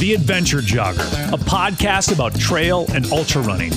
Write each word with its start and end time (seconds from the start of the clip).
The 0.00 0.12
Adventure 0.12 0.58
Jogger, 0.58 1.32
a 1.32 1.36
podcast 1.36 2.12
about 2.12 2.34
trail 2.38 2.84
and 2.92 3.06
ultra 3.12 3.42
running. 3.42 3.70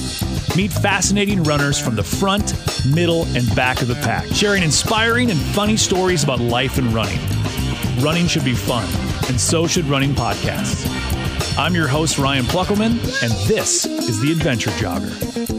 Meet 0.56 0.72
fascinating 0.72 1.44
runners 1.44 1.80
from 1.80 1.96
the 1.96 2.04
front, 2.04 2.56
middle, 2.88 3.26
and 3.38 3.56
back 3.56 3.84
of 3.84 3.88
the 3.88 3.94
pack, 3.96 4.26
sharing 4.34 4.64
inspiring 4.64 5.30
and 5.30 5.40
funny 5.40 5.78
stories 5.78 6.24
about 6.24 6.40
life 6.40 6.80
and 6.80 6.92
running. 6.92 7.20
Running 8.00 8.26
should 8.26 8.46
be 8.46 8.56
fun, 8.56 8.88
and 9.28 9.40
so 9.40 9.68
should 9.68 9.86
running 9.86 10.16
podcasts. 10.16 10.88
I'm 11.56 11.76
your 11.76 11.88
host, 11.88 12.18
Ryan 12.18 12.46
Pluckelman, 12.46 12.94
and 13.22 13.48
this 13.48 13.86
is 13.86 14.20
The 14.22 14.32
Adventure 14.32 14.72
Jogger. 14.72 15.59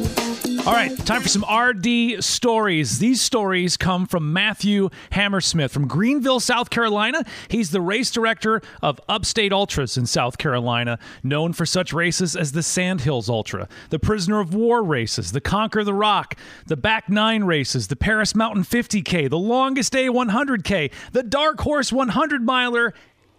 All 0.66 0.74
right, 0.74 0.94
time 1.06 1.22
for 1.22 1.28
some 1.28 1.44
RD 1.50 2.22
stories. 2.22 2.98
These 2.98 3.22
stories 3.22 3.78
come 3.78 4.06
from 4.06 4.34
Matthew 4.34 4.90
Hammersmith 5.10 5.72
from 5.72 5.88
Greenville, 5.88 6.38
South 6.38 6.68
Carolina. 6.68 7.24
He's 7.48 7.70
the 7.70 7.80
race 7.80 8.10
director 8.10 8.60
of 8.82 9.00
Upstate 9.08 9.54
Ultras 9.54 9.96
in 9.96 10.04
South 10.04 10.36
Carolina, 10.36 10.98
known 11.22 11.54
for 11.54 11.64
such 11.64 11.94
races 11.94 12.36
as 12.36 12.52
the 12.52 12.62
Sandhills 12.62 13.30
Ultra, 13.30 13.68
the 13.88 13.98
Prisoner 13.98 14.38
of 14.38 14.52
War 14.52 14.82
races, 14.82 15.32
the 15.32 15.40
Conquer 15.40 15.82
the 15.82 15.94
Rock, 15.94 16.36
the 16.66 16.76
Back 16.76 17.08
Nine 17.08 17.44
races, 17.44 17.88
the 17.88 17.96
Paris 17.96 18.34
Mountain 18.34 18.64
50K, 18.64 19.30
the 19.30 19.38
Longest 19.38 19.92
Day 19.92 20.08
100K, 20.08 20.92
the 21.12 21.22
Dark 21.22 21.60
Horse 21.60 21.90
100 21.90 22.44
miler, 22.44 22.92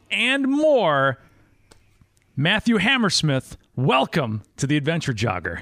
and 0.10 0.48
more. 0.48 1.20
Matthew 2.36 2.78
Hammersmith, 2.78 3.58
welcome 3.76 4.42
to 4.58 4.66
the 4.66 4.76
Adventure 4.76 5.14
Jogger. 5.14 5.62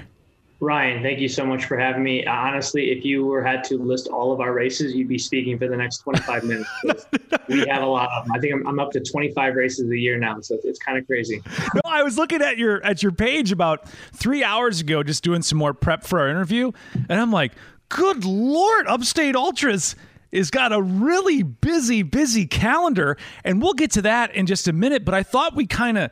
Ryan, 0.60 1.02
thank 1.02 1.20
you 1.20 1.28
so 1.28 1.46
much 1.46 1.64
for 1.64 1.78
having 1.78 2.02
me. 2.02 2.24
Uh, 2.26 2.32
honestly, 2.32 2.90
if 2.90 3.02
you 3.02 3.24
were 3.24 3.42
had 3.42 3.64
to 3.64 3.78
list 3.78 4.08
all 4.08 4.30
of 4.30 4.40
our 4.40 4.52
races, 4.52 4.94
you'd 4.94 5.08
be 5.08 5.18
speaking 5.18 5.58
for 5.58 5.68
the 5.68 5.76
next 5.76 5.98
25 5.98 6.44
minutes. 6.44 6.70
we 7.48 7.66
have 7.66 7.82
a 7.82 7.86
lot 7.86 8.10
of 8.12 8.26
them. 8.26 8.32
I 8.34 8.38
think 8.40 8.52
I'm, 8.54 8.66
I'm, 8.66 8.78
up 8.78 8.90
to 8.92 9.00
25 9.00 9.54
races 9.54 9.90
a 9.90 9.96
year 9.96 10.18
now, 10.18 10.40
so 10.40 10.56
it's, 10.56 10.66
it's 10.66 10.78
kind 10.78 10.98
of 10.98 11.06
crazy. 11.06 11.42
no, 11.74 11.80
I 11.86 12.02
was 12.02 12.18
looking 12.18 12.42
at 12.42 12.58
your 12.58 12.84
at 12.84 13.02
your 13.02 13.12
page 13.12 13.52
about 13.52 13.88
three 14.12 14.44
hours 14.44 14.80
ago, 14.80 15.02
just 15.02 15.24
doing 15.24 15.40
some 15.40 15.56
more 15.56 15.72
prep 15.72 16.04
for 16.04 16.20
our 16.20 16.28
interview, 16.28 16.72
and 17.08 17.18
I'm 17.18 17.32
like, 17.32 17.52
good 17.88 18.26
lord, 18.26 18.86
Upstate 18.86 19.36
Ultras 19.36 19.96
is 20.30 20.50
got 20.50 20.72
a 20.72 20.80
really 20.80 21.42
busy, 21.42 22.02
busy 22.02 22.46
calendar, 22.46 23.16
and 23.44 23.62
we'll 23.62 23.72
get 23.72 23.92
to 23.92 24.02
that 24.02 24.34
in 24.34 24.46
just 24.46 24.68
a 24.68 24.72
minute. 24.72 25.04
But 25.06 25.14
I 25.14 25.22
thought 25.22 25.56
we 25.56 25.66
kind 25.66 25.96
of 25.96 26.10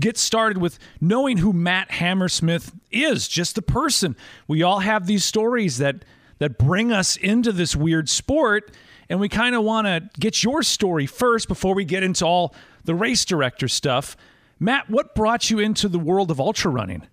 get 0.00 0.16
started 0.16 0.58
with 0.58 0.78
knowing 1.00 1.38
who 1.38 1.52
Matt 1.52 1.90
Hammersmith 1.90 2.72
is, 2.90 3.28
just 3.28 3.54
the 3.54 3.62
person. 3.62 4.16
We 4.46 4.62
all 4.62 4.80
have 4.80 5.06
these 5.06 5.24
stories 5.24 5.78
that 5.78 6.04
that 6.38 6.56
bring 6.56 6.92
us 6.92 7.16
into 7.16 7.50
this 7.50 7.74
weird 7.74 8.08
sport, 8.08 8.70
and 9.08 9.18
we 9.18 9.28
kind 9.28 9.54
of 9.54 9.64
want 9.64 9.86
to 9.86 10.08
get 10.20 10.44
your 10.44 10.62
story 10.62 11.06
first 11.06 11.48
before 11.48 11.74
we 11.74 11.84
get 11.84 12.02
into 12.02 12.24
all 12.24 12.54
the 12.84 12.94
race 12.94 13.24
director 13.24 13.66
stuff. 13.66 14.16
Matt, 14.60 14.88
what 14.88 15.14
brought 15.14 15.50
you 15.50 15.58
into 15.58 15.88
the 15.88 15.98
world 15.98 16.30
of 16.30 16.40
ultra 16.40 16.70
running? 16.70 17.06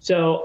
So, 0.00 0.44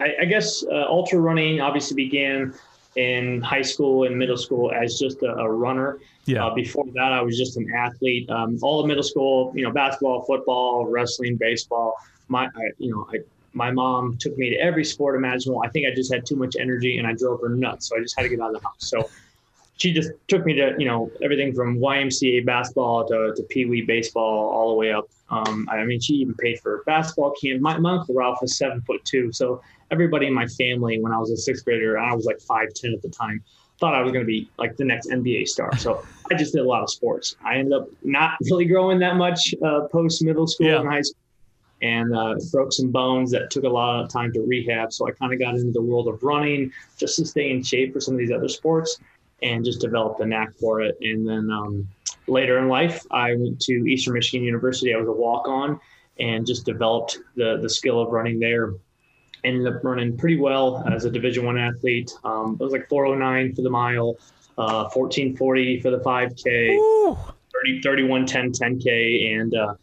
I, 0.00 0.14
I 0.22 0.24
guess 0.24 0.64
uh, 0.64 0.86
ultra 0.88 1.20
running 1.20 1.60
obviously 1.60 1.94
began 1.94 2.54
in 2.96 3.40
high 3.40 3.62
school 3.62 4.04
and 4.04 4.16
middle 4.16 4.36
school 4.36 4.72
as 4.72 4.98
just 4.98 5.22
a, 5.22 5.32
a 5.36 5.50
runner. 5.50 5.98
Yeah. 6.24 6.46
Uh, 6.46 6.54
before 6.54 6.86
that, 6.94 7.12
I 7.12 7.22
was 7.22 7.38
just 7.38 7.56
an 7.56 7.72
athlete. 7.72 8.28
Um, 8.30 8.58
all 8.62 8.80
of 8.80 8.86
middle 8.86 9.02
school, 9.02 9.52
you 9.54 9.64
know, 9.64 9.70
basketball, 9.70 10.22
football, 10.22 10.86
wrestling, 10.86 11.36
baseball. 11.36 11.94
My, 12.28 12.46
I, 12.46 12.70
you 12.78 12.90
know, 12.90 13.08
I, 13.12 13.18
my 13.52 13.70
mom 13.70 14.16
took 14.18 14.36
me 14.38 14.50
to 14.50 14.56
every 14.56 14.84
sport 14.84 15.16
imaginable. 15.16 15.62
I 15.64 15.68
think 15.68 15.86
I 15.86 15.94
just 15.94 16.12
had 16.12 16.24
too 16.26 16.36
much 16.36 16.56
energy 16.58 16.98
and 16.98 17.06
I 17.06 17.14
drove 17.14 17.40
her 17.40 17.48
nuts. 17.48 17.88
So 17.88 17.96
I 17.96 18.00
just 18.00 18.16
had 18.16 18.22
to 18.22 18.28
get 18.28 18.40
out 18.40 18.54
of 18.54 18.60
the 18.60 18.66
house. 18.66 18.76
So 18.78 19.08
she 19.76 19.92
just 19.92 20.10
took 20.28 20.44
me 20.44 20.54
to, 20.54 20.74
you 20.78 20.86
know, 20.86 21.10
everything 21.22 21.54
from 21.54 21.78
YMCA 21.78 22.44
basketball 22.44 23.08
to, 23.08 23.32
to 23.34 23.42
Pee 23.44 23.64
Wee 23.64 23.82
baseball 23.82 24.50
all 24.50 24.68
the 24.68 24.74
way 24.74 24.92
up. 24.92 25.08
Um, 25.30 25.68
I 25.70 25.84
mean, 25.84 26.00
she 26.00 26.14
even 26.14 26.34
paid 26.34 26.60
for 26.60 26.82
basketball 26.86 27.32
camp. 27.40 27.60
My, 27.60 27.78
my 27.78 27.94
uncle 27.94 28.14
Ralph 28.14 28.42
was 28.42 28.56
seven 28.56 28.82
foot 28.82 29.04
two. 29.04 29.32
So 29.32 29.62
everybody 29.90 30.26
in 30.26 30.34
my 30.34 30.46
family, 30.46 31.00
when 31.00 31.12
I 31.12 31.18
was 31.18 31.30
a 31.30 31.36
sixth 31.36 31.64
grader, 31.64 31.98
I 31.98 32.14
was 32.14 32.24
like 32.24 32.38
5'10 32.38 32.94
at 32.94 33.02
the 33.02 33.08
time, 33.08 33.42
thought 33.78 33.94
I 33.94 34.02
was 34.02 34.12
going 34.12 34.24
to 34.24 34.26
be 34.26 34.48
like 34.58 34.76
the 34.76 34.84
next 34.84 35.08
NBA 35.08 35.48
star. 35.48 35.76
So 35.76 36.04
I 36.30 36.34
just 36.34 36.52
did 36.52 36.60
a 36.60 36.68
lot 36.68 36.82
of 36.82 36.90
sports. 36.90 37.36
I 37.44 37.56
ended 37.56 37.72
up 37.72 37.88
not 38.02 38.34
really 38.50 38.66
growing 38.66 38.98
that 39.00 39.16
much 39.16 39.54
uh, 39.64 39.82
post 39.90 40.22
middle 40.22 40.46
school 40.46 40.68
yeah. 40.68 40.80
and 40.80 40.88
high 40.88 41.02
school 41.02 41.20
and 41.82 42.14
uh, 42.14 42.34
broke 42.52 42.72
some 42.72 42.90
bones 42.90 43.30
that 43.30 43.50
took 43.50 43.64
a 43.64 43.68
lot 43.68 44.04
of 44.04 44.10
time 44.10 44.32
to 44.34 44.40
rehab. 44.42 44.92
So 44.92 45.08
I 45.08 45.12
kind 45.12 45.32
of 45.32 45.38
got 45.38 45.54
into 45.54 45.72
the 45.72 45.80
world 45.80 46.08
of 46.08 46.22
running 46.22 46.70
just 46.98 47.16
to 47.16 47.24
stay 47.24 47.50
in 47.50 47.62
shape 47.62 47.94
for 47.94 48.00
some 48.00 48.14
of 48.14 48.18
these 48.18 48.30
other 48.30 48.48
sports 48.48 48.98
and 49.42 49.64
just 49.64 49.80
developed 49.80 50.20
a 50.20 50.26
knack 50.26 50.54
for 50.60 50.82
it. 50.82 50.98
And 51.00 51.26
then 51.26 51.50
um, 51.50 51.88
later 52.26 52.58
in 52.58 52.68
life, 52.68 53.06
I 53.10 53.34
went 53.34 53.60
to 53.62 53.72
Eastern 53.72 54.12
Michigan 54.12 54.44
University. 54.44 54.92
I 54.92 54.98
was 54.98 55.08
a 55.08 55.12
walk 55.12 55.48
on 55.48 55.80
and 56.18 56.46
just 56.46 56.66
developed 56.66 57.18
the, 57.36 57.58
the 57.62 57.70
skill 57.70 58.00
of 58.00 58.10
running 58.10 58.38
there 58.38 58.74
ended 59.44 59.72
up 59.72 59.82
running 59.84 60.16
pretty 60.16 60.36
well 60.36 60.84
as 60.90 61.04
a 61.04 61.10
division 61.10 61.44
one 61.44 61.58
athlete. 61.58 62.12
Um, 62.24 62.56
it 62.60 62.62
was 62.62 62.72
like 62.72 62.88
409 62.88 63.54
for 63.54 63.62
the 63.62 63.70
mile 63.70 64.16
uh, 64.60 64.90
1440 64.92 65.80
for 65.80 65.90
the 65.90 65.98
5k 65.98 66.74
Ooh. 66.74 67.16
30 67.52 67.80
31 67.80 68.26
10 68.26 68.52
10k 68.52 69.40
and 69.40 69.54
uh, 69.54 69.74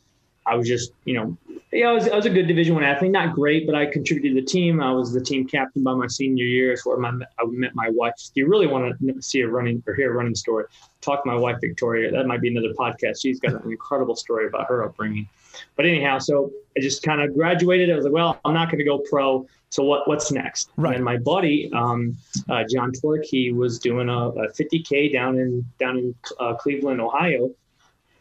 i 0.45 0.55
was 0.55 0.67
just 0.67 0.91
you 1.05 1.15
know 1.15 1.35
yeah 1.71 1.89
I 1.89 1.93
was, 1.93 2.07
I 2.07 2.15
was 2.15 2.25
a 2.25 2.29
good 2.29 2.47
division 2.47 2.75
one 2.75 2.83
athlete. 2.83 3.11
Not 3.11 3.33
great 3.33 3.65
but 3.65 3.75
i 3.75 3.85
contributed 3.87 4.35
to 4.35 4.41
the 4.41 4.47
team. 4.47 4.81
I 4.81 4.91
was 4.91 5.11
the 5.11 5.21
team 5.21 5.47
captain 5.47 5.83
by 5.83 5.93
my 5.95 6.07
senior 6.07 6.45
year. 6.45 6.71
It's 6.73 6.85
where 6.85 6.97
my, 6.97 7.09
i 7.09 7.45
met 7.47 7.75
my 7.75 7.89
wife. 7.89 8.13
Do 8.33 8.41
you 8.41 8.47
really 8.47 8.67
want 8.67 8.97
to 8.99 9.21
see 9.21 9.41
a 9.41 9.47
running 9.47 9.83
or 9.87 9.95
hear 9.95 10.11
a 10.11 10.15
running 10.15 10.35
story? 10.35 10.65
Talk 11.01 11.23
to 11.23 11.27
my 11.27 11.35
wife 11.35 11.57
victoria. 11.59 12.11
That 12.11 12.27
might 12.27 12.41
be 12.41 12.49
another 12.49 12.73
podcast. 12.73 13.21
She's 13.21 13.39
got 13.39 13.53
an 13.53 13.71
incredible 13.71 14.15
story 14.15 14.47
about 14.47 14.67
her 14.67 14.85
upbringing 14.85 15.27
but 15.75 15.85
anyhow, 15.85 16.19
so 16.19 16.51
I 16.77 16.81
just 16.81 17.03
kind 17.03 17.21
of 17.21 17.33
graduated. 17.33 17.91
I 17.91 17.95
was 17.95 18.05
like, 18.05 18.13
well, 18.13 18.39
I'm 18.45 18.53
not 18.53 18.67
going 18.67 18.79
to 18.79 18.85
go 18.85 18.99
pro. 18.99 19.47
So 19.69 19.83
what 19.83 20.07
what's 20.07 20.31
next? 20.31 20.69
Right. 20.77 20.95
And 20.95 21.03
my 21.03 21.17
buddy, 21.17 21.69
um, 21.73 22.15
uh, 22.49 22.63
John 22.69 22.91
Torque, 22.91 23.25
he 23.25 23.51
was 23.51 23.79
doing 23.79 24.09
a, 24.09 24.29
a 24.29 24.51
50k 24.53 25.11
down 25.11 25.37
in 25.37 25.65
down 25.79 25.97
in 25.97 26.15
uh, 26.39 26.53
Cleveland, 26.55 27.01
Ohio, 27.01 27.49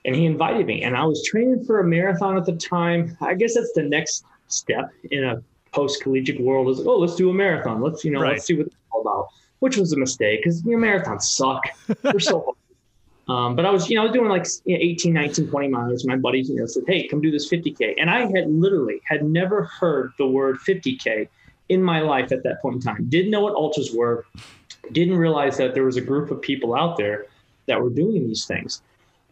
and 0.05 0.15
he 0.15 0.27
invited 0.27 0.67
me. 0.67 0.83
And 0.83 0.97
I 0.97 1.05
was 1.05 1.25
training 1.25 1.65
for 1.65 1.81
a 1.81 1.85
marathon 1.85 2.37
at 2.37 2.47
the 2.47 2.57
time. 2.57 3.17
I 3.21 3.35
guess 3.35 3.55
that's 3.55 3.73
the 3.75 3.83
next 3.83 4.25
step 4.49 4.91
in 5.11 5.25
a 5.25 5.43
post 5.73 6.03
collegiate 6.03 6.41
world. 6.41 6.69
Is 6.69 6.85
oh, 6.87 6.99
let's 6.99 7.15
do 7.15 7.31
a 7.31 7.35
marathon. 7.35 7.81
Let's 7.81 8.05
you 8.05 8.11
know 8.11 8.21
right. 8.21 8.33
let's 8.33 8.47
see 8.47 8.55
what 8.55 8.67
it's 8.67 8.77
all 8.91 9.03
about. 9.03 9.29
Which 9.61 9.77
was 9.77 9.93
a 9.93 9.97
mistake 9.97 10.41
because 10.43 10.65
you 10.65 10.79
know, 10.79 10.87
marathons 10.87 11.23
suck. 11.23 11.63
They're 12.03 12.21
so 12.21 12.57
um, 13.29 13.57
but 13.57 13.67
I 13.67 13.71
was, 13.71 13.91
you 13.91 13.97
know, 13.97 14.03
I 14.03 14.05
was 14.05 14.13
doing 14.13 14.29
like 14.29 14.47
you 14.65 14.77
know, 14.77 14.83
18, 14.83 15.13
19, 15.13 15.49
20 15.49 15.69
miles. 15.69 16.05
My 16.05 16.17
buddies, 16.17 16.49
you 16.49 16.57
know, 16.57 16.67
said, 16.67 16.85
Hey, 16.87 17.09
come 17.09 17.21
do 17.21 17.31
this 17.31 17.51
50K. 17.51 17.95
And 17.99 18.09
I 18.09 18.21
had 18.21 18.49
literally 18.49 19.01
had 19.05 19.25
never 19.25 19.65
heard 19.65 20.13
the 20.19 20.27
word 20.27 20.59
50K 20.67 21.29
in 21.69 21.83
my 21.83 22.01
life 22.01 22.31
at 22.31 22.45
that 22.45 22.63
point 22.63 22.77
in 22.77 22.83
time. 22.83 23.07
Didn't 23.09 23.33
know 23.33 23.41
what 23.41 23.55
ultras 23.55 23.93
were. 23.93 24.25
Didn't 24.93 25.17
realize 25.17 25.57
that 25.57 25.75
there 25.75 25.83
was 25.85 25.97
a 25.97 26.01
group 26.01 26.31
of 26.31 26.41
people 26.41 26.77
out 26.77 26.97
there 26.97 27.27
that 27.67 27.83
were 27.83 27.91
doing 27.91 28.29
these 28.29 28.45
things. 28.47 28.83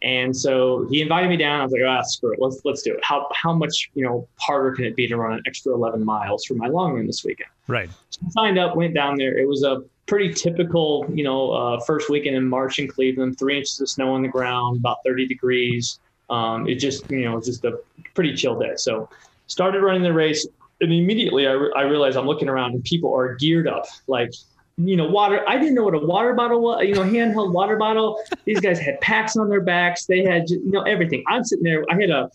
And 0.01 0.35
so 0.35 0.85
he 0.89 1.01
invited 1.01 1.29
me 1.29 1.37
down. 1.37 1.61
I 1.61 1.63
was 1.63 1.71
like, 1.71 1.81
ah, 1.87 2.01
screw 2.01 2.33
it. 2.33 2.39
Let's 2.39 2.61
let's 2.65 2.81
do 2.81 2.93
it. 2.93 2.99
How 3.01 3.27
how 3.33 3.53
much 3.53 3.89
you 3.95 4.03
know 4.03 4.27
harder 4.39 4.75
can 4.75 4.83
it 4.83 4.95
be 4.95 5.07
to 5.07 5.15
run 5.15 5.33
an 5.33 5.41
extra 5.47 5.73
11 5.73 6.03
miles 6.03 6.43
for 6.43 6.53
my 6.55 6.67
long 6.67 6.93
run 6.93 7.07
this 7.07 7.23
weekend? 7.23 7.49
Right. 7.67 7.89
So 8.09 8.21
I 8.25 8.29
signed 8.31 8.59
up, 8.59 8.75
went 8.75 8.93
down 8.93 9.15
there. 9.15 9.37
It 9.37 9.47
was 9.47 9.63
a 9.63 9.83
pretty 10.05 10.33
typical, 10.33 11.05
you 11.13 11.23
know, 11.23 11.51
uh, 11.51 11.79
first 11.81 12.09
weekend 12.09 12.35
in 12.35 12.47
March 12.47 12.79
in 12.79 12.87
Cleveland. 12.87 13.39
Three 13.39 13.57
inches 13.57 13.79
of 13.81 13.89
snow 13.89 14.13
on 14.13 14.21
the 14.21 14.27
ground, 14.27 14.77
about 14.77 14.97
30 15.05 15.27
degrees. 15.27 15.99
Um, 16.29 16.67
it 16.67 16.75
just 16.75 17.09
you 17.11 17.23
know 17.25 17.39
just 17.39 17.63
a 17.65 17.79
pretty 18.13 18.35
chill 18.35 18.57
day. 18.57 18.73
So 18.77 19.09
started 19.47 19.81
running 19.81 20.03
the 20.03 20.13
race, 20.13 20.47
and 20.81 20.91
immediately 20.91 21.47
I, 21.47 21.51
re- 21.51 21.73
I 21.75 21.81
realized 21.83 22.17
I'm 22.17 22.25
looking 22.25 22.49
around 22.49 22.73
and 22.73 22.83
people 22.83 23.13
are 23.13 23.35
geared 23.35 23.67
up 23.67 23.85
like 24.07 24.31
you 24.77 24.97
know, 24.97 25.07
water. 25.07 25.47
I 25.47 25.57
didn't 25.57 25.75
know 25.75 25.83
what 25.83 25.93
a 25.93 25.99
water 25.99 26.33
bottle 26.33 26.61
was, 26.61 26.85
you 26.85 26.93
know, 26.93 27.03
handheld 27.03 27.53
water 27.53 27.77
bottle. 27.77 28.21
These 28.43 28.59
guys 28.59 28.77
had 28.77 28.99
packs 28.99 29.37
on 29.37 29.49
their 29.49 29.61
backs. 29.61 30.05
They 30.05 30.23
had, 30.23 30.49
you 30.49 30.71
know, 30.71 30.81
everything. 30.81 31.23
I'm 31.27 31.43
sitting 31.43 31.63
there. 31.63 31.85
I 31.89 31.95
had 31.95 32.09
a, 32.09 32.29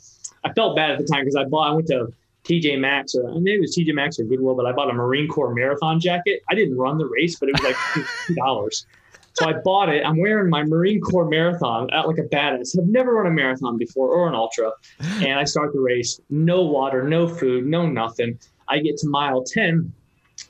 I 0.45 0.53
felt 0.55 0.75
bad 0.75 0.93
at 0.93 0.99
the 0.99 1.05
time 1.05 1.21
because 1.21 1.37
I 1.37 1.45
bought, 1.45 1.71
I 1.71 1.75
went 1.75 1.89
to 1.89 2.13
TJ 2.45 2.79
Maxx 2.79 3.15
or 3.15 3.41
maybe 3.41 3.57
it 3.57 3.61
was 3.61 3.77
TJ 3.77 3.95
Maxx 3.95 4.19
or 4.19 4.25
Goodwill, 4.25 4.55
but 4.55 4.67
I 4.67 4.73
bought 4.73 4.91
a 4.91 4.95
Marine 4.95 5.29
Corps 5.29 5.55
marathon 5.55 6.01
jacket. 6.01 6.43
I 6.49 6.55
didn't 6.55 6.77
run 6.77 6.99
the 6.99 7.07
race, 7.07 7.39
but 7.39 7.49
it 7.49 7.53
was 7.53 7.63
like 7.63 7.77
$2. 7.77 8.85
So 9.35 9.49
I 9.49 9.53
bought 9.65 9.89
it. 9.89 10.05
I'm 10.05 10.19
wearing 10.19 10.51
my 10.51 10.65
Marine 10.65 11.01
Corps 11.01 11.29
marathon 11.29 11.89
out 11.93 12.09
like 12.09 12.19
a 12.19 12.23
badass. 12.23 12.79
I've 12.79 12.89
never 12.89 13.15
run 13.15 13.27
a 13.27 13.31
marathon 13.31 13.77
before 13.79 14.09
or 14.09 14.29
an 14.29 14.35
ultra. 14.35 14.73
And 14.99 15.39
I 15.39 15.45
start 15.45 15.73
the 15.73 15.81
race, 15.81 16.21
no 16.31 16.63
water, 16.63 17.05
no 17.05 17.29
food, 17.29 17.67
no 17.67 17.87
nothing. 17.87 18.39
I 18.69 18.81
get 18.81 18.97
to 18.99 19.09
mile 19.09 19.45
10 19.45 19.93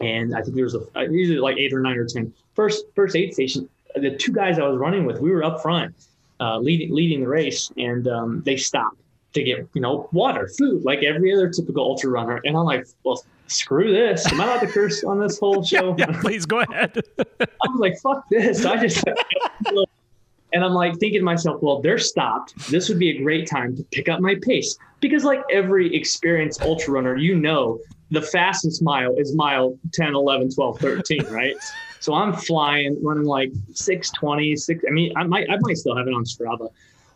and 0.00 0.34
I 0.34 0.42
think 0.42 0.54
there 0.54 0.64
was 0.64 0.74
a 0.74 0.80
usually 1.10 1.38
like 1.38 1.56
eight 1.58 1.72
or 1.72 1.80
nine 1.80 1.96
or 1.96 2.06
ten. 2.06 2.32
First 2.54 2.84
first 2.94 3.16
aid 3.16 3.34
station, 3.34 3.68
the 3.94 4.16
two 4.16 4.32
guys 4.32 4.58
I 4.58 4.66
was 4.66 4.78
running 4.78 5.04
with, 5.04 5.20
we 5.20 5.30
were 5.30 5.42
up 5.42 5.62
front, 5.62 5.94
uh, 6.40 6.58
leading 6.58 6.94
leading 6.94 7.20
the 7.20 7.28
race, 7.28 7.70
and 7.76 8.06
um, 8.08 8.42
they 8.44 8.56
stopped 8.56 8.98
to 9.32 9.42
get 9.42 9.68
you 9.74 9.80
know 9.80 10.08
water, 10.12 10.48
food, 10.58 10.84
like 10.84 11.02
every 11.02 11.32
other 11.32 11.48
typical 11.48 11.84
ultra 11.84 12.10
runner. 12.10 12.40
And 12.44 12.56
I'm 12.56 12.64
like, 12.64 12.86
well, 13.04 13.24
screw 13.46 13.92
this. 13.92 14.30
Am 14.30 14.40
I 14.40 14.44
allowed 14.44 14.60
to 14.60 14.66
curse 14.66 15.04
on 15.04 15.20
this 15.20 15.38
whole 15.38 15.62
show? 15.64 15.94
Yeah, 15.98 16.06
yeah 16.08 16.20
please 16.20 16.46
go 16.46 16.60
ahead. 16.60 17.00
I'm 17.38 17.76
like, 17.78 17.98
fuck 18.00 18.24
this. 18.30 18.64
I 18.64 18.76
just, 18.76 19.04
and 20.52 20.64
I'm 20.64 20.72
like 20.72 20.98
thinking 20.98 21.20
to 21.20 21.24
myself, 21.24 21.62
well, 21.62 21.80
they're 21.80 21.98
stopped. 21.98 22.54
This 22.70 22.88
would 22.88 22.98
be 22.98 23.10
a 23.10 23.22
great 23.22 23.48
time 23.48 23.76
to 23.76 23.84
pick 23.84 24.08
up 24.08 24.20
my 24.20 24.36
pace 24.42 24.76
because, 25.00 25.24
like 25.24 25.42
every 25.50 25.94
experienced 25.94 26.62
ultra 26.62 26.94
runner, 26.94 27.16
you 27.16 27.38
know, 27.38 27.78
the 28.10 28.22
fastest 28.22 28.82
mile 28.82 29.14
is 29.16 29.34
mile 29.34 29.78
10, 29.92 30.14
11, 30.14 30.50
12, 30.50 30.80
13, 30.80 31.24
right? 31.30 31.54
So 32.00 32.14
I'm 32.14 32.32
flying, 32.32 32.96
running 33.02 33.24
like 33.24 33.52
620, 33.74 34.56
six. 34.56 34.84
I 34.88 34.90
mean, 34.90 35.12
I 35.16 35.24
might, 35.24 35.48
I 35.50 35.56
might 35.60 35.76
still 35.76 35.96
have 35.96 36.08
it 36.08 36.14
on 36.14 36.24
Strava. 36.24 36.70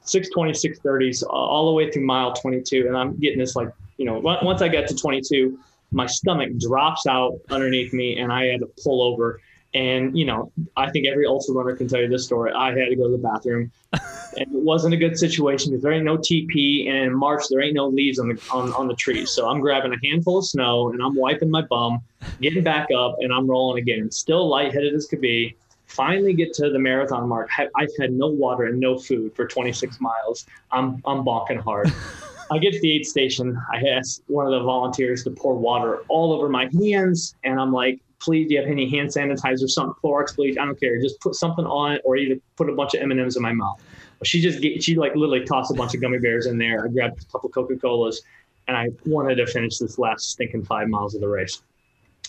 620, 0.04 0.52
630s 0.52 1.24
all 1.28 1.66
the 1.66 1.72
way 1.72 1.90
through 1.90 2.04
mile 2.04 2.32
22. 2.32 2.86
And 2.86 2.96
I'm 2.96 3.16
getting 3.18 3.38
this 3.38 3.56
like, 3.56 3.68
you 3.96 4.04
know, 4.04 4.18
once 4.18 4.62
I 4.62 4.68
get 4.68 4.86
to 4.88 4.96
22, 4.96 5.58
my 5.92 6.06
stomach 6.06 6.50
drops 6.58 7.06
out 7.06 7.38
underneath 7.50 7.92
me 7.92 8.18
and 8.18 8.32
I 8.32 8.46
had 8.46 8.60
to 8.60 8.70
pull 8.82 9.02
over. 9.02 9.40
And, 9.72 10.16
you 10.16 10.24
know, 10.24 10.52
I 10.76 10.90
think 10.90 11.06
every 11.06 11.26
ultra 11.26 11.54
runner 11.54 11.74
can 11.74 11.88
tell 11.88 12.00
you 12.00 12.08
this 12.08 12.24
story. 12.24 12.52
I 12.52 12.68
had 12.68 12.90
to 12.90 12.96
go 12.96 13.04
to 13.04 13.16
the 13.16 13.18
bathroom 13.18 13.72
and 13.92 14.54
it 14.54 14.62
wasn't 14.62 14.94
a 14.94 14.96
good 14.96 15.18
situation 15.18 15.70
because 15.70 15.82
there 15.82 15.92
ain't 15.92 16.04
no 16.04 16.16
TP. 16.16 16.88
And 16.88 16.98
in 16.98 17.14
March, 17.14 17.44
there 17.50 17.60
ain't 17.60 17.74
no 17.74 17.88
leaves 17.88 18.18
on 18.18 18.28
the, 18.28 18.40
on, 18.52 18.72
on 18.74 18.86
the 18.86 18.94
trees. 18.94 19.30
So 19.30 19.48
I'm 19.48 19.60
grabbing 19.60 19.92
a 19.92 20.06
handful 20.06 20.38
of 20.38 20.46
snow 20.46 20.90
and 20.90 21.02
I'm 21.02 21.16
wiping 21.16 21.50
my 21.50 21.62
bum, 21.62 22.00
getting 22.40 22.62
back 22.62 22.88
up 22.96 23.16
and 23.20 23.32
I'm 23.32 23.48
rolling 23.48 23.82
again. 23.82 24.10
Still 24.10 24.48
lightheaded 24.48 24.94
as 24.94 25.06
could 25.06 25.20
be. 25.20 25.56
Finally 25.94 26.34
get 26.34 26.52
to 26.54 26.70
the 26.70 26.78
marathon 26.78 27.28
mark. 27.28 27.48
I've 27.58 27.90
had 28.00 28.12
no 28.12 28.26
water 28.26 28.64
and 28.64 28.80
no 28.80 28.98
food 28.98 29.34
for 29.34 29.46
26 29.46 30.00
miles. 30.00 30.46
I'm, 30.72 31.02
I'm 31.06 31.24
bonking 31.24 31.60
hard. 31.60 31.92
I 32.50 32.58
get 32.58 32.72
to 32.72 32.80
the 32.80 32.96
aid 32.96 33.06
station. 33.06 33.58
I 33.72 33.80
ask 33.88 34.20
one 34.26 34.46
of 34.46 34.52
the 34.52 34.62
volunteers 34.62 35.24
to 35.24 35.30
pour 35.30 35.54
water 35.54 36.00
all 36.08 36.32
over 36.32 36.48
my 36.48 36.68
hands, 36.78 37.34
and 37.42 37.58
I'm 37.58 37.72
like, 37.72 38.00
"Please, 38.20 38.48
do 38.48 38.54
you 38.54 38.60
have 38.60 38.70
any 38.70 38.88
hand 38.88 39.08
sanitizer, 39.08 39.68
something, 39.68 39.94
Clorox 40.04 40.36
bleach? 40.36 40.58
I 40.58 40.66
don't 40.66 40.78
care. 40.78 41.00
Just 41.00 41.18
put 41.20 41.36
something 41.36 41.64
on 41.64 41.92
it, 41.92 42.02
or 42.04 42.16
either 42.16 42.38
put 42.56 42.68
a 42.68 42.74
bunch 42.74 42.92
of 42.92 43.00
M 43.00 43.12
and 43.12 43.20
M's 43.20 43.36
in 43.36 43.42
my 43.42 43.52
mouth." 43.52 43.80
she 44.22 44.40
just 44.40 44.60
get, 44.60 44.82
she 44.82 44.94
like 44.94 45.14
literally 45.14 45.44
tossed 45.44 45.70
a 45.70 45.74
bunch 45.74 45.94
of 45.94 46.00
gummy 46.00 46.18
bears 46.18 46.46
in 46.46 46.58
there. 46.58 46.84
I 46.84 46.88
grabbed 46.88 47.22
a 47.22 47.24
couple 47.26 47.48
Coca 47.50 47.76
Colas, 47.76 48.22
and 48.68 48.76
I 48.76 48.88
wanted 49.06 49.36
to 49.36 49.46
finish 49.46 49.78
this 49.78 49.98
last 49.98 50.30
stinking 50.30 50.64
five 50.64 50.88
miles 50.88 51.14
of 51.14 51.20
the 51.20 51.28
race. 51.28 51.62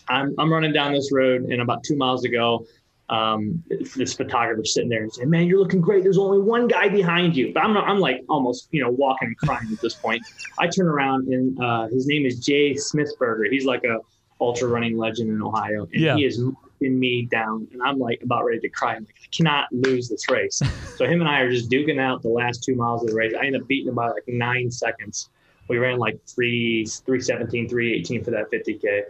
I'm 0.08 0.36
I'm 0.38 0.52
running 0.52 0.74
down 0.74 0.94
this 0.94 1.12
road, 1.12 1.44
and 1.44 1.62
about 1.62 1.84
two 1.84 1.96
miles 1.96 2.22
to 2.24 2.30
go, 2.30 2.66
um, 3.10 3.64
this 3.96 4.14
photographer 4.14 4.66
sitting 4.66 4.90
there 4.90 5.04
and 5.04 5.14
saying, 5.14 5.30
"Man, 5.30 5.46
you're 5.46 5.60
looking 5.60 5.82
great. 5.82 6.04
There's 6.04 6.18
only 6.18 6.40
one 6.40 6.68
guy 6.68 6.90
behind 6.90 7.36
you." 7.36 7.54
But 7.54 7.64
I'm 7.64 7.78
I'm 7.78 8.00
like 8.00 8.24
almost 8.30 8.68
you 8.72 8.82
know 8.82 8.90
walking 8.90 9.28
and 9.28 9.38
crying 9.38 9.68
at 9.72 9.82
this 9.82 9.94
point. 9.94 10.24
I 10.58 10.68
turn 10.68 10.88
around 10.88 11.28
and 11.28 11.60
uh, 11.62 11.88
his 11.88 12.08
name 12.08 12.26
is 12.26 12.40
Jay 12.40 12.74
Smithberger. 12.74 13.50
He's 13.50 13.66
like 13.66 13.84
a 13.84 14.00
ultra 14.42 14.68
running 14.68 14.98
legend 14.98 15.30
in 15.30 15.42
Ohio, 15.42 15.84
and 15.92 16.02
yeah. 16.02 16.16
he 16.16 16.26
is 16.26 16.40
marking 16.40 17.00
me 17.00 17.24
down, 17.26 17.68
and 17.72 17.82
I'm 17.84 18.00
like 18.00 18.22
about 18.24 18.46
ready 18.46 18.60
to 18.62 18.70
cry. 18.70 18.96
I'm 18.96 19.06
like, 19.06 19.16
I 19.24 19.28
cannot 19.36 19.72
lose 19.72 20.10
this 20.10 20.30
race. 20.30 20.62
so 20.98 21.06
him 21.06 21.22
and 21.22 21.30
I 21.30 21.42
are 21.42 21.52
just 21.52 21.70
duking 21.70 22.00
out 22.00 22.24
the 22.24 22.30
last 22.30 22.64
two 22.64 22.76
miles 22.76 23.04
of 23.04 23.10
the 23.10 23.16
race. 23.16 23.34
I 23.40 23.46
end 23.46 23.56
up 23.56 23.68
beating 23.68 23.90
him 23.90 23.96
by 23.96 24.10
like 24.10 24.24
nine 24.28 24.72
seconds. 24.72 25.30
We 25.68 25.78
ran 25.78 25.98
like 25.98 26.20
three, 26.28 26.86
317, 26.86 27.70
318 27.70 28.24
for 28.24 28.32
that 28.32 28.52
50K 28.52 29.04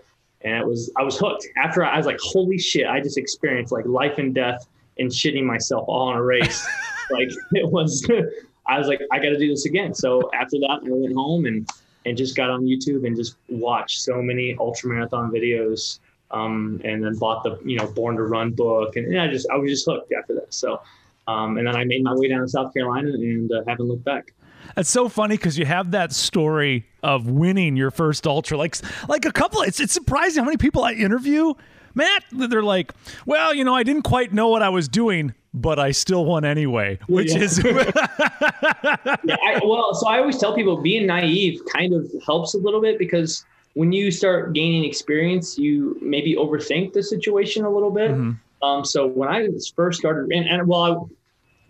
and 0.46 0.56
it 0.56 0.66
was 0.66 0.92
I 0.96 1.04
was 1.04 1.18
hooked. 1.18 1.48
After 1.58 1.84
I, 1.84 1.96
I 1.96 1.98
was 1.98 2.06
like, 2.06 2.20
holy 2.22 2.60
shit! 2.60 2.88
I 2.88 3.02
just 3.02 3.18
experienced 3.18 3.74
like 3.74 3.86
life 3.86 4.20
and 4.20 4.34
death 4.34 4.68
and 5.00 5.10
shitting 5.10 5.44
myself 5.44 5.86
all 5.88 6.12
in 6.12 6.18
a 6.18 6.24
race. 6.24 6.66
like 7.12 7.30
it 7.52 7.70
was. 7.70 8.08
I 8.68 8.80
was 8.80 8.88
like, 8.88 9.00
I 9.12 9.18
got 9.18 9.30
to 9.30 9.38
do 9.38 9.48
this 9.48 9.66
again. 9.66 9.94
So 9.94 10.28
after 10.34 10.58
that, 10.60 10.80
I 10.86 10.90
went 10.90 11.16
home 11.16 11.46
and 11.46 11.70
and 12.06 12.16
just 12.16 12.36
got 12.36 12.50
on 12.50 12.64
YouTube 12.64 13.06
and 13.06 13.16
just 13.16 13.36
watched 13.50 14.02
so 14.02 14.22
many 14.22 14.56
ultra 14.60 14.90
marathon 14.90 15.32
videos. 15.32 16.00
Um, 16.32 16.82
and 16.84 17.04
then 17.04 17.16
bought 17.18 17.44
the 17.44 17.60
you 17.64 17.78
know 17.78 17.88
Born 17.88 18.16
to 18.16 18.24
Run 18.24 18.52
book, 18.52 18.96
and, 18.96 19.06
and 19.06 19.22
I 19.22 19.28
just 19.28 19.48
I 19.52 19.58
was 19.58 19.70
just 19.70 19.86
hooked 19.86 20.12
after 20.12 20.34
that. 20.36 20.54
So, 20.54 20.82
um, 21.28 21.58
and 21.58 21.68
then 21.68 21.76
I 21.76 21.86
made 21.86 22.04
my 22.04 22.14
way 22.14 22.28
down 22.28 22.42
to 22.42 22.48
South 22.48 22.74
Carolina 22.74 23.10
and 23.10 23.52
uh, 23.52 23.62
haven't 23.68 23.88
looked 23.88 24.04
back. 24.04 24.34
It's 24.78 24.90
so 24.90 25.10
funny 25.10 25.38
because 25.38 25.58
you 25.58 25.66
have 25.66 25.92
that 25.92 26.14
story 26.14 26.86
of 27.04 27.30
winning 27.30 27.76
your 27.76 27.92
first 27.92 28.28
ultra. 28.28 28.58
Like, 28.58 28.78
like 29.08 29.26
a 29.26 29.32
couple. 29.32 29.62
It's 29.62 29.80
it's 29.80 29.94
surprising 29.94 30.44
how 30.44 30.46
many 30.46 30.58
people 30.58 30.84
I 30.84 30.94
interview, 30.94 31.54
Matt. 31.94 32.24
They're 32.32 32.64
like, 32.64 32.94
well, 33.26 33.54
you 33.54 33.64
know, 33.64 33.76
I 33.76 33.84
didn't 33.84 34.04
quite 34.04 34.34
know 34.34 34.50
what 34.50 34.62
I 34.62 34.70
was 34.70 34.88
doing, 34.88 35.34
but 35.54 35.80
I 35.80 35.92
still 35.92 36.26
won 36.26 36.46
anyway. 36.46 37.00
Which 37.08 37.34
yeah. 37.34 37.40
is, 37.42 37.64
yeah, 37.64 37.92
I, 39.44 39.62
well, 39.64 39.94
so 39.94 40.08
I 40.08 40.20
always 40.20 40.38
tell 40.38 40.54
people 40.54 40.82
being 40.82 41.08
naive 41.08 41.62
kind 41.72 41.94
of 41.94 42.12
helps 42.26 42.54
a 42.54 42.58
little 42.58 42.82
bit 42.82 43.00
because 43.00 43.46
when 43.74 43.92
you 43.92 44.12
start 44.12 44.54
gaining 44.54 44.84
experience, 44.86 45.58
you 45.58 45.98
maybe 46.02 46.36
overthink 46.36 46.94
the 46.94 47.04
situation 47.04 47.64
a 47.66 47.70
little 47.70 47.92
bit. 47.92 48.12
Mm-hmm. 48.12 48.66
Um, 48.66 48.84
so 48.86 49.06
when 49.06 49.30
I 49.30 49.48
first 49.76 50.00
started, 50.00 50.32
and, 50.32 50.48
and 50.48 50.68
well, 50.68 51.10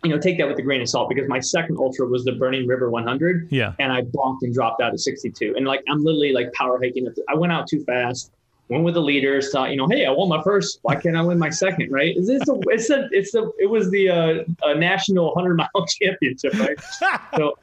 you 0.05 0.11
know, 0.11 0.19
take 0.19 0.37
that 0.37 0.47
with 0.47 0.57
a 0.59 0.61
grain 0.61 0.81
of 0.81 0.89
salt 0.89 1.09
because 1.09 1.27
my 1.27 1.39
second 1.39 1.77
ultra 1.77 2.05
was 2.07 2.23
the 2.23 2.33
Burning 2.33 2.67
River 2.67 2.89
100. 2.89 3.47
Yeah. 3.51 3.73
And 3.79 3.91
I 3.91 4.03
bonked 4.03 4.39
and 4.41 4.53
dropped 4.53 4.81
out 4.81 4.93
at 4.93 4.99
62. 4.99 5.55
And 5.55 5.65
like, 5.65 5.83
I'm 5.89 6.03
literally 6.03 6.31
like 6.31 6.53
power 6.53 6.79
hiking. 6.81 7.07
I 7.27 7.35
went 7.35 7.51
out 7.51 7.67
too 7.67 7.83
fast. 7.83 8.31
Went 8.69 8.83
with 8.83 8.95
the 8.95 9.01
leaders. 9.01 9.51
Thought, 9.51 9.69
you 9.69 9.77
know, 9.77 9.87
hey, 9.87 10.07
I 10.07 10.11
won 10.11 10.27
my 10.27 10.41
first. 10.41 10.79
Why 10.81 10.95
can't 10.95 11.15
I 11.15 11.21
win 11.21 11.37
my 11.37 11.51
second? 11.51 11.91
Right? 11.91 12.15
It's 12.17 12.29
it's 12.29 12.49
a, 12.49 12.59
it's 12.67 12.89
a, 12.89 13.07
it's 13.11 13.35
a 13.35 13.51
it 13.59 13.69
was 13.69 13.91
the 13.91 14.09
uh, 14.09 14.43
uh, 14.67 14.73
national 14.73 15.35
100 15.35 15.55
mile 15.55 15.85
championship, 16.01 16.53
right? 16.55 16.75
so, 17.37 17.53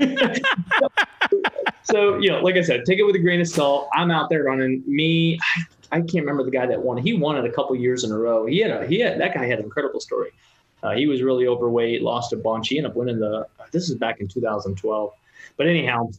so 1.84 2.18
you 2.18 2.28
know, 2.30 2.40
like 2.42 2.56
I 2.56 2.60
said, 2.60 2.84
take 2.84 2.98
it 2.98 3.04
with 3.04 3.16
a 3.16 3.20
grain 3.20 3.40
of 3.40 3.48
salt. 3.48 3.88
I'm 3.94 4.10
out 4.10 4.28
there 4.28 4.44
running. 4.44 4.82
Me, 4.86 5.38
I, 5.56 5.62
I 5.92 6.00
can't 6.00 6.26
remember 6.26 6.44
the 6.44 6.50
guy 6.50 6.66
that 6.66 6.82
won. 6.82 6.98
He 6.98 7.14
won 7.14 7.38
it 7.38 7.46
a 7.46 7.52
couple 7.52 7.74
years 7.74 8.04
in 8.04 8.12
a 8.12 8.18
row. 8.18 8.44
He 8.44 8.58
had 8.58 8.70
a 8.70 8.86
he 8.86 9.00
had 9.00 9.18
that 9.18 9.32
guy 9.32 9.46
had 9.46 9.60
an 9.60 9.64
incredible 9.64 10.00
story. 10.00 10.30
Uh, 10.82 10.92
he 10.92 11.06
was 11.06 11.22
really 11.22 11.46
overweight, 11.46 12.02
lost 12.02 12.32
a 12.32 12.36
bunch. 12.36 12.68
He 12.68 12.78
ended 12.78 12.92
up 12.92 12.96
winning 12.96 13.18
the. 13.18 13.46
This 13.72 13.88
is 13.88 13.96
back 13.96 14.20
in 14.20 14.28
2012, 14.28 15.12
but 15.56 15.66
anyhow, 15.66 16.10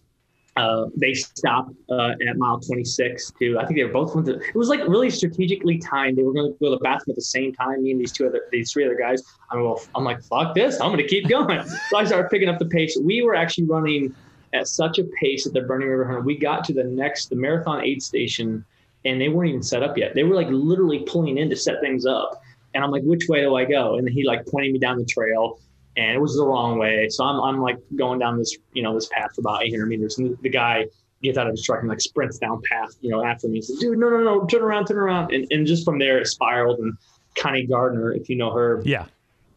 uh, 0.58 0.88
they 0.96 1.14
stopped 1.14 1.74
uh, 1.90 2.12
at 2.28 2.38
mile 2.38 2.60
26 2.60 3.32
too. 3.40 3.58
I 3.58 3.66
think 3.66 3.78
they 3.78 3.84
were 3.84 3.92
both 3.92 4.14
went 4.14 4.28
to, 4.28 4.36
it 4.36 4.56
was 4.56 4.68
like 4.68 4.82
really 4.82 5.10
strategically 5.10 5.78
timed. 5.78 6.18
They 6.18 6.24
were 6.24 6.34
going 6.34 6.52
to 6.52 6.60
go 6.60 6.66
to 6.66 6.72
the 6.72 6.84
bathroom 6.84 7.12
at 7.12 7.16
the 7.16 7.22
same 7.22 7.54
time. 7.54 7.84
Me 7.84 7.92
and 7.92 8.00
these 8.00 8.12
two 8.12 8.28
other, 8.28 8.42
these 8.52 8.72
three 8.72 8.86
other 8.86 8.98
guys. 8.98 9.24
I'm 9.50 9.64
well, 9.64 9.82
I'm 9.96 10.04
like, 10.04 10.22
fuck 10.24 10.54
this. 10.54 10.80
I'm 10.82 10.90
going 10.90 10.98
to 10.98 11.08
keep 11.08 11.30
going. 11.30 11.66
so 11.90 11.98
I 11.98 12.04
started 12.04 12.30
picking 12.30 12.50
up 12.50 12.60
the 12.60 12.66
pace. 12.66 12.98
We 13.02 13.22
were 13.22 13.36
actually 13.36 13.66
running 13.66 14.14
at 14.54 14.68
such 14.68 15.00
a 15.00 15.06
pace 15.22 15.48
at 15.48 15.54
the 15.54 15.62
Burning 15.62 15.88
River 15.88 16.06
Hunter. 16.06 16.22
We 16.22 16.38
got 16.38 16.66
to 16.66 16.74
the 16.74 16.84
next, 16.84 17.30
the 17.30 17.38
marathon 17.38 17.84
aid 17.84 18.04
station, 18.04 18.66
and 19.06 19.22
they 19.22 19.30
weren't 19.30 19.50
even 19.50 19.64
set 19.64 19.84
up 19.84 19.98
yet. 19.98 20.16
They 20.16 20.24
were 20.24 20.36
like 20.36 20.50
literally 20.50 21.00
pulling 21.08 21.38
in 21.38 21.50
to 21.50 21.56
set 21.56 21.80
things 21.80 22.06
up. 22.06 22.42
And 22.74 22.84
I'm 22.84 22.92
like, 22.92 23.04
which 23.04 23.28
way 23.28 23.42
do 23.42 23.56
I 23.56 23.66
go? 23.66 23.98
And 23.98 24.08
he 24.08 24.24
like 24.26 24.46
pointed 24.46 24.74
me 24.74 24.80
down 24.80 24.98
the 24.98 25.06
trail 25.06 25.60
and 25.98 26.16
it 26.16 26.20
was 26.20 26.36
the 26.36 26.46
wrong 26.46 26.78
way. 26.78 27.10
So 27.10 27.24
I'm, 27.26 27.40
I'm 27.42 27.62
like 27.62 27.78
going 27.96 28.20
down 28.20 28.38
this, 28.38 28.56
you 28.74 28.82
know, 28.82 28.94
this 28.94 29.08
path 29.08 29.36
for 29.36 29.42
about 29.42 29.64
800 29.64 29.86
meters. 29.88 30.18
And 30.18 30.38
the 30.42 30.50
guy 30.50 30.86
gets 31.22 31.38
out 31.38 31.48
of 31.48 31.52
his 31.52 31.64
truck 31.64 31.82
and 31.82 31.90
like 31.90 32.02
sprints 32.02 32.40
down 32.40 32.62
path, 32.64 32.96
you 33.02 33.10
know, 33.10 33.24
after 33.24 33.48
me. 33.48 33.56
He 33.56 33.62
says, 33.62 33.80
dude, 33.80 33.98
no, 33.98 34.10
no, 34.10 34.20
no, 34.24 34.46
turn 34.46 34.62
around, 34.62 34.88
turn 34.88 34.98
around. 34.98 35.34
And, 35.34 35.48
and 35.52 35.68
just 35.68 35.84
from 35.84 36.00
there, 36.00 36.20
it 36.20 36.28
spiraled. 36.28 36.80
And 36.80 36.98
Connie 37.36 37.66
Gardner, 37.66 38.14
if 38.14 38.30
you 38.30 38.36
know 38.38 38.52
her, 38.52 38.82
yeah, 38.86 39.06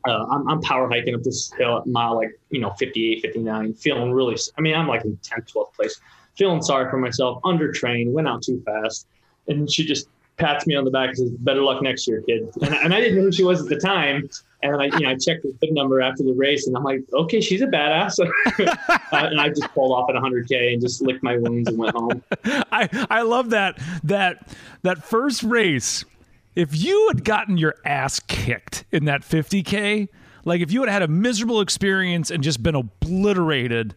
uh, 0.07 0.27
I'm, 0.31 0.49
I'm 0.49 0.61
power 0.61 0.89
hiking 0.89 1.15
up 1.15 1.23
this 1.23 1.53
hill 1.53 1.79
at 1.79 1.87
mile 1.87 2.17
like, 2.17 2.39
you 2.51 2.61
know, 2.61 2.71
58, 2.75 3.23
59, 3.23 3.75
feeling 3.75 4.13
really, 4.13 4.37
I 4.59 4.61
mean, 4.61 4.75
I'm 4.75 4.87
like 4.87 5.05
in 5.05 5.17
10th, 5.19 5.53
12th 5.53 5.73
place, 5.75 6.01
feeling 6.37 6.63
sorry 6.63 6.91
for 6.91 6.99
myself, 6.99 7.41
undertrained, 7.43 8.13
went 8.13 8.29
out 8.29 8.43
too 8.43 8.63
fast. 8.67 9.07
And 9.49 9.71
she 9.71 9.85
just 9.85 10.09
pats 10.37 10.67
me 10.67 10.75
on 10.75 10.85
the 10.85 10.91
back 10.91 11.09
and 11.09 11.19
says, 11.19 11.31
"Better 11.31 11.63
luck 11.63 11.83
next 11.83 12.07
year, 12.07 12.23
kid." 12.23 12.49
And, 12.63 12.75
and 12.75 12.95
I 12.95 13.01
didn't 13.01 13.19
know 13.19 13.25
who 13.25 13.33
she 13.33 13.45
was 13.45 13.63
at 13.63 13.69
the 13.69 13.77
time. 13.77 14.29
And 14.63 14.81
I, 14.81 14.87
you 14.87 15.01
know, 15.01 15.11
I 15.11 15.17
checked 15.17 15.43
the 15.43 15.55
big 15.61 15.73
number 15.73 16.01
after 16.01 16.23
the 16.23 16.33
race, 16.33 16.67
and 16.67 16.77
I'm 16.77 16.85
like, 16.85 17.03
"Okay, 17.13 17.41
she's 17.41 17.63
a 17.63 17.67
badass." 17.67 18.19
uh, 18.59 18.97
and 19.13 19.41
I 19.41 19.49
just 19.49 19.73
pulled 19.75 19.93
off 19.93 20.09
at 20.11 20.17
100k 20.17 20.73
and 20.73 20.83
just 20.83 21.03
licked 21.03 21.23
my 21.23 21.37
wounds 21.37 21.69
and 21.69 21.79
went 21.79 21.95
home. 21.95 22.23
I 22.45 23.07
I 23.11 23.23
love 23.23 23.51
that 23.51 23.79
that 24.05 24.49
that 24.83 25.05
first 25.05 25.43
race. 25.43 26.05
If 26.55 26.77
you 26.77 27.09
had 27.09 27.25
gotten 27.25 27.57
your 27.57 27.75
ass 27.85 28.21
kicked 28.21 28.85
in 28.93 29.07
that 29.07 29.23
50k, 29.23 30.09
like 30.45 30.61
if 30.61 30.71
you 30.71 30.81
had 30.83 30.89
had 30.89 31.03
a 31.03 31.09
miserable 31.09 31.61
experience 31.61 32.31
and 32.31 32.45
just 32.45 32.63
been 32.63 32.77
obliterated 32.77 33.97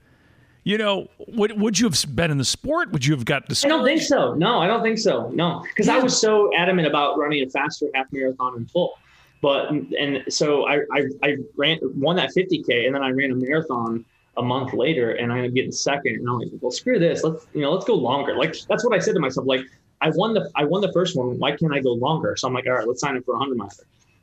you 0.68 0.78
know, 0.78 1.08
would 1.30 1.60
would 1.62 1.80
you 1.80 1.88
have 1.88 2.16
been 2.16 2.30
in 2.30 2.38
the 2.38 2.44
sport? 2.44 2.92
Would 2.92 3.06
you 3.06 3.16
have 3.16 3.24
got 3.24 3.48
discouraged? 3.48 3.74
I 3.74 3.78
don't 3.78 3.86
think 3.86 4.02
so. 4.02 4.34
No, 4.34 4.60
I 4.60 4.68
don't 4.68 4.84
think 4.84 4.98
so. 4.98 5.30
No, 5.30 5.64
because 5.64 5.88
yeah. 5.88 5.96
I 5.96 6.00
was 6.00 6.20
so 6.20 6.54
adamant 6.58 6.86
about 6.86 7.18
running 7.18 7.42
a 7.42 7.50
faster 7.50 7.86
half 7.96 8.08
marathon 8.12 8.58
in 8.58 8.66
full. 8.66 9.00
But 9.42 9.70
and 9.70 10.26
so 10.28 10.68
I, 10.68 10.80
I 10.92 11.06
I 11.24 11.38
ran 11.56 11.80
won 11.96 12.18
that 12.18 12.32
50k 12.36 12.86
and 12.86 12.94
then 12.94 13.02
I 13.02 13.12
ran 13.12 13.32
a 13.32 13.36
marathon 13.36 14.04
a 14.36 14.42
month 14.42 14.74
later 14.74 15.14
and 15.14 15.32
I 15.32 15.38
ended 15.38 15.52
up 15.52 15.56
getting 15.56 15.72
second 15.72 16.16
and 16.16 16.28
I'm 16.28 16.40
like, 16.40 16.50
well, 16.60 16.72
screw 16.72 17.00
this. 17.00 17.24
Let's 17.24 17.48
you 17.54 17.62
know 17.62 17.72
let's 17.72 17.86
go 17.86 17.96
longer. 17.96 18.36
Like 18.36 18.54
that's 18.68 18.84
what 18.84 18.94
I 18.94 19.00
said 19.00 19.14
to 19.14 19.22
myself. 19.22 19.48
Like 19.48 19.62
I 20.02 20.10
won 20.10 20.34
the 20.34 20.52
I 20.56 20.66
won 20.66 20.82
the 20.82 20.92
first 20.92 21.16
one. 21.16 21.40
Why 21.40 21.56
can't 21.56 21.74
I 21.74 21.80
go 21.80 21.94
longer? 21.94 22.36
So 22.36 22.46
I'm 22.46 22.54
like, 22.54 22.68
all 22.68 22.74
right, 22.74 22.86
let's 22.86 23.00
sign 23.00 23.16
up 23.16 23.24
for 23.24 23.36
a 23.36 23.40
hundred 23.40 23.58
miler. 23.58 23.72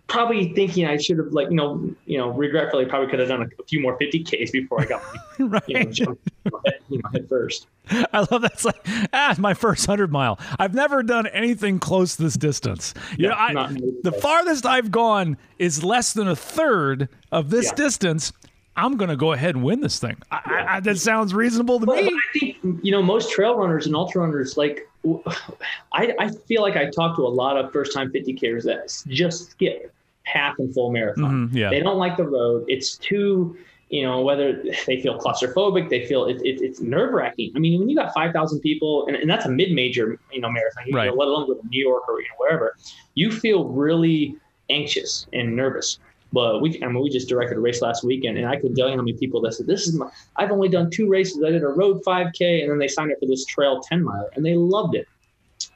Probably 0.08 0.52
thinking 0.52 0.86
I 0.86 0.96
should 0.96 1.18
have 1.18 1.32
like 1.32 1.50
you 1.50 1.56
know 1.56 1.90
you 2.06 2.18
know 2.18 2.28
regretfully 2.30 2.86
probably 2.86 3.08
could 3.08 3.20
have 3.20 3.28
done 3.28 3.42
a, 3.42 3.64
few 3.64 3.80
more 3.80 3.98
50ks 3.98 4.52
before 4.52 4.82
I 4.82 4.86
got 4.86 5.02
my, 5.38 5.46
right. 5.46 5.62
you 5.68 5.84
know, 5.84 5.90
jump, 5.90 6.20
head, 6.66 6.74
you 6.88 6.98
know 6.98 7.08
head 7.12 7.28
first. 7.28 7.66
I 8.12 8.20
love 8.30 8.42
that. 8.42 8.52
It's 8.54 8.64
like 8.64 8.86
ah, 9.12 9.34
my 9.38 9.54
first 9.54 9.86
hundred 9.86 10.12
mile. 10.12 10.38
I've 10.58 10.74
never 10.74 11.02
done 11.02 11.26
anything 11.28 11.78
close 11.78 12.16
to 12.16 12.22
this 12.22 12.36
distance. 12.36 12.94
You 13.18 13.28
yeah, 13.28 13.52
know, 13.52 13.60
I, 13.60 13.76
the 14.02 14.12
farthest 14.12 14.66
I've 14.66 14.90
gone 14.90 15.36
is 15.58 15.82
less 15.84 16.12
than 16.12 16.28
a 16.28 16.36
third 16.36 17.08
of 17.32 17.50
this 17.50 17.66
yeah. 17.66 17.74
distance. 17.74 18.32
I'm 18.76 18.96
going 18.96 19.10
to 19.10 19.16
go 19.16 19.32
ahead 19.32 19.54
and 19.54 19.62
win 19.62 19.82
this 19.82 20.00
thing. 20.00 20.16
I, 20.32 20.40
yeah. 20.50 20.66
I, 20.68 20.80
that 20.80 20.98
sounds 20.98 21.32
reasonable 21.32 21.78
to 21.78 21.86
well, 21.86 22.02
me. 22.02 22.08
I 22.08 22.38
think 22.38 22.56
you 22.82 22.92
know 22.92 23.02
most 23.02 23.30
trail 23.30 23.56
runners 23.56 23.86
and 23.86 23.94
ultra 23.94 24.22
runners 24.22 24.56
like 24.56 24.88
I, 25.92 26.14
I 26.18 26.30
feel 26.30 26.62
like 26.62 26.76
I 26.76 26.90
talk 26.90 27.16
to 27.16 27.22
a 27.22 27.28
lot 27.28 27.56
of 27.56 27.72
first 27.72 27.92
time 27.92 28.12
50kers 28.12 28.64
that 28.64 28.92
just 29.08 29.50
skip 29.50 29.93
half 30.24 30.58
and 30.58 30.72
full 30.74 30.90
marathon. 30.90 31.48
Mm-hmm, 31.48 31.56
yeah. 31.56 31.70
They 31.70 31.80
don't 31.80 31.98
like 31.98 32.16
the 32.16 32.24
road. 32.24 32.64
It's 32.68 32.96
too, 32.96 33.56
you 33.90 34.02
know, 34.02 34.22
whether 34.22 34.62
they 34.86 35.00
feel 35.00 35.18
claustrophobic, 35.18 35.88
they 35.88 36.06
feel 36.06 36.26
it, 36.26 36.36
it, 36.42 36.60
it's 36.60 36.80
nerve 36.80 37.12
wracking. 37.12 37.52
I 37.54 37.58
mean, 37.58 37.78
when 37.78 37.88
you 37.88 37.96
got 37.96 38.12
5,000 38.12 38.60
people, 38.60 39.06
and, 39.06 39.16
and 39.16 39.30
that's 39.30 39.46
a 39.46 39.50
mid 39.50 39.72
major, 39.72 40.18
you 40.32 40.40
know, 40.40 40.50
marathon, 40.50 40.84
you 40.86 40.96
right. 40.96 41.06
know, 41.06 41.14
let 41.14 41.28
alone 41.28 41.46
go 41.46 41.54
to 41.54 41.68
New 41.68 41.82
York 41.86 42.08
or 42.08 42.20
you 42.20 42.28
know, 42.28 42.34
wherever, 42.38 42.76
you 43.14 43.30
feel 43.30 43.68
really 43.68 44.36
anxious 44.70 45.26
and 45.32 45.54
nervous. 45.54 45.98
But 46.32 46.60
we, 46.60 46.82
I 46.82 46.88
mean, 46.88 47.00
we 47.00 47.10
just 47.10 47.28
directed 47.28 47.56
a 47.56 47.60
race 47.60 47.80
last 47.80 48.02
weekend, 48.02 48.38
and 48.38 48.48
I 48.48 48.56
could 48.56 48.74
tell 48.74 48.88
you 48.88 48.96
how 48.96 49.02
many 49.02 49.12
people 49.12 49.40
that 49.42 49.54
said, 49.54 49.68
"This 49.68 49.86
is 49.86 49.94
my. 49.94 50.10
I've 50.34 50.50
only 50.50 50.68
done 50.68 50.90
two 50.90 51.08
races. 51.08 51.40
I 51.46 51.50
did 51.50 51.62
a 51.62 51.68
road 51.68 52.02
5K, 52.02 52.62
and 52.62 52.72
then 52.72 52.78
they 52.78 52.88
signed 52.88 53.12
up 53.12 53.20
for 53.20 53.26
this 53.26 53.44
trail 53.44 53.80
10 53.80 54.02
mile, 54.02 54.28
and 54.34 54.44
they 54.44 54.56
loved 54.56 54.96
it. 54.96 55.06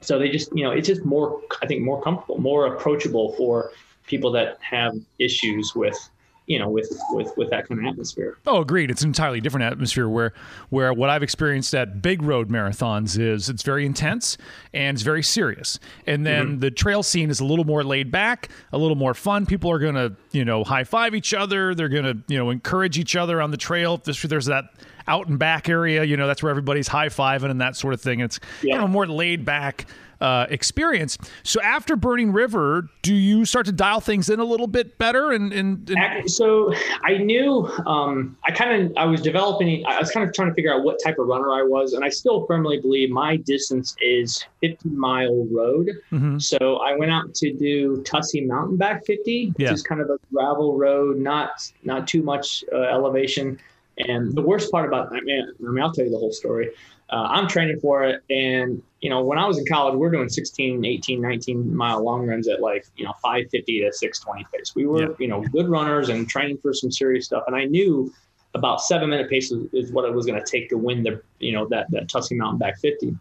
So 0.01 0.19
they 0.19 0.29
just, 0.29 0.53
you 0.53 0.65
know, 0.65 0.71
it's 0.71 0.87
just 0.87 1.05
more, 1.05 1.41
I 1.61 1.65
think, 1.65 1.81
more 1.81 2.01
comfortable, 2.01 2.41
more 2.41 2.67
approachable 2.67 3.33
for 3.37 3.71
people 4.09 4.31
that 4.31 4.57
have 4.61 4.95
issues 5.19 5.73
with 5.75 6.09
you 6.47 6.57
know 6.57 6.67
with 6.67 6.91
with 7.11 7.31
with 7.37 7.49
that 7.51 7.67
kind 7.67 7.79
of 7.79 7.85
atmosphere. 7.85 8.37
Oh 8.47 8.59
agreed. 8.61 8.89
It's 8.89 9.03
an 9.03 9.09
entirely 9.09 9.39
different 9.39 9.71
atmosphere 9.71 10.09
where 10.09 10.33
where 10.69 10.91
what 10.91 11.09
i've 11.09 11.21
experienced 11.21 11.73
at 11.75 12.01
big 12.01 12.23
road 12.23 12.49
marathons 12.49 13.19
is 13.19 13.49
it's 13.49 13.61
very 13.61 13.85
intense 13.85 14.35
and 14.73 14.95
it's 14.95 15.03
very 15.03 15.21
serious. 15.21 15.79
And 16.07 16.25
then 16.25 16.47
mm-hmm. 16.47 16.59
the 16.59 16.71
trail 16.71 17.03
scene 17.03 17.29
is 17.29 17.39
a 17.39 17.45
little 17.45 17.65
more 17.65 17.83
laid 17.83 18.11
back 18.11 18.49
a 18.73 18.77
little 18.77 18.97
more 18.97 19.13
fun. 19.13 19.45
People 19.45 19.71
are 19.71 19.79
gonna 19.79 20.15
you 20.31 20.43
know 20.43 20.63
high 20.63 20.83
five 20.83 21.13
each 21.13 21.35
other. 21.35 21.75
They're 21.75 21.87
gonna 21.87 22.15
you 22.27 22.37
know 22.39 22.49
encourage 22.49 22.97
each 22.97 23.15
other 23.15 23.41
on 23.41 23.51
the 23.51 23.57
trail. 23.57 23.97
There's, 23.97 24.21
there's 24.23 24.47
that 24.47 24.65
out 25.07 25.27
and 25.27 25.39
back 25.39 25.69
area 25.69 26.03
you 26.03 26.17
know 26.17 26.27
that's 26.27 26.43
where 26.43 26.51
everybody's 26.51 26.87
high 26.87 27.09
fiving 27.09 27.51
and 27.51 27.61
that 27.61 27.75
sort 27.75 27.93
of 27.93 28.01
thing. 28.01 28.21
It's 28.21 28.39
yeah. 28.63 28.73
kind 28.73 28.85
of 28.85 28.89
more 28.89 29.05
laid 29.05 29.45
back 29.45 29.85
uh, 30.21 30.45
experience. 30.49 31.17
So 31.43 31.61
after 31.61 31.95
Burning 31.95 32.31
River, 32.31 32.89
do 33.01 33.13
you 33.13 33.45
start 33.45 33.65
to 33.67 33.71
dial 33.71 34.01
things 34.01 34.29
in 34.29 34.39
a 34.39 34.43
little 34.43 34.67
bit 34.67 34.97
better? 34.97 35.31
And, 35.31 35.53
and, 35.53 35.89
and... 35.89 36.29
so 36.29 36.73
I 37.03 37.17
knew 37.17 37.65
um, 37.85 38.37
I 38.45 38.51
kind 38.51 38.83
of 38.83 38.97
I 38.97 39.05
was 39.05 39.21
developing. 39.21 39.85
I 39.85 39.99
was 39.99 40.11
kind 40.11 40.27
of 40.27 40.33
trying 40.33 40.49
to 40.49 40.53
figure 40.53 40.73
out 40.73 40.83
what 40.83 40.97
type 41.03 41.17
of 41.19 41.27
runner 41.27 41.51
I 41.51 41.63
was, 41.63 41.93
and 41.93 42.03
I 42.03 42.09
still 42.09 42.45
firmly 42.45 42.79
believe 42.79 43.09
my 43.09 43.37
distance 43.37 43.95
is 44.01 44.43
50 44.61 44.89
mile 44.89 45.45
road. 45.51 45.89
Mm-hmm. 46.11 46.39
So 46.39 46.77
I 46.77 46.95
went 46.95 47.11
out 47.11 47.33
to 47.35 47.53
do 47.53 48.03
Tussey 48.03 48.45
Mountainback 48.45 49.05
50, 49.05 49.47
which 49.47 49.55
yeah. 49.57 49.71
is 49.71 49.83
kind 49.83 50.01
of 50.01 50.09
a 50.09 50.19
gravel 50.33 50.77
road, 50.77 51.17
not 51.17 51.71
not 51.83 52.07
too 52.07 52.23
much 52.23 52.63
uh, 52.73 52.81
elevation. 52.81 53.59
And 54.07 54.33
the 54.33 54.41
worst 54.41 54.71
part 54.71 54.87
about 54.87 55.13
I 55.13 55.19
mean, 55.21 55.53
I 55.59 55.71
mean, 55.71 55.83
I'll 55.83 55.91
tell 55.91 56.05
you 56.05 56.11
the 56.11 56.17
whole 56.17 56.31
story 56.31 56.71
uh, 57.11 57.27
I'm 57.29 57.47
training 57.47 57.79
for 57.79 58.03
it. 58.03 58.23
And, 58.29 58.81
you 59.01 59.09
know, 59.09 59.23
when 59.23 59.39
I 59.39 59.47
was 59.47 59.57
in 59.57 59.65
college, 59.65 59.95
we 59.95 60.05
are 60.05 60.11
doing 60.11 60.29
16, 60.29 60.85
18, 60.85 61.21
19 61.21 61.75
mile 61.75 62.03
long 62.03 62.27
runs 62.27 62.47
at 62.47 62.61
like, 62.61 62.85
you 62.97 63.05
know, 63.05 63.13
550 63.21 63.81
to 63.81 63.93
620 63.93 64.47
pace. 64.53 64.75
We 64.75 64.85
were, 64.85 65.01
yeah. 65.01 65.15
you 65.17 65.27
know, 65.27 65.41
good 65.41 65.69
runners 65.69 66.09
and 66.09 66.29
training 66.29 66.59
for 66.59 66.73
some 66.73 66.91
serious 66.91 67.25
stuff. 67.25 67.43
And 67.47 67.55
I 67.55 67.65
knew 67.65 68.13
about 68.53 68.81
seven 68.81 69.09
minute 69.09 69.29
pace 69.29 69.51
is, 69.51 69.91
what 69.91 70.05
it 70.05 70.13
was 70.13 70.25
going 70.25 70.41
to 70.41 70.45
take 70.45 70.69
to 70.69 70.77
win 70.77 71.03
the, 71.03 71.21
you 71.39 71.51
know, 71.51 71.67
that, 71.69 71.89
that 71.91 72.09
Tussey 72.09 72.35
Mountainback 72.35 72.77
50. 72.79 73.15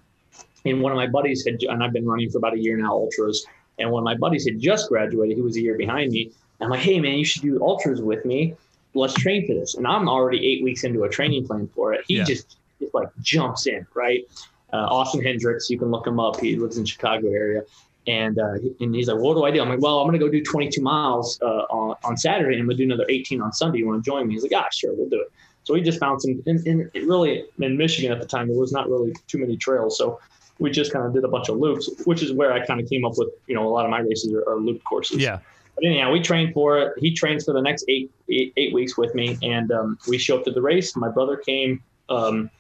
And 0.64 0.83
one 0.83 0.92
of 0.92 0.97
my 0.97 1.07
buddies 1.07 1.45
had, 1.47 1.62
and 1.62 1.83
I've 1.83 1.92
been 1.92 2.07
running 2.07 2.30
for 2.30 2.38
about 2.38 2.54
a 2.54 2.59
year 2.59 2.76
now, 2.76 2.92
ultras. 2.92 3.47
And 3.78 3.90
one 3.90 4.02
of 4.02 4.04
my 4.04 4.16
buddies 4.16 4.45
had 4.45 4.59
just 4.59 4.88
graduated. 4.88 5.37
He 5.37 5.42
was 5.42 5.57
a 5.57 5.61
year 5.61 5.78
behind 5.78 6.12
me. 6.12 6.33
I'm 6.61 6.68
like, 6.68 6.80
hey, 6.80 7.00
man, 7.00 7.14
you 7.18 7.25
should 7.25 7.42
do 7.42 7.62
ultras 7.62 8.02
with 8.02 8.25
me. 8.25 8.54
Let's 8.95 9.14
train 9.14 9.47
for 9.47 9.54
this. 9.54 9.76
And 9.76 9.87
I'm 9.87 10.09
already 10.09 10.45
eight 10.47 10.64
weeks 10.64 10.83
into 10.83 11.04
a 11.04 11.09
training 11.09 11.47
plan 11.47 11.68
for 11.75 11.95
it. 11.95 12.04
He 12.09 12.16
yeah. 12.16 12.25
just 12.25 12.58
just 12.81 12.95
like 12.95 13.09
jumps 13.21 13.67
in, 13.67 13.87
right? 13.95 14.25
Uh, 14.73 14.87
Austin 14.91 15.23
Hendricks, 15.23 15.71
you 15.71 15.79
can 15.79 15.91
look 15.91 16.07
him 16.07 16.21
up. 16.21 16.41
He 16.41 16.57
lives 16.57 16.77
in 16.77 16.85
Chicago 16.85 17.29
area. 17.29 17.63
And, 18.07 18.39
uh, 18.39 18.55
and 18.81 18.95
he's 18.95 19.09
like, 19.09 19.17
well, 19.17 19.27
what 19.27 19.35
do 19.35 19.45
I 19.45 19.51
do? 19.51 19.61
I'm 19.61 19.69
like, 19.69 19.81
well, 19.81 20.01
I'm 20.01 20.07
going 20.07 20.19
to 20.19 20.25
go 20.25 20.31
do 20.31 20.43
22 20.43 20.81
miles 20.81 21.39
uh, 21.43 21.65
on, 21.71 21.97
on 22.05 22.17
Saturday 22.17 22.55
and 22.55 22.63
I'm 22.63 22.67
going 22.67 22.79
to 22.79 22.87
do 22.87 22.93
another 22.93 23.07
18 23.09 23.43
on 23.43 23.53
Sunday. 23.53 23.79
You 23.79 23.87
want 23.87 24.03
to 24.03 24.11
join 24.11 24.27
me? 24.27 24.35
He's 24.35 24.43
like, 24.43 24.53
ah, 24.55 24.67
sure, 24.73 24.95
we'll 24.95 25.11
do 25.11 25.21
it. 25.21 25.31
So 25.65 25.75
we 25.75 25.83
just 25.83 26.01
found 26.01 26.23
some, 26.23 26.43
and, 26.47 26.67
and 26.67 26.91
really 26.95 27.45
in 27.61 27.77
Michigan 27.77 28.11
at 28.11 28.21
the 28.21 28.27
time, 28.27 28.49
there 28.49 28.57
was 28.57 28.73
not 28.73 28.89
really 28.89 29.15
too 29.27 29.37
many 29.37 29.59
trails. 29.59 29.99
So 29.99 30.19
we 30.59 30.71
just 30.71 30.93
kind 30.93 31.05
of 31.05 31.13
did 31.13 31.25
a 31.25 31.29
bunch 31.29 31.51
of 31.51 31.59
loops, 31.59 31.91
which 32.07 32.23
is 32.23 32.33
where 32.33 32.53
I 32.53 32.65
kind 32.65 32.81
of 32.81 32.89
came 32.89 33.05
up 33.05 33.13
with, 33.17 33.29
you 33.47 33.55
know, 33.55 33.67
a 33.67 33.69
lot 33.69 33.85
of 33.85 33.91
my 33.91 34.01
races 34.01 34.33
are, 34.33 34.49
are 34.49 34.59
loop 34.59 34.83
courses. 34.85 35.19
Yeah. 35.19 35.41
But 35.75 35.85
anyhow, 35.85 36.11
we 36.11 36.21
trained 36.21 36.55
for 36.55 36.79
it. 36.79 36.95
He 36.99 37.13
trains 37.13 37.45
for 37.45 37.53
the 37.53 37.61
next 37.61 37.85
eight, 37.89 38.11
eight, 38.31 38.55
eight 38.57 38.73
weeks 38.73 38.97
with 38.97 39.15
me. 39.15 39.39
And 39.43 39.71
um, 39.71 39.99
we 40.09 40.17
show 40.17 40.39
up 40.39 40.45
to 40.45 40.51
the 40.51 40.63
race. 40.63 40.97
My 40.97 41.11
brother 41.11 41.37
came, 41.37 41.83
um, 42.09 42.51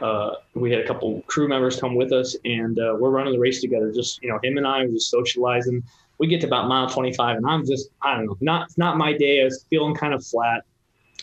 uh, 0.00 0.36
we 0.54 0.70
had 0.70 0.80
a 0.80 0.86
couple 0.86 1.22
crew 1.22 1.48
members 1.48 1.78
come 1.78 1.94
with 1.94 2.12
us, 2.12 2.36
and 2.44 2.78
uh, 2.78 2.96
we're 2.98 3.10
running 3.10 3.32
the 3.32 3.38
race 3.38 3.60
together. 3.60 3.92
Just 3.92 4.22
you 4.22 4.28
know, 4.28 4.38
him 4.42 4.56
and 4.56 4.66
I 4.66 4.84
were 4.84 4.92
just 4.92 5.10
socializing. 5.10 5.82
We 6.18 6.26
get 6.26 6.40
to 6.42 6.46
about 6.46 6.68
mile 6.68 6.88
25, 6.88 7.36
and 7.36 7.46
I'm 7.46 7.66
just 7.66 7.90
I 8.02 8.16
don't 8.16 8.26
know, 8.26 8.36
not 8.40 8.70
not 8.76 8.96
my 8.96 9.12
day. 9.12 9.42
I 9.42 9.44
was 9.44 9.64
feeling 9.68 9.94
kind 9.94 10.14
of 10.14 10.24
flat, 10.24 10.62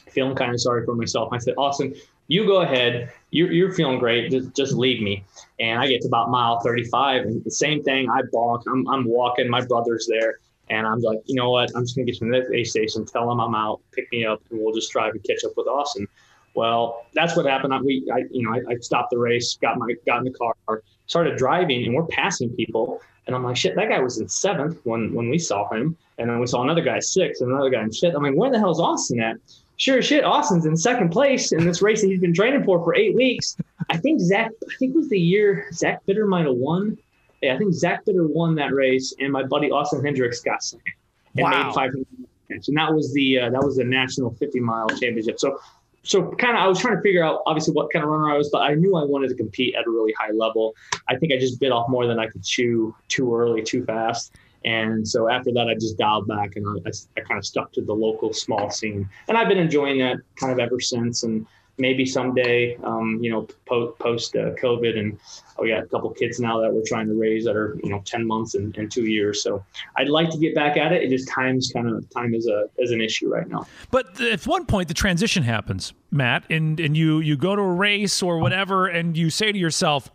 feeling 0.09 0.35
kind 0.35 0.53
of 0.53 0.61
sorry 0.61 0.85
for 0.85 0.95
myself. 0.95 1.29
I 1.31 1.37
said, 1.37 1.55
Austin, 1.57 1.95
you 2.27 2.45
go 2.45 2.61
ahead. 2.61 3.11
You're, 3.31 3.51
you're 3.51 3.73
feeling 3.73 3.99
great. 3.99 4.31
Just, 4.31 4.55
just 4.55 4.73
leave 4.73 5.01
me. 5.01 5.23
And 5.59 5.79
I 5.79 5.87
get 5.87 6.01
to 6.01 6.07
about 6.07 6.29
mile 6.29 6.59
35, 6.59 7.23
and 7.23 7.43
the 7.43 7.51
same 7.51 7.83
thing. 7.83 8.09
I 8.09 8.21
balk. 8.31 8.63
I'm 8.67 8.87
I'm 8.87 9.05
walking. 9.05 9.49
My 9.49 9.65
brother's 9.65 10.07
there. 10.07 10.39
And 10.69 10.85
I'm 10.85 10.99
like, 10.99 11.19
you 11.25 11.35
know 11.35 11.49
what? 11.49 11.71
I'm 11.75 11.83
just 11.83 11.95
gonna 11.95 12.05
get 12.05 12.17
to 12.19 12.25
the 12.25 12.31
next 12.31 12.51
aid 12.51 12.67
station, 12.67 13.05
tell 13.05 13.31
him 13.31 13.39
I'm 13.39 13.55
out, 13.55 13.81
pick 13.91 14.11
me 14.11 14.25
up, 14.25 14.41
and 14.51 14.59
we'll 14.59 14.73
just 14.73 14.91
drive 14.91 15.13
and 15.13 15.23
catch 15.23 15.43
up 15.43 15.53
with 15.57 15.67
Austin. 15.67 16.07
Well, 16.55 17.05
that's 17.13 17.35
what 17.35 17.45
happened. 17.45 17.73
I, 17.73 17.81
we, 17.81 18.09
I, 18.13 18.23
you 18.31 18.43
know, 18.43 18.53
I, 18.53 18.73
I, 18.73 18.75
stopped 18.81 19.11
the 19.11 19.17
race, 19.17 19.57
got 19.61 19.77
my, 19.77 19.93
got 20.05 20.19
in 20.19 20.25
the 20.25 20.31
car, 20.31 20.83
started 21.05 21.37
driving, 21.37 21.85
and 21.85 21.95
we're 21.95 22.07
passing 22.07 22.49
people. 22.49 23.01
And 23.27 23.35
I'm 23.35 23.43
like, 23.43 23.55
shit, 23.55 23.75
that 23.75 23.89
guy 23.89 23.99
was 23.99 24.19
in 24.19 24.27
seventh 24.27 24.79
when 24.83 25.13
when 25.13 25.29
we 25.29 25.37
saw 25.37 25.69
him, 25.69 25.95
and 26.17 26.29
then 26.29 26.39
we 26.39 26.47
saw 26.47 26.63
another 26.63 26.81
guy 26.81 26.99
sixth, 26.99 27.41
and 27.41 27.51
another 27.51 27.69
guy 27.69 27.83
in 27.83 27.91
fifth. 27.91 28.15
I'm 28.15 28.23
like, 28.23 28.33
where 28.33 28.51
the 28.51 28.57
hell's 28.57 28.79
Austin 28.79 29.19
at? 29.19 29.37
Sure 29.77 30.01
shit, 30.01 30.25
Austin's 30.25 30.65
in 30.65 30.75
second 30.75 31.09
place 31.09 31.51
in 31.51 31.63
this 31.65 31.81
race 31.81 32.01
that 32.01 32.07
he's 32.07 32.19
been 32.19 32.33
training 32.33 32.63
for 32.63 32.83
for 32.83 32.95
eight 32.95 33.15
weeks. 33.15 33.55
I 33.89 33.97
think 33.97 34.19
Zach, 34.19 34.51
I 34.69 34.75
think 34.77 34.95
it 34.95 34.97
was 34.97 35.09
the 35.09 35.19
year 35.19 35.67
Zach 35.71 36.05
Bitter 36.05 36.25
might 36.25 36.45
have 36.45 36.55
won. 36.55 36.97
Yeah, 37.41 37.53
I 37.53 37.57
think 37.57 37.73
Zach 37.73 38.03
Bitter 38.03 38.27
won 38.27 38.55
that 38.55 38.73
race, 38.73 39.13
and 39.19 39.31
my 39.31 39.43
buddy 39.43 39.71
Austin 39.71 40.03
Hendricks 40.03 40.41
got 40.41 40.63
second 40.63 40.93
and 41.35 41.43
wow. 41.43 41.67
made 41.67 41.73
500 41.73 42.07
and 42.49 42.77
that 42.77 42.93
was 42.93 43.13
the 43.13 43.39
uh, 43.39 43.49
that 43.49 43.63
was 43.63 43.77
the 43.77 43.83
national 43.83 44.31
50 44.31 44.59
mile 44.59 44.89
championship. 44.89 45.39
So 45.39 45.59
so 46.03 46.31
kind 46.31 46.57
of 46.57 46.63
I 46.63 46.67
was 46.67 46.79
trying 46.79 46.95
to 46.95 47.01
figure 47.01 47.23
out 47.23 47.41
obviously 47.45 47.73
what 47.73 47.91
kind 47.91 48.03
of 48.03 48.09
runner 48.09 48.31
I 48.33 48.37
was, 48.37 48.49
but 48.49 48.61
I 48.61 48.73
knew 48.73 48.95
I 48.95 49.03
wanted 49.03 49.29
to 49.29 49.35
compete 49.35 49.75
at 49.75 49.85
a 49.85 49.89
really 49.89 50.13
high 50.13 50.31
level. 50.31 50.75
I 51.07 51.15
think 51.15 51.33
I 51.33 51.37
just 51.37 51.59
bit 51.59 51.71
off 51.71 51.89
more 51.89 52.07
than 52.07 52.19
I 52.19 52.27
could 52.27 52.43
chew 52.43 52.95
too 53.07 53.35
early, 53.35 53.61
too 53.61 53.83
fast. 53.85 54.33
And 54.65 55.07
so 55.07 55.29
after 55.29 55.51
that, 55.53 55.67
I 55.67 55.73
just 55.73 55.97
dialed 55.97 56.27
back 56.27 56.55
and 56.55 56.65
I, 56.67 56.89
I, 57.17 57.21
kind 57.21 57.37
of 57.37 57.45
stuck 57.45 57.71
to 57.73 57.81
the 57.81 57.93
local 57.93 58.33
small 58.33 58.69
scene. 58.69 59.09
And 59.29 59.37
I've 59.37 59.47
been 59.47 59.57
enjoying 59.57 59.99
that 59.99 60.17
kind 60.35 60.51
of 60.51 60.59
ever 60.59 60.81
since. 60.81 61.23
And 61.23 61.45
maybe 61.79 62.05
someday, 62.05 62.75
um, 62.83 63.17
you 63.21 63.31
know, 63.31 63.47
po- 63.65 63.91
post 63.99 64.35
uh, 64.35 64.51
COVID, 64.61 64.97
and 64.97 65.17
oh, 65.57 65.63
we 65.63 65.69
got 65.69 65.83
a 65.83 65.87
couple 65.87 66.09
kids 66.11 66.39
now 66.39 66.59
that 66.61 66.71
we're 66.71 66.83
trying 66.85 67.07
to 67.07 67.19
raise 67.19 67.45
that 67.45 67.55
are 67.55 67.77
you 67.83 67.89
know 67.89 68.01
ten 68.05 68.27
months 68.27 68.55
and, 68.55 68.77
and 68.77 68.91
two 68.91 69.05
years. 69.05 69.41
So 69.41 69.63
I'd 69.97 70.09
like 70.09 70.29
to 70.31 70.37
get 70.37 70.53
back 70.53 70.77
at 70.77 70.91
it. 70.91 71.03
It 71.03 71.09
just 71.09 71.27
time's 71.27 71.71
kind 71.71 71.89
of 71.89 72.09
time 72.09 72.33
is 72.33 72.47
a 72.47 72.69
is 72.77 72.91
an 72.91 73.01
issue 73.01 73.33
right 73.33 73.47
now. 73.47 73.65
But 73.91 74.19
at 74.21 74.45
one 74.45 74.65
point, 74.65 74.87
the 74.87 74.93
transition 74.93 75.43
happens, 75.43 75.93
Matt, 76.11 76.43
and 76.49 76.79
and 76.79 76.95
you 76.95 77.19
you 77.19 77.37
go 77.37 77.55
to 77.55 77.61
a 77.61 77.73
race 77.73 78.21
or 78.21 78.39
whatever, 78.39 78.87
and 78.87 79.17
you 79.17 79.29
say 79.29 79.51
to 79.51 79.57
yourself, 79.57 80.11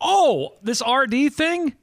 "Oh, 0.00 0.54
this 0.62 0.82
RD 0.86 1.32
thing, 1.32 1.74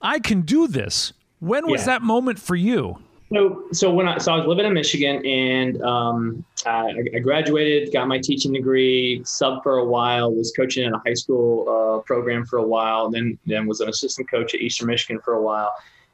I 0.00 0.20
can 0.20 0.42
do 0.42 0.68
this." 0.68 1.12
When 1.40 1.66
was 1.66 1.82
yeah. 1.82 1.86
that 1.86 2.02
moment 2.02 2.38
for 2.38 2.56
you? 2.56 2.98
So, 3.32 3.64
so 3.72 3.92
when 3.92 4.06
I 4.06 4.18
so 4.18 4.32
I 4.32 4.36
was 4.38 4.46
living 4.46 4.66
in 4.66 4.72
Michigan 4.72 5.24
and 5.26 5.82
um, 5.82 6.44
I, 6.66 6.92
I, 7.14 7.18
graduated, 7.20 7.92
got 7.92 8.08
my 8.08 8.18
teaching 8.18 8.52
degree, 8.52 9.22
sub 9.24 9.62
for 9.62 9.78
a 9.78 9.84
while, 9.84 10.34
was 10.34 10.52
coaching 10.56 10.84
in 10.84 10.92
a 10.92 10.98
high 10.98 11.14
school 11.14 11.68
uh, 11.68 12.02
program 12.02 12.44
for 12.44 12.58
a 12.58 12.66
while, 12.66 13.10
then 13.10 13.38
then 13.46 13.66
was 13.66 13.80
an 13.80 13.88
assistant 13.88 14.30
coach 14.30 14.54
at 14.54 14.60
Eastern 14.60 14.88
Michigan 14.88 15.20
for 15.24 15.34
a 15.34 15.42
while, 15.42 15.72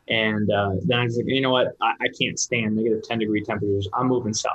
and 0.08 0.50
uh, 0.50 0.72
then 0.84 0.98
I 0.98 1.04
was 1.04 1.16
like, 1.16 1.26
you 1.26 1.40
know 1.40 1.50
what, 1.50 1.68
I, 1.80 1.94
I, 2.00 2.08
can't 2.20 2.38
stand 2.38 2.76
negative 2.76 3.02
ten 3.02 3.18
degree 3.18 3.42
temperatures. 3.42 3.88
I'm 3.94 4.08
moving 4.08 4.34
south. 4.34 4.52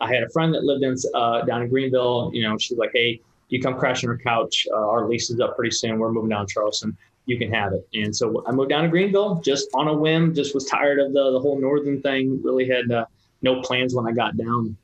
I 0.00 0.12
had 0.12 0.22
a 0.22 0.28
friend 0.30 0.54
that 0.54 0.64
lived 0.64 0.82
in 0.82 0.96
uh, 1.14 1.42
down 1.42 1.62
in 1.62 1.68
Greenville. 1.68 2.30
You 2.32 2.48
know, 2.48 2.56
she's 2.56 2.78
like, 2.78 2.90
hey, 2.94 3.20
you 3.48 3.60
come 3.60 3.78
crash 3.78 4.04
on 4.04 4.16
couch. 4.18 4.66
Uh, 4.72 4.88
our 4.88 5.08
lease 5.08 5.30
is 5.30 5.40
up 5.40 5.56
pretty 5.56 5.74
soon. 5.74 5.98
We're 5.98 6.12
moving 6.12 6.30
down 6.30 6.46
to 6.46 6.52
Charleston 6.52 6.96
you 7.26 7.38
can 7.38 7.52
have 7.52 7.72
it. 7.72 7.86
And 7.94 8.14
so 8.14 8.42
I 8.46 8.50
moved 8.50 8.70
down 8.70 8.82
to 8.82 8.88
Greenville 8.88 9.36
just 9.36 9.68
on 9.74 9.86
a 9.86 9.94
whim. 9.94 10.34
Just 10.34 10.52
was 10.52 10.64
tired 10.64 10.98
of 10.98 11.12
the 11.12 11.30
the 11.30 11.38
whole 11.38 11.60
northern 11.60 12.02
thing. 12.02 12.42
Really 12.42 12.68
had 12.68 12.90
uh, 12.90 13.04
no 13.42 13.62
plans 13.62 13.94
when 13.94 14.06
I 14.06 14.12
got 14.12 14.36
down, 14.36 14.76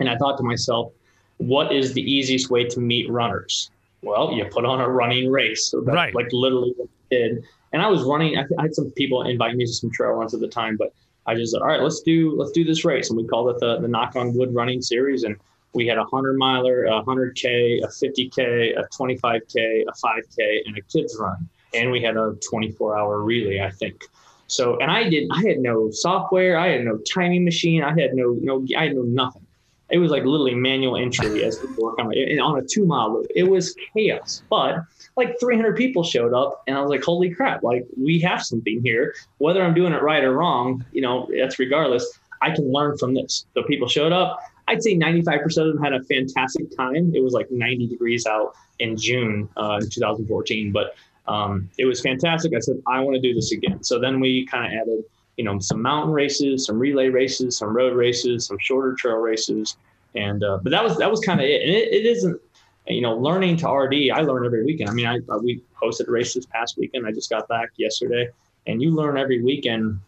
and 0.00 0.08
I 0.08 0.16
thought 0.16 0.36
to 0.38 0.44
myself, 0.44 0.92
what 1.38 1.72
is 1.72 1.92
the 1.92 2.02
easiest 2.02 2.50
way 2.50 2.64
to 2.64 2.80
meet 2.80 3.10
runners? 3.10 3.70
Well, 4.02 4.32
you 4.32 4.44
put 4.46 4.64
on 4.64 4.80
a 4.80 4.88
running 4.88 5.30
race. 5.30 5.70
So 5.70 5.80
that's 5.80 5.94
right. 5.94 6.14
like 6.14 6.28
literally 6.32 6.74
what 6.76 6.88
I 6.88 7.14
did. 7.14 7.44
And 7.72 7.80
I 7.80 7.88
was 7.88 8.02
running. 8.02 8.36
I, 8.36 8.44
I 8.58 8.62
had 8.62 8.74
some 8.74 8.90
people 8.92 9.22
invite 9.22 9.56
me 9.56 9.64
to 9.64 9.72
some 9.72 9.90
trail 9.90 10.10
runs 10.10 10.34
at 10.34 10.40
the 10.40 10.48
time, 10.48 10.76
but 10.76 10.92
I 11.26 11.34
just 11.34 11.52
said, 11.52 11.62
all 11.62 11.68
right, 11.68 11.80
let's 11.80 12.00
do 12.00 12.36
let's 12.36 12.52
do 12.52 12.64
this 12.64 12.84
race, 12.84 13.10
and 13.10 13.16
we 13.16 13.26
called 13.26 13.48
it 13.50 13.60
the 13.60 13.80
the 13.80 13.88
Knock 13.88 14.16
on 14.16 14.36
Wood 14.36 14.54
Running 14.54 14.82
Series, 14.82 15.22
and 15.22 15.36
we 15.72 15.86
had 15.86 15.96
a 15.96 16.04
hundred 16.04 16.36
miler, 16.36 16.84
a 16.84 17.02
hundred 17.02 17.36
k, 17.36 17.80
a 17.82 17.88
fifty 17.88 18.28
k, 18.28 18.72
a 18.72 18.82
twenty 18.94 19.16
five 19.16 19.42
k, 19.48 19.84
a 19.88 19.94
five 19.94 20.22
k, 20.36 20.62
and 20.66 20.76
a 20.76 20.82
kids 20.82 21.16
run, 21.18 21.48
and 21.74 21.90
we 21.90 22.02
had 22.02 22.16
a 22.16 22.34
twenty 22.48 22.72
four 22.72 22.98
hour 22.98 23.22
relay, 23.22 23.60
I 23.60 23.70
think. 23.70 24.04
So, 24.48 24.78
and 24.80 24.90
I 24.90 25.08
did, 25.08 25.30
I 25.32 25.40
had 25.46 25.60
no 25.60 25.90
software, 25.90 26.58
I 26.58 26.68
had 26.68 26.84
no 26.84 26.98
timing 26.98 27.44
machine, 27.44 27.82
I 27.82 27.98
had 27.98 28.14
no 28.14 28.36
no, 28.40 28.66
I 28.76 28.84
had 28.84 28.96
no 28.96 29.02
nothing. 29.02 29.46
It 29.92 29.98
was 29.98 30.10
like 30.10 30.24
literally 30.24 30.54
manual 30.54 30.96
entry 30.96 31.44
as 31.44 31.60
we 31.62 31.68
work 31.82 31.98
on 31.98 32.10
it 32.12 32.38
on 32.38 32.58
a 32.58 32.62
two 32.62 32.86
mile 32.86 33.12
loop. 33.12 33.26
It 33.34 33.44
was 33.44 33.76
chaos, 33.94 34.42
but 34.48 34.78
like 35.16 35.38
300 35.38 35.76
people 35.76 36.02
showed 36.02 36.32
up 36.32 36.62
and 36.66 36.76
I 36.76 36.80
was 36.80 36.90
like, 36.90 37.04
holy 37.04 37.30
crap, 37.30 37.62
like 37.62 37.84
we 37.96 38.18
have 38.20 38.42
something 38.42 38.80
here. 38.82 39.14
Whether 39.38 39.62
I'm 39.62 39.74
doing 39.74 39.92
it 39.92 40.02
right 40.02 40.24
or 40.24 40.32
wrong, 40.32 40.84
you 40.92 41.02
know, 41.02 41.28
that's 41.38 41.58
regardless. 41.58 42.18
I 42.40 42.50
can 42.50 42.72
learn 42.72 42.98
from 42.98 43.14
this. 43.14 43.46
So 43.54 43.62
people 43.62 43.88
showed 43.88 44.12
up. 44.12 44.40
I'd 44.68 44.82
say 44.82 44.96
95% 44.96 45.44
of 45.44 45.74
them 45.74 45.82
had 45.82 45.92
a 45.92 46.02
fantastic 46.04 46.74
time. 46.76 47.12
It 47.14 47.22
was 47.22 47.34
like 47.34 47.50
90 47.50 47.86
degrees 47.88 48.26
out 48.26 48.54
in 48.78 48.96
June 48.96 49.48
uh, 49.56 49.80
2014, 49.80 50.72
but 50.72 50.94
um, 51.28 51.68
it 51.78 51.84
was 51.84 52.00
fantastic. 52.00 52.52
I 52.54 52.60
said, 52.60 52.82
I 52.86 53.00
want 53.00 53.14
to 53.14 53.20
do 53.20 53.34
this 53.34 53.52
again. 53.52 53.82
So 53.82 53.98
then 54.00 54.20
we 54.20 54.46
kind 54.46 54.66
of 54.66 54.80
added, 54.80 55.04
you 55.36 55.44
know, 55.44 55.58
some 55.58 55.80
mountain 55.80 56.12
races, 56.12 56.66
some 56.66 56.78
relay 56.78 57.08
races, 57.08 57.56
some 57.56 57.74
road 57.74 57.94
races, 57.94 58.46
some 58.46 58.58
shorter 58.58 58.94
trail 58.94 59.16
races. 59.16 59.76
And, 60.14 60.44
uh, 60.44 60.58
but 60.62 60.70
that 60.70 60.84
was, 60.84 60.98
that 60.98 61.10
was 61.10 61.20
kind 61.20 61.40
of 61.40 61.46
it. 61.46 61.62
And 61.62 61.70
it, 61.70 61.92
it 61.92 62.06
isn't, 62.06 62.40
you 62.86 63.00
know, 63.00 63.16
learning 63.16 63.56
to 63.58 63.68
RD, 63.68 64.10
I 64.12 64.20
learn 64.20 64.44
every 64.44 64.64
weekend. 64.64 64.90
I 64.90 64.92
mean, 64.92 65.06
I, 65.06 65.16
I, 65.30 65.36
we 65.36 65.62
hosted 65.80 66.08
a 66.08 66.10
race 66.10 66.34
this 66.34 66.46
past 66.46 66.76
weekend. 66.76 67.06
I 67.06 67.12
just 67.12 67.30
got 67.30 67.48
back 67.48 67.70
yesterday, 67.76 68.28
and 68.66 68.82
you 68.82 68.90
learn 68.90 69.16
every 69.16 69.42
weekend. 69.42 70.00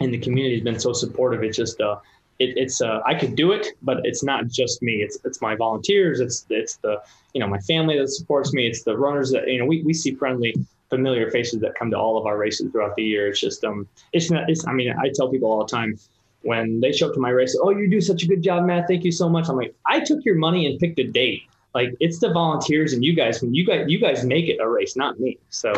And 0.00 0.14
the 0.14 0.18
community 0.18 0.54
has 0.54 0.64
been 0.64 0.78
so 0.78 0.92
supportive. 0.92 1.42
It's 1.42 1.56
just, 1.56 1.80
uh, 1.80 1.96
it, 2.38 2.56
it's, 2.56 2.80
uh, 2.80 3.00
I 3.04 3.14
could 3.14 3.36
do 3.36 3.52
it, 3.52 3.68
but 3.82 4.00
it's 4.04 4.22
not 4.22 4.48
just 4.48 4.80
me. 4.82 5.02
It's, 5.02 5.18
it's 5.24 5.42
my 5.42 5.54
volunteers. 5.56 6.20
It's, 6.20 6.46
it's 6.48 6.76
the, 6.76 7.02
you 7.34 7.40
know, 7.40 7.46
my 7.46 7.58
family 7.58 7.98
that 7.98 8.08
supports 8.08 8.54
me. 8.54 8.66
It's 8.66 8.82
the 8.82 8.96
runners 8.96 9.30
that, 9.32 9.46
you 9.48 9.58
know, 9.58 9.66
we, 9.66 9.82
we 9.82 9.92
see 9.92 10.14
friendly, 10.14 10.54
familiar 10.90 11.30
faces 11.30 11.60
that 11.60 11.74
come 11.74 11.90
to 11.90 11.96
all 11.96 12.18
of 12.18 12.26
our 12.26 12.36
races 12.36 12.70
throughout 12.70 12.96
the 12.96 13.02
year. 13.02 13.28
It's 13.28 13.40
just, 13.40 13.64
um, 13.64 13.88
it's 14.12 14.30
not, 14.30 14.50
it's, 14.50 14.66
I 14.66 14.72
mean, 14.72 14.92
I 14.92 15.10
tell 15.14 15.30
people 15.30 15.50
all 15.50 15.64
the 15.64 15.70
time, 15.70 15.98
when 16.42 16.80
they 16.80 16.92
show 16.92 17.08
up 17.08 17.14
to 17.14 17.20
my 17.20 17.30
race, 17.30 17.56
oh, 17.62 17.70
you 17.70 17.88
do 17.88 18.00
such 18.00 18.22
a 18.22 18.26
good 18.26 18.42
job, 18.42 18.64
Matt. 18.64 18.86
Thank 18.88 19.04
you 19.04 19.12
so 19.12 19.28
much. 19.28 19.48
I'm 19.48 19.56
like, 19.56 19.74
I 19.86 20.00
took 20.00 20.24
your 20.24 20.36
money 20.36 20.66
and 20.66 20.78
picked 20.78 20.98
a 20.98 21.04
date. 21.04 21.42
Like 21.74 21.94
it's 22.00 22.18
the 22.18 22.32
volunteers 22.32 22.92
and 22.92 23.04
you 23.04 23.14
guys 23.14 23.40
when 23.40 23.54
you 23.54 23.64
guys 23.64 23.84
you 23.86 24.00
guys 24.00 24.24
make 24.24 24.48
it 24.48 24.58
a 24.60 24.68
race, 24.68 24.96
not 24.96 25.20
me. 25.20 25.38
So 25.50 25.72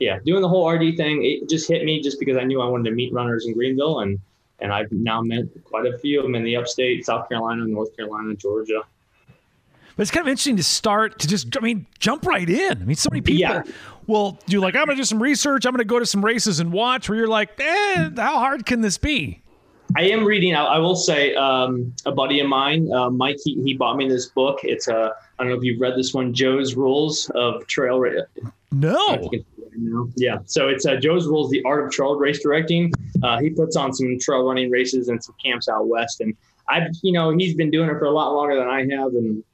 yeah, 0.00 0.18
doing 0.24 0.42
the 0.42 0.48
whole 0.48 0.68
RD 0.68 0.96
thing, 0.96 1.24
it 1.24 1.48
just 1.48 1.68
hit 1.68 1.84
me 1.84 2.00
just 2.00 2.18
because 2.18 2.36
I 2.36 2.44
knew 2.44 2.60
I 2.60 2.66
wanted 2.66 2.90
to 2.90 2.96
meet 2.96 3.12
runners 3.12 3.46
in 3.46 3.54
Greenville 3.54 4.00
and 4.00 4.18
and 4.60 4.72
I've 4.72 4.90
now 4.90 5.22
met 5.22 5.44
quite 5.64 5.86
a 5.86 5.96
few 5.98 6.18
of 6.18 6.24
them 6.24 6.34
in 6.34 6.42
the 6.42 6.56
upstate, 6.56 7.06
South 7.06 7.28
Carolina, 7.28 7.64
North 7.66 7.96
Carolina, 7.96 8.34
Georgia. 8.34 8.82
But 9.94 10.02
it's 10.02 10.10
kind 10.10 10.26
of 10.26 10.30
interesting 10.30 10.56
to 10.56 10.64
start 10.64 11.20
to 11.20 11.28
just, 11.28 11.56
I 11.56 11.60
mean, 11.60 11.86
jump 11.98 12.26
right 12.26 12.48
in. 12.48 12.82
I 12.82 12.84
mean, 12.84 12.96
so 12.96 13.08
many 13.10 13.20
people 13.20 13.40
yeah. 13.40 13.62
Will 14.08 14.38
do 14.46 14.60
like, 14.60 14.74
I'm 14.74 14.86
going 14.86 14.96
to 14.96 15.00
do 15.00 15.04
some 15.04 15.22
research. 15.22 15.66
I'm 15.66 15.72
going 15.72 15.78
to 15.78 15.84
go 15.84 15.98
to 15.98 16.06
some 16.06 16.24
races 16.24 16.58
and 16.58 16.72
watch 16.72 17.08
where 17.08 17.16
you're 17.16 17.28
like, 17.28 17.50
eh, 17.60 18.10
how 18.16 18.38
hard 18.38 18.66
can 18.66 18.80
this 18.80 18.98
be? 18.98 19.42
I 19.96 20.02
am 20.02 20.24
reading. 20.24 20.54
I, 20.54 20.64
I 20.64 20.78
will 20.78 20.96
say, 20.96 21.34
um, 21.34 21.94
a 22.04 22.12
buddy 22.12 22.40
of 22.40 22.48
mine, 22.48 22.92
uh, 22.92 23.08
Mike, 23.10 23.36
he, 23.44 23.54
he 23.62 23.74
bought 23.74 23.96
me 23.96 24.08
this 24.08 24.26
book. 24.26 24.60
It's 24.62 24.88
a 24.88 25.14
I 25.38 25.44
don't 25.44 25.52
know 25.52 25.58
if 25.58 25.64
you've 25.64 25.80
read 25.80 25.96
this 25.96 26.12
one, 26.12 26.34
Joe's 26.34 26.74
Rules 26.74 27.30
of 27.34 27.66
Trail. 27.68 28.04
No. 28.72 29.30
Yeah. 30.16 30.38
So 30.46 30.68
it's 30.68 30.84
uh, 30.84 30.96
Joe's 30.96 31.26
Rules, 31.26 31.50
the 31.50 31.62
art 31.64 31.84
of 31.84 31.92
trail 31.92 32.16
race 32.16 32.42
directing. 32.42 32.92
Uh, 33.22 33.38
he 33.40 33.50
puts 33.50 33.76
on 33.76 33.92
some 33.92 34.18
trail 34.18 34.44
running 34.44 34.70
races 34.70 35.08
and 35.08 35.22
some 35.22 35.34
camps 35.42 35.68
out 35.68 35.86
west, 35.86 36.20
and 36.20 36.36
I've 36.68 36.90
you 37.02 37.12
know 37.12 37.30
he's 37.30 37.54
been 37.54 37.70
doing 37.70 37.88
it 37.88 37.98
for 37.98 38.06
a 38.06 38.10
lot 38.10 38.32
longer 38.34 38.56
than 38.56 38.68
I 38.68 38.80
have, 38.80 39.14
and 39.14 39.44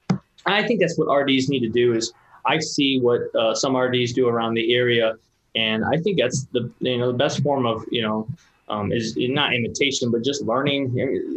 I 0.47 0.67
think 0.67 0.81
that's 0.81 0.99
what 0.99 1.15
RDs 1.15 1.49
need 1.49 1.61
to 1.61 1.69
do. 1.69 1.95
Is 1.95 2.13
I 2.47 2.59
see 2.59 3.01
what 3.01 3.35
uh, 3.35 3.55
some 3.55 3.77
RDs 3.77 4.13
do 4.13 4.29
around 4.29 4.55
the 4.55 4.75
area, 4.75 5.15
and 5.55 5.85
I 5.85 5.97
think 5.99 6.19
that's 6.19 6.45
the 6.53 6.71
you 6.81 6.99
know 6.99 7.11
the 7.13 7.19
best 7.19 7.43
form 7.43 7.67
of 7.67 7.85
you 7.91 8.03
know 8.03 8.29
um, 8.69 8.93
is 8.93 9.15
not 9.17 9.55
imitation, 9.55 10.11
but 10.11 10.25
just 10.25 10.43
learning. 10.43 10.93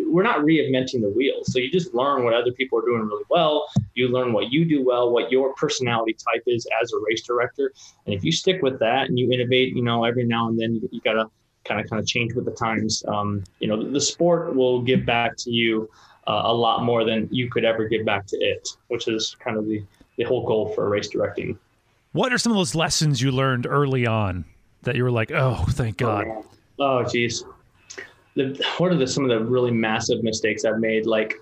We're 0.10 0.24
not 0.24 0.40
reinventing 0.40 1.02
the 1.02 1.10
wheel. 1.10 1.44
So 1.44 1.60
you 1.60 1.70
just 1.70 1.94
learn 1.94 2.24
what 2.24 2.34
other 2.34 2.52
people 2.52 2.80
are 2.80 2.86
doing 2.86 3.02
really 3.02 3.26
well. 3.30 3.68
You 3.96 4.08
learn 4.08 4.32
what 4.34 4.52
you 4.52 4.66
do 4.66 4.84
well, 4.84 5.12
what 5.12 5.32
your 5.32 5.54
personality 5.56 6.14
type 6.14 6.44
is 6.48 6.68
as 6.82 6.92
a 6.94 6.98
race 7.08 7.24
director. 7.24 7.74
And 8.06 8.16
if 8.16 8.24
you 8.24 8.32
stick 8.32 8.62
with 8.62 8.80
that 8.80 9.10
and 9.10 9.20
you 9.20 9.32
innovate, 9.32 9.76
you 9.76 9.84
know, 9.84 10.06
every 10.06 10.24
now 10.24 10.48
and 10.48 10.60
then 10.60 10.76
you, 10.76 10.90
you 10.92 11.02
got 11.02 11.14
to 11.14 11.30
kind 11.66 11.82
of 11.82 11.90
kind 11.90 12.00
of 12.00 12.08
change 12.08 12.34
with 12.34 12.46
the 12.46 12.52
times. 12.52 13.04
Um, 13.08 13.44
you 13.60 13.68
know, 13.68 13.84
the, 13.84 13.90
the, 13.90 14.02
sport 14.02 14.56
will 14.56 14.82
give 14.82 15.06
back 15.06 15.36
to 15.38 15.52
you 15.52 15.90
uh, 16.28 16.44
a 16.46 16.54
lot 16.54 16.84
more 16.84 17.04
than 17.04 17.28
you 17.30 17.50
could 17.50 17.66
ever 17.66 17.88
give 17.90 18.06
back 18.06 18.26
to 18.28 18.38
it, 18.38 18.70
which 18.88 19.10
is 19.10 19.36
kind 19.40 19.58
of 19.58 19.66
the, 19.66 19.84
the 20.18 20.24
whole 20.24 20.46
goal 20.46 20.74
for 20.74 20.90
race 20.90 21.10
directing. 21.10 21.58
What 22.14 22.34
are 22.34 22.38
some 22.38 22.52
of 22.52 22.58
those 22.58 22.76
lessons 22.76 23.22
you 23.22 23.32
learned 23.32 23.68
early 23.68 24.08
on 24.08 24.46
that 24.84 24.96
you 24.96 25.04
were 25.04 25.12
like, 25.12 25.32
oh, 25.32 25.66
thank 25.70 25.98
God? 25.98 26.26
Oh, 26.28 26.46
Oh, 26.80 27.04
geez. 27.04 27.44
The, 28.36 28.64
what 28.78 28.92
are 28.92 28.96
the, 28.96 29.08
some 29.08 29.24
of 29.24 29.30
the 29.30 29.40
really 29.40 29.72
massive 29.72 30.24
mistakes 30.24 30.64
I've 30.64 30.80
made? 30.80 31.06
Like 31.06 31.36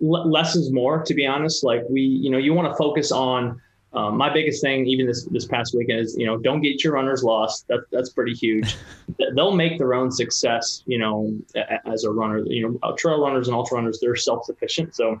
less 0.00 0.54
is 0.54 0.70
more, 0.70 1.02
to 1.02 1.14
be 1.14 1.26
honest. 1.26 1.64
Like 1.64 1.82
we, 1.88 2.02
you 2.02 2.30
know, 2.30 2.38
you 2.38 2.54
want 2.54 2.72
to 2.72 2.76
focus 2.76 3.10
on 3.10 3.60
um, 3.94 4.16
my 4.16 4.32
biggest 4.32 4.62
thing, 4.62 4.86
even 4.86 5.06
this 5.06 5.24
this 5.24 5.46
past 5.46 5.74
weekend, 5.74 6.00
is 6.00 6.14
you 6.16 6.26
know 6.26 6.36
don't 6.36 6.60
get 6.60 6.84
your 6.84 6.92
runners 6.92 7.24
lost. 7.24 7.66
That 7.68 7.80
that's 7.90 8.10
pretty 8.10 8.34
huge. 8.34 8.76
They'll 9.34 9.56
make 9.56 9.78
their 9.78 9.94
own 9.94 10.12
success. 10.12 10.84
You 10.86 10.98
know, 10.98 11.36
as 11.86 12.04
a 12.04 12.10
runner, 12.10 12.44
you 12.46 12.78
know, 12.80 12.94
trail 12.96 13.20
runners 13.20 13.48
and 13.48 13.56
ultra 13.56 13.78
runners, 13.78 13.98
they're 14.00 14.14
self 14.14 14.44
sufficient, 14.44 14.94
so 14.94 15.20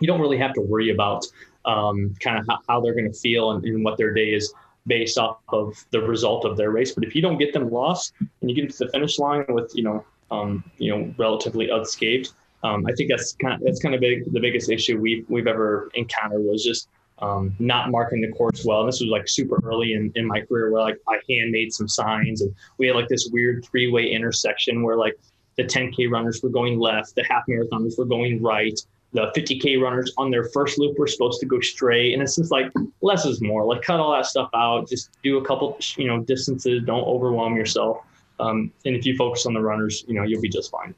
you 0.00 0.06
don't 0.06 0.20
really 0.20 0.38
have 0.38 0.54
to 0.54 0.60
worry 0.60 0.90
about 0.90 1.26
um, 1.66 2.14
kind 2.20 2.38
of 2.38 2.46
how, 2.48 2.58
how, 2.68 2.80
they're 2.80 2.94
going 2.94 3.10
to 3.10 3.18
feel 3.18 3.52
and, 3.52 3.64
and, 3.64 3.84
what 3.84 3.98
their 3.98 4.14
day 4.14 4.28
is 4.30 4.54
based 4.86 5.18
off 5.18 5.38
of 5.48 5.74
the 5.90 6.00
result 6.00 6.44
of 6.44 6.56
their 6.56 6.70
race. 6.70 6.92
But 6.92 7.04
if 7.04 7.14
you 7.14 7.22
don't 7.22 7.38
get 7.38 7.52
them 7.52 7.70
lost 7.70 8.12
and 8.20 8.48
you 8.48 8.54
get 8.54 8.70
to 8.70 8.84
the 8.84 8.90
finish 8.90 9.18
line 9.18 9.44
with 9.48 9.72
you 9.74 9.82
know 9.82 10.04
um, 10.30 10.64
you 10.78 10.90
know 10.90 11.14
relatively 11.18 11.70
unscathed, 11.70 12.32
um, 12.62 12.86
I 12.86 12.92
think 12.92 13.10
that's 13.10 13.32
kind 13.34 13.54
of 13.54 13.60
that's 13.62 13.80
kind 13.80 13.94
of 13.94 14.00
big, 14.00 14.32
the 14.32 14.40
biggest 14.40 14.70
issue 14.70 14.98
we've 14.98 15.24
we've 15.28 15.46
ever 15.46 15.90
encountered 15.94 16.42
was 16.42 16.64
just 16.64 16.88
um, 17.18 17.54
not 17.58 17.90
marking 17.90 18.20
the 18.20 18.28
course 18.28 18.64
well. 18.64 18.80
And 18.80 18.88
this 18.88 19.00
was 19.00 19.10
like 19.10 19.28
super 19.28 19.60
early 19.64 19.94
in, 19.94 20.12
in 20.14 20.26
my 20.26 20.40
career 20.40 20.70
where 20.70 20.82
like 20.82 20.98
I 21.08 21.18
hand 21.28 21.50
made 21.50 21.72
some 21.72 21.88
signs 21.88 22.42
and 22.42 22.54
we 22.78 22.86
had 22.86 22.96
like 22.96 23.08
this 23.08 23.28
weird 23.32 23.64
three 23.64 23.90
way 23.90 24.10
intersection 24.10 24.82
where 24.82 24.96
like 24.96 25.18
the 25.56 25.64
10K 25.64 26.10
runners 26.10 26.42
were 26.42 26.50
going 26.50 26.78
left, 26.78 27.14
the 27.14 27.24
half 27.24 27.44
marathoners 27.48 27.98
were 27.98 28.04
going 28.04 28.42
right, 28.42 28.78
the 29.16 29.32
50k 29.36 29.80
runners 29.80 30.12
on 30.18 30.30
their 30.30 30.44
first 30.44 30.78
loop 30.78 30.98
were 30.98 31.06
supposed 31.06 31.40
to 31.40 31.46
go 31.46 31.58
straight 31.60 32.12
and 32.12 32.22
it's 32.22 32.36
just 32.36 32.52
like 32.52 32.70
less 33.00 33.24
is 33.24 33.40
more 33.40 33.64
like 33.64 33.82
cut 33.82 33.98
all 33.98 34.12
that 34.12 34.26
stuff 34.26 34.50
out 34.54 34.88
just 34.88 35.10
do 35.22 35.38
a 35.38 35.44
couple 35.44 35.76
you 35.96 36.06
know 36.06 36.20
distances 36.20 36.82
don't 36.84 37.04
overwhelm 37.04 37.56
yourself 37.56 37.98
um, 38.38 38.70
and 38.84 38.94
if 38.94 39.06
you 39.06 39.16
focus 39.16 39.46
on 39.46 39.54
the 39.54 39.60
runners 39.60 40.04
you 40.06 40.14
know 40.14 40.22
you'll 40.22 40.40
be 40.40 40.48
just 40.48 40.70
fine 40.70 40.94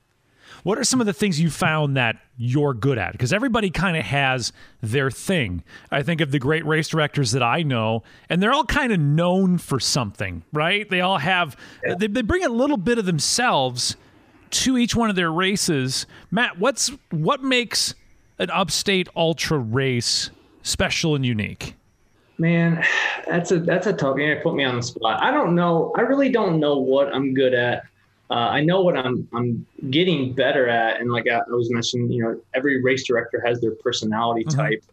what 0.65 0.77
are 0.77 0.85
some 0.85 1.01
of 1.01 1.07
the 1.07 1.13
things 1.13 1.41
you 1.41 1.51
found 1.51 1.97
that 1.97 2.17
you're 2.37 2.75
good 2.75 2.99
at? 2.99 3.13
Because 3.13 3.33
everybody 3.33 3.71
kind 3.71 3.97
of 3.97 4.05
has 4.05 4.53
their 4.83 5.09
thing. 5.09 5.63
I 5.91 6.03
think 6.03 6.21
of 6.21 6.33
the 6.33 6.41
great 6.41 6.67
race 6.67 6.89
directors 6.89 7.33
that 7.33 7.45
I 7.45 7.63
know, 7.63 8.03
and 8.29 8.43
they're 8.43 8.53
all 8.53 8.65
kind 8.65 8.93
of 8.93 8.99
known 8.99 9.59
for 9.59 9.79
something, 9.79 10.43
right? 10.53 10.89
They 10.91 11.01
all 11.01 11.19
have, 11.19 11.57
yeah. 11.87 11.95
they, 11.95 12.09
they 12.09 12.23
bring 12.23 12.45
a 12.45 12.49
little 12.49 12.77
bit 12.77 12.99
of 12.99 13.07
themselves 13.07 13.97
to 14.51 14.79
each 14.79 14.97
one 14.97 15.11
of 15.11 15.17
their 15.17 15.31
races. 15.31 16.07
Matt, 16.31 16.59
what's 16.59 16.91
what 17.11 17.43
makes 17.43 17.95
an 18.39 18.51
upstate 18.51 19.09
ultra 19.17 19.59
race 19.59 20.31
special 20.63 21.15
and 21.15 21.25
unique? 21.25 21.75
Man, 22.39 22.85
that's 23.27 23.51
a 23.51 23.59
that's 23.59 23.87
a 23.89 23.93
tough. 23.93 24.17
You 24.19 24.39
put 24.43 24.55
me 24.55 24.65
on 24.65 24.77
the 24.77 24.83
spot. 24.83 25.21
I 25.23 25.33
don't 25.33 25.57
know. 25.57 25.93
I 25.97 26.03
really 26.03 26.31
don't 26.31 26.61
know 26.61 26.79
what 26.79 27.13
I'm 27.13 27.35
good 27.35 27.53
at. 27.53 27.85
Uh, 28.31 28.35
I 28.35 28.61
know 28.61 28.83
what 28.83 28.97
I'm 28.97 29.27
I'm 29.33 29.67
getting 29.91 30.35
better 30.35 30.69
at, 30.69 31.01
and 31.01 31.11
like 31.11 31.27
I, 31.29 31.39
I, 31.39 31.51
was 31.51 31.71
mentioning, 31.71 32.13
you 32.13 32.23
know, 32.23 32.41
every 32.55 32.81
race 32.83 33.05
director 33.05 33.43
has 33.45 33.61
their 33.61 33.75
personality 33.75 34.45
mm-hmm. 34.45 34.59
type. 34.59 34.85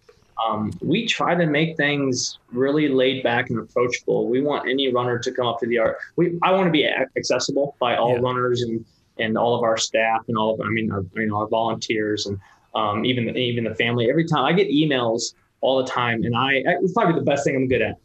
Um, 0.43 0.73
we 0.81 1.05
try 1.05 1.35
to 1.35 1.45
make 1.45 1.77
things 1.77 2.39
really 2.51 2.87
laid 2.87 3.23
back 3.23 3.49
and 3.49 3.59
approachable. 3.59 4.27
We 4.27 4.41
want 4.41 4.67
any 4.67 4.91
runner 4.91 5.19
to 5.19 5.31
come 5.31 5.47
up 5.47 5.59
to 5.59 5.67
the 5.67 5.77
art. 5.77 5.97
We 6.15 6.39
I 6.43 6.51
want 6.51 6.67
to 6.67 6.71
be 6.71 6.87
accessible 7.17 7.75
by 7.79 7.95
all 7.95 8.13
yeah. 8.13 8.21
runners 8.21 8.63
and 8.63 8.83
and 9.17 9.37
all 9.37 9.55
of 9.55 9.63
our 9.63 9.77
staff 9.77 10.23
and 10.27 10.37
all 10.37 10.55
of 10.55 10.61
I 10.61 10.69
mean 10.69 10.91
our, 10.91 11.05
you 11.15 11.27
know 11.27 11.37
our 11.37 11.47
volunteers 11.47 12.25
and 12.25 12.39
um, 12.75 13.05
even 13.05 13.35
even 13.37 13.63
the 13.63 13.75
family. 13.75 14.09
Every 14.09 14.25
time 14.25 14.45
I 14.45 14.53
get 14.53 14.69
emails 14.69 15.33
all 15.61 15.83
the 15.83 15.89
time, 15.89 16.23
and 16.23 16.35
I 16.35 16.61
it's 16.81 16.93
probably 16.93 17.15
the 17.15 17.25
best 17.25 17.43
thing 17.45 17.55
I'm 17.55 17.67
good 17.67 17.81
at. 17.81 17.97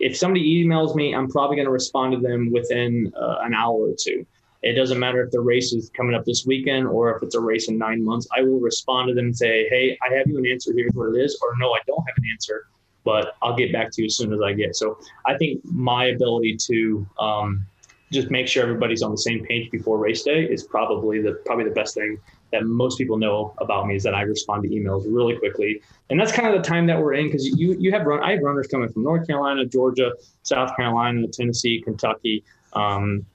if 0.00 0.16
somebody 0.16 0.62
emails 0.62 0.94
me, 0.94 1.14
I'm 1.14 1.28
probably 1.28 1.56
going 1.56 1.66
to 1.66 1.72
respond 1.72 2.12
to 2.12 2.18
them 2.18 2.52
within 2.52 3.12
uh, 3.18 3.38
an 3.42 3.54
hour 3.54 3.74
or 3.74 3.94
two. 3.98 4.26
It 4.62 4.74
doesn't 4.74 4.98
matter 4.98 5.22
if 5.22 5.30
the 5.30 5.40
race 5.40 5.72
is 5.72 5.90
coming 5.90 6.14
up 6.14 6.24
this 6.24 6.44
weekend 6.44 6.86
or 6.86 7.14
if 7.14 7.22
it's 7.22 7.34
a 7.34 7.40
race 7.40 7.68
in 7.68 7.78
nine 7.78 8.04
months. 8.04 8.26
I 8.36 8.42
will 8.42 8.58
respond 8.58 9.08
to 9.08 9.14
them 9.14 9.26
and 9.26 9.36
say, 9.36 9.68
"Hey, 9.68 9.96
I 10.02 10.12
have 10.14 10.26
you 10.26 10.38
an 10.38 10.46
answer. 10.46 10.72
Here's 10.76 10.92
what 10.94 11.14
it 11.14 11.18
is," 11.18 11.38
or 11.42 11.56
"No, 11.58 11.72
I 11.72 11.78
don't 11.86 12.02
have 12.06 12.16
an 12.16 12.24
answer, 12.32 12.66
but 13.04 13.34
I'll 13.42 13.56
get 13.56 13.72
back 13.72 13.90
to 13.92 14.02
you 14.02 14.06
as 14.06 14.16
soon 14.16 14.32
as 14.32 14.40
I 14.40 14.52
get." 14.54 14.74
So 14.74 14.98
I 15.24 15.36
think 15.36 15.64
my 15.64 16.06
ability 16.06 16.56
to 16.68 17.06
um, 17.20 17.64
just 18.12 18.30
make 18.30 18.48
sure 18.48 18.62
everybody's 18.62 19.02
on 19.02 19.10
the 19.10 19.18
same 19.18 19.44
page 19.44 19.70
before 19.70 19.98
race 19.98 20.22
day 20.22 20.44
is 20.44 20.64
probably 20.64 21.20
the 21.22 21.32
probably 21.44 21.64
the 21.64 21.74
best 21.74 21.94
thing 21.94 22.18
that 22.52 22.64
most 22.64 22.98
people 22.98 23.18
know 23.18 23.54
about 23.58 23.86
me 23.86 23.96
is 23.96 24.02
that 24.04 24.14
I 24.14 24.22
respond 24.22 24.62
to 24.62 24.68
emails 24.68 25.04
really 25.06 25.36
quickly, 25.36 25.82
and 26.10 26.20
that's 26.20 26.32
kind 26.32 26.48
of 26.48 26.62
the 26.62 26.66
time 26.66 26.86
that 26.86 27.00
we're 27.00 27.14
in 27.14 27.26
because 27.26 27.46
you 27.46 27.76
you 27.78 27.90
have 27.92 28.06
run 28.06 28.22
I 28.22 28.32
have 28.32 28.42
runners 28.42 28.66
coming 28.68 28.88
from 28.88 29.02
North 29.02 29.26
Carolina, 29.26 29.64
Georgia, 29.64 30.12
South 30.42 30.74
Carolina, 30.76 31.26
Tennessee, 31.28 31.80
Kentucky. 31.80 32.44
Um, 32.72 33.26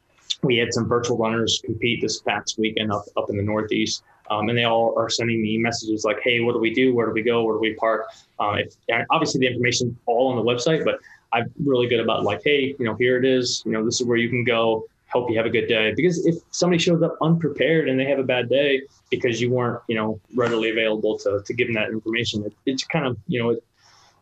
we 0.43 0.57
had 0.57 0.73
some 0.73 0.87
virtual 0.87 1.17
runners 1.17 1.61
compete 1.63 2.01
this 2.01 2.21
past 2.21 2.57
weekend 2.57 2.91
up 2.91 3.03
up 3.17 3.29
in 3.29 3.37
the 3.37 3.43
Northeast, 3.43 4.03
um, 4.29 4.49
and 4.49 4.57
they 4.57 4.63
all 4.63 4.93
are 4.97 5.09
sending 5.09 5.41
me 5.41 5.57
messages 5.57 6.05
like, 6.05 6.19
"Hey, 6.23 6.39
what 6.39 6.53
do 6.53 6.59
we 6.59 6.73
do? 6.73 6.95
Where 6.95 7.07
do 7.07 7.13
we 7.13 7.21
go? 7.21 7.43
Where 7.43 7.55
do 7.55 7.59
we 7.59 7.73
park?" 7.75 8.05
Uh, 8.39 8.57
if, 8.59 9.05
obviously, 9.09 9.39
the 9.39 9.47
information 9.47 9.97
all 10.05 10.29
on 10.29 10.37
the 10.37 10.43
website, 10.43 10.83
but 10.85 10.99
I'm 11.33 11.51
really 11.63 11.87
good 11.87 11.99
about 11.99 12.23
like, 12.23 12.41
"Hey, 12.43 12.75
you 12.79 12.85
know, 12.85 12.95
here 12.95 13.17
it 13.17 13.25
is. 13.25 13.61
You 13.65 13.71
know, 13.71 13.85
this 13.85 14.01
is 14.01 14.07
where 14.07 14.17
you 14.17 14.29
can 14.29 14.43
go." 14.43 14.85
Hope 15.11 15.29
you 15.29 15.37
have 15.37 15.45
a 15.45 15.49
good 15.49 15.67
day. 15.67 15.93
Because 15.95 16.25
if 16.25 16.35
somebody 16.51 16.79
shows 16.81 17.01
up 17.03 17.17
unprepared 17.21 17.89
and 17.89 17.99
they 17.99 18.05
have 18.05 18.19
a 18.19 18.23
bad 18.23 18.49
day 18.49 18.81
because 19.09 19.41
you 19.41 19.51
weren't, 19.51 19.81
you 19.87 19.95
know, 19.95 20.19
readily 20.35 20.69
available 20.69 21.17
to, 21.19 21.41
to 21.45 21.53
give 21.53 21.67
them 21.67 21.75
that 21.75 21.89
information, 21.89 22.45
it, 22.45 22.53
it's 22.65 22.83
kind 22.83 23.05
of, 23.05 23.17
you 23.27 23.41
know, 23.41 23.49
it, 23.51 23.63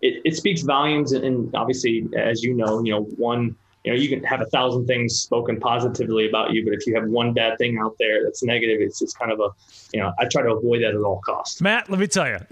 it, 0.02 0.22
it 0.26 0.36
speaks 0.36 0.62
volumes. 0.62 1.12
And, 1.12 1.24
and 1.24 1.56
obviously, 1.56 2.08
as 2.18 2.44
you 2.44 2.54
know, 2.54 2.84
you 2.84 2.92
know, 2.92 3.04
one 3.04 3.56
you 3.84 3.94
know, 3.94 3.98
you 3.98 4.10
can 4.10 4.24
have 4.24 4.42
a 4.42 4.46
thousand 4.48 4.86
things 4.88 5.16
spoken 5.20 5.60
positively 5.60 6.28
about 6.28 6.54
you, 6.54 6.66
but 6.66 6.74
if 6.74 6.86
you 6.86 6.94
have 6.96 7.08
one 7.08 7.34
bad 7.34 7.58
thing 7.58 7.78
out 7.78 7.96
there 7.98 8.24
that's 8.24 8.44
negative, 8.44 8.82
it's 8.82 9.00
just 9.00 9.18
kind 9.18 9.32
of 9.32 9.40
a, 9.40 9.50
you 9.94 10.02
know, 10.02 10.12
I 10.20 10.26
try 10.26 10.42
to 10.42 10.54
avoid 10.54 10.82
that 10.84 10.94
at 10.96 11.02
all 11.02 11.22
costs. 11.26 11.62
Matt, 11.62 11.90
let 11.90 12.00
me 12.00 12.08
tell 12.08 12.28
you, 12.28 12.40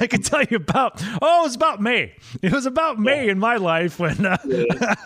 I 0.00 0.06
can 0.08 0.22
tell 0.22 0.42
you 0.44 0.56
about, 0.56 1.02
oh, 1.20 1.40
it 1.40 1.44
was 1.44 1.54
about 1.54 1.82
May. 1.82 2.14
It 2.40 2.52
was 2.52 2.64
about 2.64 2.98
May 2.98 3.26
yeah. 3.26 3.32
in 3.32 3.38
my 3.38 3.56
life 3.56 3.98
when 3.98 4.24
uh, 4.24 4.38
yeah. 4.46 4.64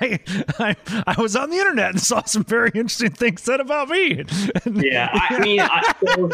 I, 0.00 0.18
I, 0.58 0.76
I 1.06 1.20
was 1.20 1.36
on 1.36 1.50
the 1.50 1.56
internet 1.56 1.90
and 1.90 2.00
saw 2.00 2.24
some 2.24 2.44
very 2.44 2.70
interesting 2.74 3.10
things 3.10 3.42
said 3.42 3.60
about 3.60 3.88
me. 3.88 4.24
yeah, 4.74 5.10
I 5.12 5.38
mean, 5.38 5.60
I, 5.60 5.94
so, 6.06 6.30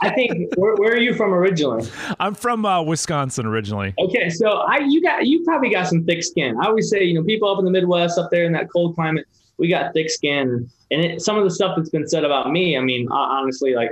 I 0.00 0.10
think 0.10 0.54
where, 0.56 0.74
where, 0.74 0.92
are 0.92 0.98
you 0.98 1.14
from 1.14 1.32
originally? 1.32 1.88
I'm 2.20 2.34
from 2.34 2.66
uh, 2.66 2.82
Wisconsin 2.82 3.46
originally. 3.46 3.94
Okay, 3.98 4.28
so 4.30 4.63
I 4.64 4.78
you 4.78 5.02
got 5.02 5.26
you 5.26 5.44
probably 5.44 5.70
got 5.70 5.88
some 5.88 6.04
thick 6.04 6.22
skin. 6.22 6.56
I 6.60 6.66
always 6.66 6.90
say, 6.90 7.04
you 7.04 7.14
know, 7.14 7.24
people 7.24 7.50
up 7.50 7.58
in 7.58 7.64
the 7.64 7.70
Midwest, 7.70 8.18
up 8.18 8.30
there 8.30 8.44
in 8.44 8.52
that 8.52 8.70
cold 8.70 8.94
climate, 8.94 9.26
we 9.58 9.68
got 9.68 9.92
thick 9.92 10.10
skin. 10.10 10.70
And 10.90 11.04
it, 11.04 11.22
some 11.22 11.36
of 11.38 11.44
the 11.44 11.50
stuff 11.50 11.76
that's 11.76 11.90
been 11.90 12.08
said 12.08 12.24
about 12.24 12.50
me, 12.50 12.76
I 12.76 12.80
mean, 12.80 13.08
honestly, 13.10 13.74
like, 13.74 13.90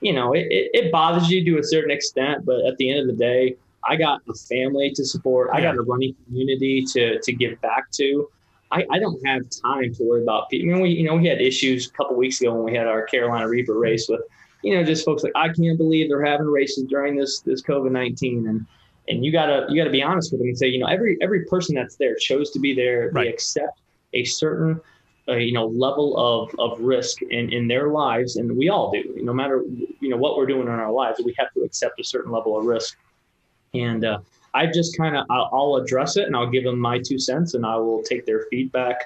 you 0.00 0.12
know, 0.12 0.32
it, 0.32 0.46
it, 0.50 0.70
it, 0.74 0.92
bothers 0.92 1.30
you 1.30 1.44
to 1.44 1.60
a 1.60 1.62
certain 1.62 1.90
extent, 1.90 2.44
but 2.44 2.64
at 2.66 2.76
the 2.78 2.90
end 2.90 3.00
of 3.00 3.06
the 3.06 3.12
day, 3.12 3.56
I 3.88 3.96
got 3.96 4.20
a 4.28 4.34
family 4.34 4.90
to 4.92 5.04
support. 5.04 5.50
I 5.52 5.60
got 5.60 5.76
a 5.76 5.82
running 5.82 6.14
community 6.26 6.84
to 6.92 7.20
to 7.20 7.32
give 7.32 7.60
back 7.60 7.90
to. 7.92 8.28
I, 8.70 8.86
I 8.90 8.98
don't 8.98 9.20
have 9.26 9.42
time 9.62 9.92
to 9.94 10.04
worry 10.04 10.22
about 10.22 10.48
people. 10.48 10.70
I 10.70 10.74
mean, 10.74 10.82
we 10.82 10.90
you 10.90 11.04
know 11.04 11.16
we 11.16 11.26
had 11.26 11.40
issues 11.40 11.88
a 11.88 11.92
couple 11.92 12.16
weeks 12.16 12.40
ago 12.40 12.54
when 12.54 12.64
we 12.64 12.74
had 12.74 12.86
our 12.86 13.04
Carolina 13.04 13.48
Reaper 13.48 13.78
race 13.78 14.08
with, 14.08 14.22
you 14.62 14.74
know, 14.74 14.84
just 14.84 15.04
folks 15.04 15.22
like 15.22 15.32
I 15.34 15.48
can't 15.48 15.76
believe 15.76 16.08
they're 16.08 16.24
having 16.24 16.46
races 16.46 16.84
during 16.84 17.16
this 17.16 17.40
this 17.40 17.62
COVID 17.62 17.90
nineteen 17.90 18.46
and 18.48 18.66
and 19.08 19.24
you 19.24 19.32
gotta 19.32 19.66
you 19.68 19.80
gotta 19.80 19.90
be 19.90 20.02
honest 20.02 20.32
with 20.32 20.40
them 20.40 20.48
and 20.48 20.58
say 20.58 20.68
you 20.68 20.78
know 20.78 20.86
every 20.86 21.18
every 21.20 21.44
person 21.46 21.74
that's 21.74 21.96
there 21.96 22.14
chose 22.14 22.50
to 22.50 22.60
be 22.60 22.74
there. 22.74 23.10
Right. 23.12 23.24
they 23.24 23.32
accept 23.32 23.80
a 24.14 24.24
certain 24.24 24.80
uh, 25.28 25.34
you 25.34 25.52
know 25.52 25.66
level 25.66 26.16
of 26.16 26.54
of 26.58 26.80
risk 26.80 27.22
in 27.22 27.52
in 27.52 27.68
their 27.68 27.88
lives 27.88 28.36
and 28.36 28.56
we 28.56 28.68
all 28.68 28.90
do. 28.90 29.18
No 29.22 29.32
matter 29.32 29.62
you 30.00 30.08
know 30.08 30.16
what 30.16 30.36
we're 30.36 30.46
doing 30.46 30.62
in 30.62 30.68
our 30.68 30.92
lives 30.92 31.20
we 31.24 31.34
have 31.38 31.52
to 31.54 31.62
accept 31.62 32.00
a 32.00 32.04
certain 32.04 32.32
level 32.32 32.58
of 32.58 32.64
risk. 32.64 32.96
And 33.74 34.04
uh, 34.04 34.18
i 34.54 34.66
just 34.66 34.96
kind 34.98 35.16
of 35.16 35.24
I'll, 35.30 35.48
I'll, 35.52 35.76
address 35.76 36.18
it 36.18 36.26
and 36.26 36.36
i'll 36.36 36.50
give 36.50 36.64
them 36.64 36.78
my 36.78 36.98
two 36.98 37.18
cents 37.18 37.54
and 37.54 37.64
i 37.64 37.74
will 37.76 38.02
take 38.02 38.26
their 38.26 38.46
feedback. 38.50 38.96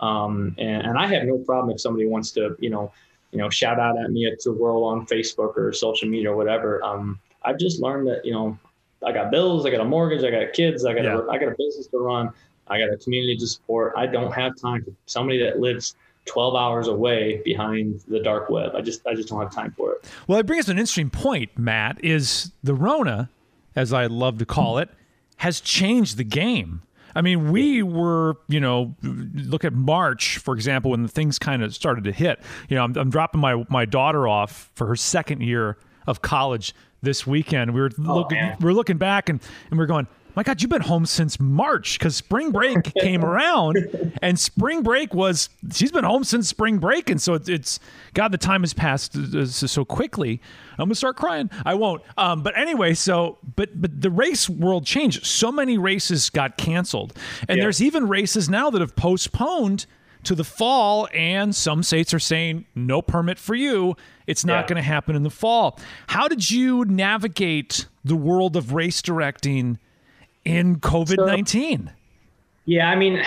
Um, 0.00 0.54
and, 0.58 0.86
and 0.86 0.98
i 0.98 1.06
have 1.06 1.24
no 1.24 1.38
problem 1.38 1.74
if 1.74 1.80
somebody 1.80 2.06
wants 2.06 2.30
to 2.32 2.56
you 2.58 2.70
know 2.70 2.92
you 3.30 3.38
know 3.38 3.50
shout 3.50 3.78
out 3.78 3.98
at 3.98 4.10
me 4.10 4.26
at 4.26 4.40
the 4.42 4.52
world 4.52 4.84
on 4.84 5.06
facebook 5.06 5.56
or 5.56 5.72
social 5.72 6.08
media 6.08 6.32
or 6.32 6.36
whatever. 6.36 6.82
Um, 6.82 7.20
i've 7.44 7.58
just 7.58 7.80
learned 7.80 8.08
that 8.08 8.24
you 8.24 8.32
know 8.32 8.58
I 9.06 9.12
got 9.12 9.30
bills, 9.30 9.66
I 9.66 9.70
got 9.70 9.80
a 9.80 9.84
mortgage, 9.84 10.24
I 10.24 10.30
got 10.30 10.52
kids, 10.52 10.84
I 10.84 10.94
got 10.94 11.04
yeah. 11.04 11.18
a, 11.18 11.28
I 11.28 11.38
got 11.38 11.48
a 11.48 11.54
business 11.56 11.86
to 11.88 11.98
run, 11.98 12.30
I 12.68 12.78
got 12.78 12.90
a 12.92 12.96
community 12.96 13.36
to 13.36 13.46
support. 13.46 13.94
I 13.96 14.06
don't 14.06 14.32
have 14.32 14.56
time 14.56 14.84
for 14.84 14.92
somebody 15.06 15.38
that 15.42 15.60
lives 15.60 15.96
12 16.26 16.54
hours 16.54 16.88
away 16.88 17.42
behind 17.44 18.00
the 18.08 18.20
dark 18.20 18.48
web. 18.48 18.74
I 18.74 18.80
just 18.80 19.06
I 19.06 19.14
just 19.14 19.28
don't 19.28 19.40
have 19.40 19.52
time 19.52 19.74
for 19.76 19.92
it. 19.92 20.10
Well, 20.26 20.38
it 20.38 20.46
brings 20.46 20.68
up 20.68 20.72
an 20.72 20.78
interesting 20.78 21.10
point, 21.10 21.56
Matt, 21.58 22.02
is 22.02 22.52
the 22.62 22.74
Rona, 22.74 23.30
as 23.76 23.92
I 23.92 24.06
love 24.06 24.38
to 24.38 24.46
call 24.46 24.78
it, 24.78 24.88
has 25.36 25.60
changed 25.60 26.16
the 26.16 26.24
game. 26.24 26.82
I 27.16 27.22
mean, 27.22 27.52
we 27.52 27.82
were, 27.82 28.38
you 28.48 28.58
know, 28.58 28.94
look 29.02 29.64
at 29.64 29.72
March, 29.72 30.38
for 30.38 30.54
example, 30.54 30.90
when 30.90 31.02
the 31.02 31.08
things 31.08 31.38
kind 31.38 31.62
of 31.62 31.72
started 31.72 32.04
to 32.04 32.12
hit. 32.12 32.40
You 32.68 32.76
know, 32.76 32.84
I'm, 32.84 32.96
I'm 32.96 33.10
dropping 33.10 33.40
my 33.40 33.64
my 33.68 33.84
daughter 33.84 34.26
off 34.26 34.70
for 34.74 34.86
her 34.86 34.96
second 34.96 35.42
year 35.42 35.76
of 36.06 36.22
college 36.22 36.74
this 37.04 37.26
weekend. 37.26 37.74
We 37.74 37.80
were 37.80 37.90
oh, 37.98 38.16
looking, 38.16 38.38
we 38.60 38.70
are 38.70 38.74
looking 38.74 38.98
back 38.98 39.28
and, 39.28 39.40
and 39.70 39.78
we 39.78 39.84
are 39.84 39.86
going, 39.86 40.06
my 40.36 40.42
God, 40.42 40.60
you've 40.60 40.70
been 40.70 40.82
home 40.82 41.06
since 41.06 41.38
March 41.38 41.98
because 41.98 42.16
spring 42.16 42.50
break 42.50 42.92
came 43.00 43.24
around, 43.24 43.76
and 44.20 44.38
spring 44.38 44.82
break 44.82 45.14
was 45.14 45.48
she's 45.72 45.92
been 45.92 46.04
home 46.04 46.24
since 46.24 46.48
spring 46.48 46.78
break, 46.78 47.08
and 47.08 47.22
so 47.22 47.34
it's, 47.34 47.48
it's 47.48 47.78
God, 48.14 48.32
the 48.32 48.38
time 48.38 48.62
has 48.62 48.74
passed 48.74 49.16
so 49.54 49.84
quickly. 49.84 50.40
I'm 50.72 50.86
gonna 50.86 50.96
start 50.96 51.16
crying. 51.16 51.50
I 51.64 51.74
won't. 51.74 52.02
Um, 52.16 52.42
but 52.42 52.58
anyway, 52.58 52.94
so 52.94 53.38
but 53.54 53.80
but 53.80 54.00
the 54.00 54.10
race 54.10 54.48
world 54.48 54.86
changed. 54.86 55.24
So 55.24 55.52
many 55.52 55.78
races 55.78 56.30
got 56.30 56.56
canceled, 56.56 57.16
and 57.48 57.58
yeah. 57.58 57.64
there's 57.64 57.80
even 57.80 58.08
races 58.08 58.48
now 58.48 58.70
that 58.70 58.80
have 58.80 58.96
postponed 58.96 59.86
to 60.24 60.34
the 60.34 60.44
fall, 60.44 61.08
and 61.12 61.54
some 61.54 61.82
states 61.82 62.12
are 62.12 62.18
saying 62.18 62.66
no 62.74 63.02
permit 63.02 63.38
for 63.38 63.54
you. 63.54 63.96
It's 64.26 64.44
not 64.44 64.62
yeah. 64.62 64.66
going 64.68 64.76
to 64.76 64.82
happen 64.82 65.16
in 65.16 65.22
the 65.22 65.30
fall. 65.30 65.78
How 66.08 66.28
did 66.28 66.50
you 66.50 66.84
navigate 66.84 67.86
the 68.04 68.16
world 68.16 68.56
of 68.56 68.72
race 68.72 69.02
directing 69.02 69.78
in 70.44 70.80
COVID 70.80 71.24
nineteen? 71.26 71.86
So, 71.86 71.92
yeah, 72.66 72.88
I 72.88 72.96
mean, 72.96 73.22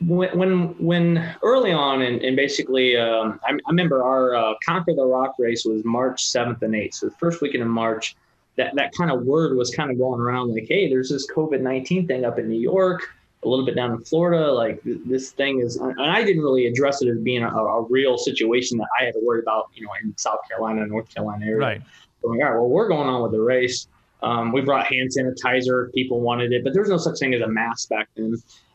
when 0.00 0.38
when, 0.38 0.68
when 0.78 1.36
early 1.42 1.72
on, 1.72 2.02
and, 2.02 2.22
and 2.22 2.36
basically, 2.36 2.96
um, 2.96 3.40
I, 3.44 3.52
I, 3.52 3.70
remember 3.70 4.04
our 4.04 4.36
uh, 4.36 4.54
Conquer 4.64 4.94
the 4.94 5.04
Rock 5.04 5.34
race 5.38 5.64
was 5.64 5.84
March 5.84 6.24
seventh 6.24 6.62
and 6.62 6.74
eighth. 6.74 6.94
So 6.94 7.08
the 7.08 7.14
first 7.16 7.42
weekend 7.42 7.62
in 7.62 7.68
March, 7.68 8.14
that 8.56 8.74
that 8.76 8.92
kind 8.96 9.10
of 9.10 9.22
word 9.22 9.56
was 9.56 9.74
kind 9.74 9.90
of 9.90 9.98
going 9.98 10.20
around 10.20 10.54
like, 10.54 10.66
hey, 10.68 10.88
there's 10.88 11.10
this 11.10 11.28
COVID 11.30 11.60
nineteen 11.60 12.06
thing 12.06 12.24
up 12.24 12.38
in 12.38 12.48
New 12.48 12.60
York 12.60 13.08
a 13.48 13.50
little 13.50 13.64
bit 13.64 13.74
down 13.74 13.92
in 13.92 14.04
Florida. 14.04 14.52
Like 14.52 14.80
this 14.84 15.32
thing 15.32 15.60
is, 15.60 15.76
and 15.76 16.00
I 16.00 16.22
didn't 16.22 16.42
really 16.42 16.66
address 16.66 17.02
it 17.02 17.08
as 17.08 17.18
being 17.18 17.42
a, 17.42 17.48
a, 17.48 17.82
real 17.88 18.18
situation 18.18 18.76
that 18.78 18.88
I 19.00 19.04
had 19.04 19.14
to 19.14 19.20
worry 19.24 19.40
about, 19.40 19.70
you 19.74 19.86
know, 19.86 19.92
in 20.02 20.16
South 20.18 20.40
Carolina, 20.48 20.86
North 20.86 21.12
Carolina 21.12 21.46
area. 21.46 21.58
Right. 21.58 21.82
So 22.20 22.28
like, 22.28 22.40
all 22.40 22.44
right, 22.44 22.54
well, 22.54 22.68
we're 22.68 22.88
going 22.88 23.08
on 23.08 23.22
with 23.22 23.32
the 23.32 23.40
race. 23.40 23.88
Um, 24.22 24.52
we 24.52 24.60
brought 24.60 24.86
hand 24.86 25.10
sanitizer. 25.16 25.92
People 25.94 26.20
wanted 26.20 26.52
it, 26.52 26.64
but 26.64 26.72
there 26.72 26.82
was 26.82 26.90
no 26.90 26.98
such 26.98 27.18
thing 27.18 27.34
as 27.34 27.40
a 27.40 27.48
mask 27.48 27.88
back 27.88 28.08
then. 28.16 28.34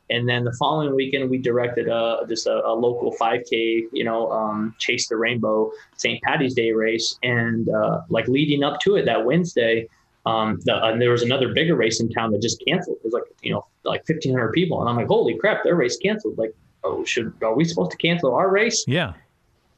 And 0.09 0.27
then 0.27 0.43
the 0.43 0.55
following 0.59 0.95
weekend, 0.95 1.29
we 1.29 1.38
directed 1.38 1.88
a, 1.88 2.25
just 2.27 2.45
a, 2.47 2.65
a 2.65 2.73
local 2.73 3.15
5K, 3.19 3.83
you 3.91 4.03
know, 4.03 4.31
um, 4.31 4.75
Chase 4.77 5.07
the 5.07 5.15
Rainbow 5.15 5.71
St. 5.97 6.21
Patty's 6.23 6.53
Day 6.53 6.71
race. 6.71 7.17
And 7.23 7.69
uh, 7.69 8.01
like 8.09 8.27
leading 8.27 8.63
up 8.63 8.79
to 8.81 8.95
it 8.95 9.05
that 9.05 9.25
Wednesday, 9.25 9.88
um, 10.25 10.59
the, 10.63 10.83
and 10.86 11.01
there 11.01 11.12
was 11.12 11.21
another 11.21 11.53
bigger 11.53 11.75
race 11.75 11.99
in 11.99 12.09
town 12.09 12.31
that 12.31 12.41
just 12.41 12.63
canceled. 12.65 12.97
It 12.97 13.05
was 13.05 13.13
like, 13.13 13.23
you 13.41 13.51
know, 13.51 13.65
like 13.83 14.07
1,500 14.07 14.53
people. 14.53 14.79
And 14.79 14.89
I'm 14.89 14.95
like, 14.95 15.07
holy 15.07 15.38
crap, 15.38 15.63
their 15.63 15.75
race 15.75 15.97
canceled. 15.97 16.38
Like, 16.38 16.53
oh, 16.83 17.03
should, 17.03 17.33
are 17.41 17.55
we 17.55 17.65
supposed 17.65 17.91
to 17.91 17.97
cancel 17.97 18.33
our 18.33 18.49
race? 18.49 18.86
Yeah. 18.88 19.13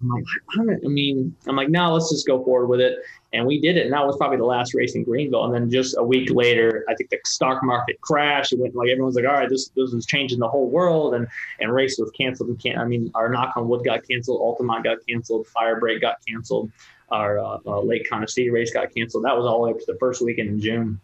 I'm 0.01 0.10
like, 0.10 0.25
I 0.84 0.88
mean, 0.88 1.36
I'm 1.47 1.55
like, 1.55 1.69
no, 1.69 1.93
let's 1.93 2.12
just 2.12 2.27
go 2.27 2.43
forward 2.43 2.67
with 2.67 2.81
it. 2.81 2.99
And 3.34 3.45
we 3.45 3.60
did 3.60 3.77
it. 3.77 3.86
And 3.86 3.93
that 3.93 4.05
was 4.05 4.17
probably 4.17 4.38
the 4.38 4.45
last 4.45 4.73
race 4.73 4.93
in 4.93 5.03
Greenville. 5.03 5.45
And 5.45 5.53
then 5.53 5.71
just 5.71 5.95
a 5.97 6.03
week 6.03 6.29
later, 6.31 6.86
I 6.89 6.95
think 6.95 7.10
the 7.10 7.17
stock 7.25 7.63
market 7.63 7.99
crashed. 8.01 8.53
It 8.53 8.60
went 8.60 8.75
like 8.75 8.89
everyone's 8.89 9.15
like, 9.15 9.25
all 9.25 9.34
right, 9.34 9.49
this 9.49 9.69
this 9.69 9.93
is 9.93 10.05
changing 10.05 10.39
the 10.39 10.47
whole 10.47 10.69
world. 10.69 11.15
And 11.15 11.27
and 11.60 11.73
race 11.73 11.97
was 11.97 12.12
canceled. 12.12 12.49
And 12.49 12.60
can't. 12.62 12.77
I 12.77 12.86
mean, 12.86 13.10
our 13.15 13.29
knock 13.29 13.53
on 13.55 13.67
wood 13.67 13.84
got 13.84 14.08
canceled. 14.08 14.41
Altamont 14.41 14.84
got 14.84 14.97
canceled. 15.08 15.47
Firebreak 15.47 16.01
got 16.01 16.17
canceled 16.27 16.71
our 17.10 17.39
uh, 17.39 17.58
uh, 17.65 17.82
Lake 17.82 18.08
City 18.28 18.50
race 18.50 18.72
got 18.72 18.94
canceled. 18.94 19.26
That 19.26 19.36
was 19.36 19.46
all 19.46 19.62
the 19.62 19.68
way 19.68 19.72
up 19.72 19.80
to 19.80 19.86
the 19.88 19.98
first 20.00 20.22
weekend 20.22 20.50
in 20.50 20.60
June. 20.60 21.00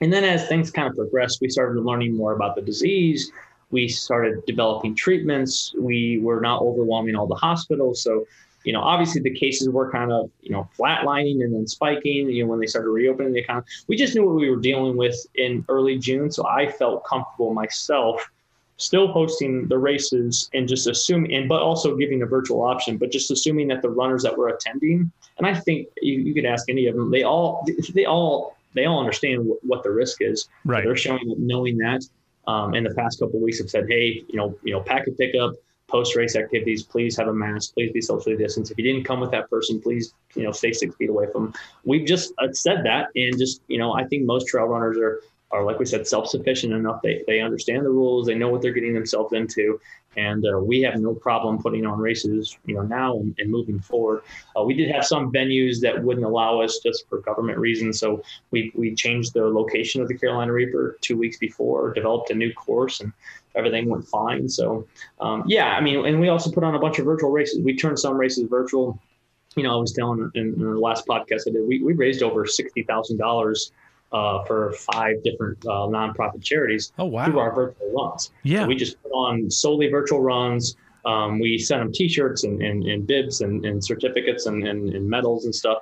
And 0.00 0.12
then 0.12 0.24
as 0.24 0.48
things 0.48 0.70
kind 0.70 0.88
of 0.88 0.96
progressed, 0.96 1.40
we 1.40 1.48
started 1.48 1.80
learning 1.82 2.16
more 2.16 2.32
about 2.34 2.56
the 2.56 2.62
disease. 2.62 3.30
We 3.70 3.88
started 3.88 4.44
developing 4.46 4.94
treatments. 4.94 5.74
We 5.78 6.18
were 6.18 6.40
not 6.40 6.62
overwhelming 6.62 7.14
all 7.14 7.26
the 7.26 7.34
hospitals. 7.34 8.02
So 8.02 8.26
you 8.64 8.72
know, 8.72 8.80
obviously 8.80 9.20
the 9.20 9.30
cases 9.30 9.68
were 9.68 9.90
kind 9.92 10.10
of, 10.10 10.30
you 10.40 10.50
know, 10.50 10.68
flatlining 10.76 11.44
and 11.44 11.54
then 11.54 11.66
spiking, 11.66 12.30
you 12.30 12.42
know, 12.42 12.50
when 12.50 12.60
they 12.60 12.66
started 12.66 12.88
reopening 12.88 13.32
the 13.32 13.40
economy. 13.40 13.66
We 13.88 13.96
just 13.96 14.14
knew 14.14 14.24
what 14.24 14.34
we 14.36 14.48
were 14.48 14.56
dealing 14.56 14.96
with 14.96 15.14
in 15.34 15.64
early 15.68 15.98
June. 15.98 16.30
So 16.30 16.46
I 16.46 16.70
felt 16.70 17.04
comfortable 17.04 17.52
myself 17.52 18.26
still 18.76 19.06
hosting 19.08 19.68
the 19.68 19.78
races 19.78 20.50
and 20.54 20.66
just 20.66 20.86
assuming, 20.86 21.32
and 21.34 21.48
but 21.48 21.62
also 21.62 21.96
giving 21.96 22.22
a 22.22 22.26
virtual 22.26 22.62
option, 22.62 22.96
but 22.96 23.12
just 23.12 23.30
assuming 23.30 23.68
that 23.68 23.82
the 23.82 23.90
runners 23.90 24.22
that 24.22 24.36
were 24.36 24.48
attending, 24.48 25.12
and 25.38 25.46
I 25.46 25.54
think 25.54 25.88
you, 26.00 26.20
you 26.20 26.34
could 26.34 26.44
ask 26.44 26.68
any 26.68 26.86
of 26.86 26.94
them, 26.96 27.10
they 27.10 27.22
all, 27.22 27.66
they 27.92 28.04
all, 28.04 28.56
they 28.74 28.86
all 28.86 29.00
understand 29.00 29.48
what 29.62 29.82
the 29.82 29.90
risk 29.90 30.18
is. 30.20 30.48
Right. 30.64 30.82
So 30.82 30.88
they're 30.88 30.96
showing 30.96 31.34
knowing 31.38 31.78
that. 31.78 32.02
Um, 32.46 32.74
in 32.74 32.84
the 32.84 32.94
past 32.94 33.20
couple 33.20 33.40
weeks 33.40 33.58
have 33.58 33.70
said, 33.70 33.86
hey, 33.88 34.22
you 34.28 34.36
know, 34.36 34.54
you 34.62 34.74
know, 34.74 34.80
packet 34.82 35.16
pickup, 35.16 35.54
post 35.86 36.14
race 36.14 36.36
activities, 36.36 36.82
please 36.82 37.16
have 37.16 37.28
a 37.28 37.32
mask, 37.32 37.72
please 37.72 37.90
be 37.90 38.02
socially 38.02 38.36
distanced. 38.36 38.70
If 38.70 38.76
you 38.76 38.84
didn't 38.84 39.04
come 39.04 39.20
with 39.20 39.30
that 39.30 39.48
person, 39.48 39.80
please, 39.80 40.12
you 40.34 40.42
know, 40.42 40.52
stay 40.52 40.72
six 40.72 40.94
feet 40.96 41.08
away 41.08 41.26
from 41.32 41.44
them. 41.44 41.54
We've 41.84 42.06
just 42.06 42.34
uh, 42.36 42.48
said 42.52 42.84
that. 42.84 43.08
And 43.16 43.38
just, 43.38 43.62
you 43.68 43.78
know, 43.78 43.94
I 43.94 44.04
think 44.04 44.26
most 44.26 44.46
trail 44.46 44.66
runners 44.66 44.98
are, 44.98 45.22
are 45.54 45.64
like 45.64 45.78
we 45.78 45.86
said, 45.86 46.04
self-sufficient 46.04 46.72
enough. 46.72 47.00
They, 47.00 47.22
they 47.28 47.40
understand 47.40 47.86
the 47.86 47.90
rules. 47.90 48.26
They 48.26 48.34
know 48.34 48.48
what 48.48 48.60
they're 48.60 48.72
getting 48.72 48.92
themselves 48.92 49.32
into. 49.32 49.80
And 50.16 50.44
uh, 50.44 50.58
we 50.58 50.80
have 50.82 50.96
no 51.00 51.14
problem 51.14 51.62
putting 51.62 51.86
on 51.86 51.98
races, 51.98 52.58
you 52.66 52.74
know, 52.74 52.82
now 52.82 53.16
and, 53.16 53.34
and 53.38 53.50
moving 53.50 53.78
forward. 53.78 54.22
Uh, 54.58 54.64
we 54.64 54.74
did 54.74 54.90
have 54.90 55.04
some 55.04 55.32
venues 55.32 55.80
that 55.80 56.02
wouldn't 56.02 56.26
allow 56.26 56.60
us 56.60 56.80
just 56.82 57.08
for 57.08 57.20
government 57.20 57.58
reasons. 57.58 58.00
So 58.00 58.22
we, 58.50 58.72
we 58.74 58.96
changed 58.96 59.32
the 59.32 59.44
location 59.44 60.02
of 60.02 60.08
the 60.08 60.18
Carolina 60.18 60.52
Reaper 60.52 60.98
two 61.00 61.16
weeks 61.16 61.38
before, 61.38 61.92
developed 61.94 62.30
a 62.30 62.34
new 62.34 62.52
course 62.52 63.00
and 63.00 63.12
everything 63.54 63.88
went 63.88 64.06
fine. 64.08 64.48
So 64.48 64.88
um, 65.20 65.44
yeah, 65.46 65.76
I 65.76 65.80
mean, 65.80 66.04
and 66.04 66.20
we 66.20 66.28
also 66.30 66.50
put 66.50 66.64
on 66.64 66.74
a 66.74 66.80
bunch 66.80 66.98
of 66.98 67.04
virtual 67.04 67.30
races. 67.30 67.62
We 67.62 67.76
turned 67.76 67.98
some 68.00 68.16
races 68.16 68.48
virtual. 68.48 68.98
You 69.54 69.62
know, 69.62 69.76
I 69.76 69.80
was 69.80 69.92
telling 69.92 70.32
in, 70.34 70.54
in 70.54 70.58
the 70.58 70.80
last 70.80 71.06
podcast 71.06 71.42
I 71.46 71.52
did, 71.52 71.64
we, 71.64 71.80
we 71.80 71.92
raised 71.92 72.24
over 72.24 72.44
$60,000 72.44 73.70
uh, 74.14 74.44
for 74.44 74.72
five 74.92 75.22
different 75.24 75.58
uh, 75.66 75.88
nonprofit 75.90 76.42
charities 76.42 76.92
oh, 76.98 77.04
wow. 77.04 77.26
through 77.26 77.40
our 77.40 77.52
virtual 77.52 77.92
runs. 77.92 78.30
Yeah. 78.44 78.62
So 78.62 78.68
we 78.68 78.76
just 78.76 79.02
put 79.02 79.10
on 79.10 79.50
solely 79.50 79.88
virtual 79.88 80.22
runs. 80.22 80.76
Um, 81.04 81.40
we 81.40 81.58
sent 81.58 81.82
them 81.82 81.92
T-shirts 81.92 82.44
and, 82.44 82.62
and, 82.62 82.84
and 82.84 83.06
bibs 83.06 83.40
and, 83.40 83.66
and 83.66 83.84
certificates 83.84 84.46
and, 84.46 84.66
and, 84.66 85.10
medals 85.10 85.44
and 85.44 85.54
stuff. 85.54 85.78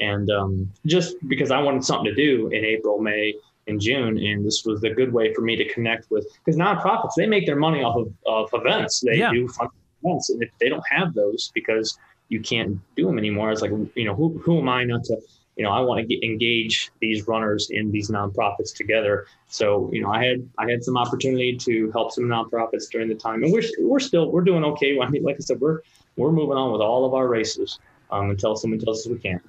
And 0.00 0.28
um, 0.30 0.70
just 0.84 1.16
because 1.28 1.50
I 1.50 1.62
wanted 1.62 1.84
something 1.84 2.04
to 2.04 2.14
do 2.14 2.48
in 2.48 2.64
April, 2.64 2.98
May, 2.98 3.34
and 3.68 3.80
June, 3.80 4.18
and 4.18 4.44
this 4.44 4.64
was 4.64 4.84
a 4.84 4.90
good 4.90 5.12
way 5.12 5.32
for 5.32 5.40
me 5.40 5.56
to 5.56 5.72
connect 5.72 6.10
with 6.10 6.26
because 6.44 6.58
nonprofits 6.58 7.12
they 7.16 7.26
make 7.26 7.46
their 7.46 7.56
money 7.56 7.82
off 7.82 7.96
of, 7.96 8.12
of 8.26 8.60
events. 8.60 9.00
They 9.00 9.18
yeah. 9.18 9.32
do 9.32 9.48
fun 9.48 9.68
events, 10.04 10.30
and 10.30 10.40
if 10.40 10.50
they 10.60 10.68
don't 10.68 10.84
have 10.88 11.14
those 11.14 11.50
because 11.52 11.98
you 12.28 12.40
can't 12.40 12.78
do 12.94 13.06
them 13.06 13.18
anymore, 13.18 13.50
it's 13.50 13.62
like 13.62 13.72
you 13.96 14.04
know 14.04 14.14
who 14.14 14.38
who 14.38 14.60
am 14.60 14.68
I 14.68 14.84
not 14.84 15.02
to 15.04 15.16
you 15.56 15.64
know, 15.64 15.70
I 15.70 15.80
want 15.80 16.00
to 16.00 16.06
get, 16.06 16.22
engage 16.22 16.90
these 17.00 17.26
runners 17.26 17.70
in 17.70 17.90
these 17.90 18.10
nonprofits 18.10 18.74
together. 18.74 19.26
So, 19.48 19.90
you 19.92 20.02
know, 20.02 20.10
I 20.10 20.24
had 20.24 20.48
I 20.58 20.70
had 20.70 20.84
some 20.84 20.96
opportunity 20.96 21.56
to 21.56 21.90
help 21.92 22.12
some 22.12 22.24
nonprofits 22.24 22.90
during 22.90 23.08
the 23.08 23.14
time, 23.14 23.42
and 23.42 23.52
we're 23.52 23.62
we're 23.80 24.00
still 24.00 24.30
we're 24.30 24.42
doing 24.44 24.64
okay. 24.64 24.98
I 25.02 25.08
mean, 25.08 25.22
like 25.22 25.36
I 25.36 25.40
said, 25.40 25.60
we're 25.60 25.80
we're 26.16 26.32
moving 26.32 26.56
on 26.56 26.72
with 26.72 26.80
all 26.80 27.04
of 27.06 27.14
our 27.14 27.26
races 27.26 27.78
um, 28.10 28.30
until 28.30 28.54
someone 28.54 28.80
tells 28.80 29.00
us 29.00 29.08
we 29.10 29.18
can't. 29.18 29.42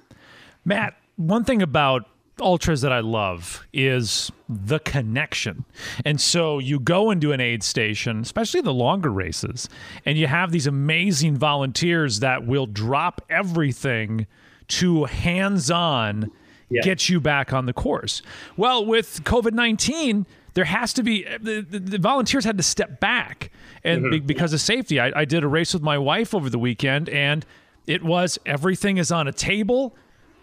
Matt, 0.64 0.96
one 1.16 1.44
thing 1.44 1.62
about 1.62 2.08
ultras 2.40 2.82
that 2.82 2.92
I 2.92 3.00
love 3.00 3.66
is 3.72 4.30
the 4.48 4.78
connection. 4.78 5.64
And 6.04 6.20
so 6.20 6.58
you 6.58 6.78
go 6.78 7.10
into 7.10 7.32
an 7.32 7.40
aid 7.40 7.62
station, 7.62 8.20
especially 8.20 8.60
the 8.60 8.72
longer 8.72 9.10
races, 9.10 9.68
and 10.04 10.16
you 10.16 10.26
have 10.26 10.52
these 10.52 10.66
amazing 10.66 11.36
volunteers 11.36 12.20
that 12.20 12.46
will 12.46 12.66
drop 12.66 13.20
everything 13.28 14.26
to 14.68 15.04
hands 15.04 15.70
on 15.70 16.30
yeah. 16.70 16.82
get 16.82 17.08
you 17.08 17.20
back 17.20 17.52
on 17.52 17.66
the 17.66 17.72
course. 17.72 18.22
Well, 18.56 18.84
with 18.84 19.24
COVID 19.24 19.52
19, 19.52 20.26
there 20.54 20.64
has 20.64 20.92
to 20.94 21.02
be 21.02 21.24
the, 21.24 21.64
the, 21.68 21.78
the, 21.78 21.98
volunteers 21.98 22.44
had 22.44 22.56
to 22.56 22.62
step 22.62 23.00
back 23.00 23.50
and 23.84 24.02
mm-hmm. 24.02 24.10
be, 24.10 24.20
because 24.20 24.52
of 24.52 24.60
safety. 24.60 24.98
I, 24.98 25.20
I 25.20 25.24
did 25.24 25.44
a 25.44 25.48
race 25.48 25.72
with 25.72 25.82
my 25.82 25.98
wife 25.98 26.34
over 26.34 26.50
the 26.50 26.58
weekend 26.58 27.08
and 27.08 27.44
it 27.86 28.02
was 28.02 28.38
everything 28.44 28.98
is 28.98 29.12
on 29.12 29.28
a 29.28 29.32
table. 29.32 29.96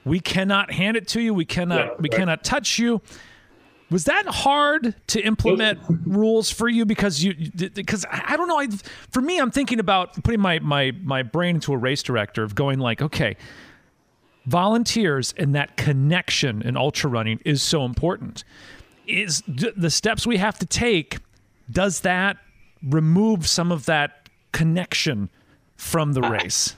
We 0.04 0.20
cannot 0.20 0.72
hand 0.72 0.98
it 0.98 1.08
to 1.10 1.22
you. 1.22 1.34
We 1.34 1.46
cannot 1.46 1.86
yeah, 1.86 1.94
we 2.00 2.10
right. 2.10 2.20
cannot 2.20 2.44
touch 2.44 2.80
you. 2.80 3.02
Was 3.92 4.06
that 4.06 4.26
hard 4.26 4.96
to 5.08 5.22
implement 5.22 5.80
rules 6.06 6.50
for 6.50 6.68
you 6.68 6.86
because 6.86 7.24
you 7.24 7.36
because 7.74 8.06
I 8.10 8.36
don't 8.36 8.48
know 8.48 8.60
I, 8.60 8.68
for 9.12 9.22
me 9.22 9.38
I'm 9.38 9.52
thinking 9.52 9.80
about 9.80 10.24
putting 10.24 10.40
my 10.40 10.60
my 10.60 10.92
my 11.04 11.22
brain 11.22 11.56
into 11.56 11.72
a 11.74 11.78
race 11.78 12.02
director 12.02 12.42
of 12.42 12.56
going 12.56 12.80
like 12.80 13.02
okay 13.02 13.38
volunteers 14.46 15.34
and 15.38 15.56
that 15.56 15.78
connection 15.78 16.62
in 16.62 16.78
ultra 16.78 17.10
running 17.10 17.40
is 17.46 17.62
so 17.62 17.86
important. 17.86 18.44
Is 19.08 19.44
the 19.48 19.90
steps 19.90 20.26
we 20.26 20.38
have 20.38 20.58
to 20.60 20.66
take, 20.66 21.18
does 21.70 22.02
that 22.02 22.38
remove 22.84 23.48
some 23.48 23.72
of 23.72 23.86
that 23.86 24.30
connection 24.52 25.30
from 25.76 26.14
the 26.14 26.22
race? 26.22 26.76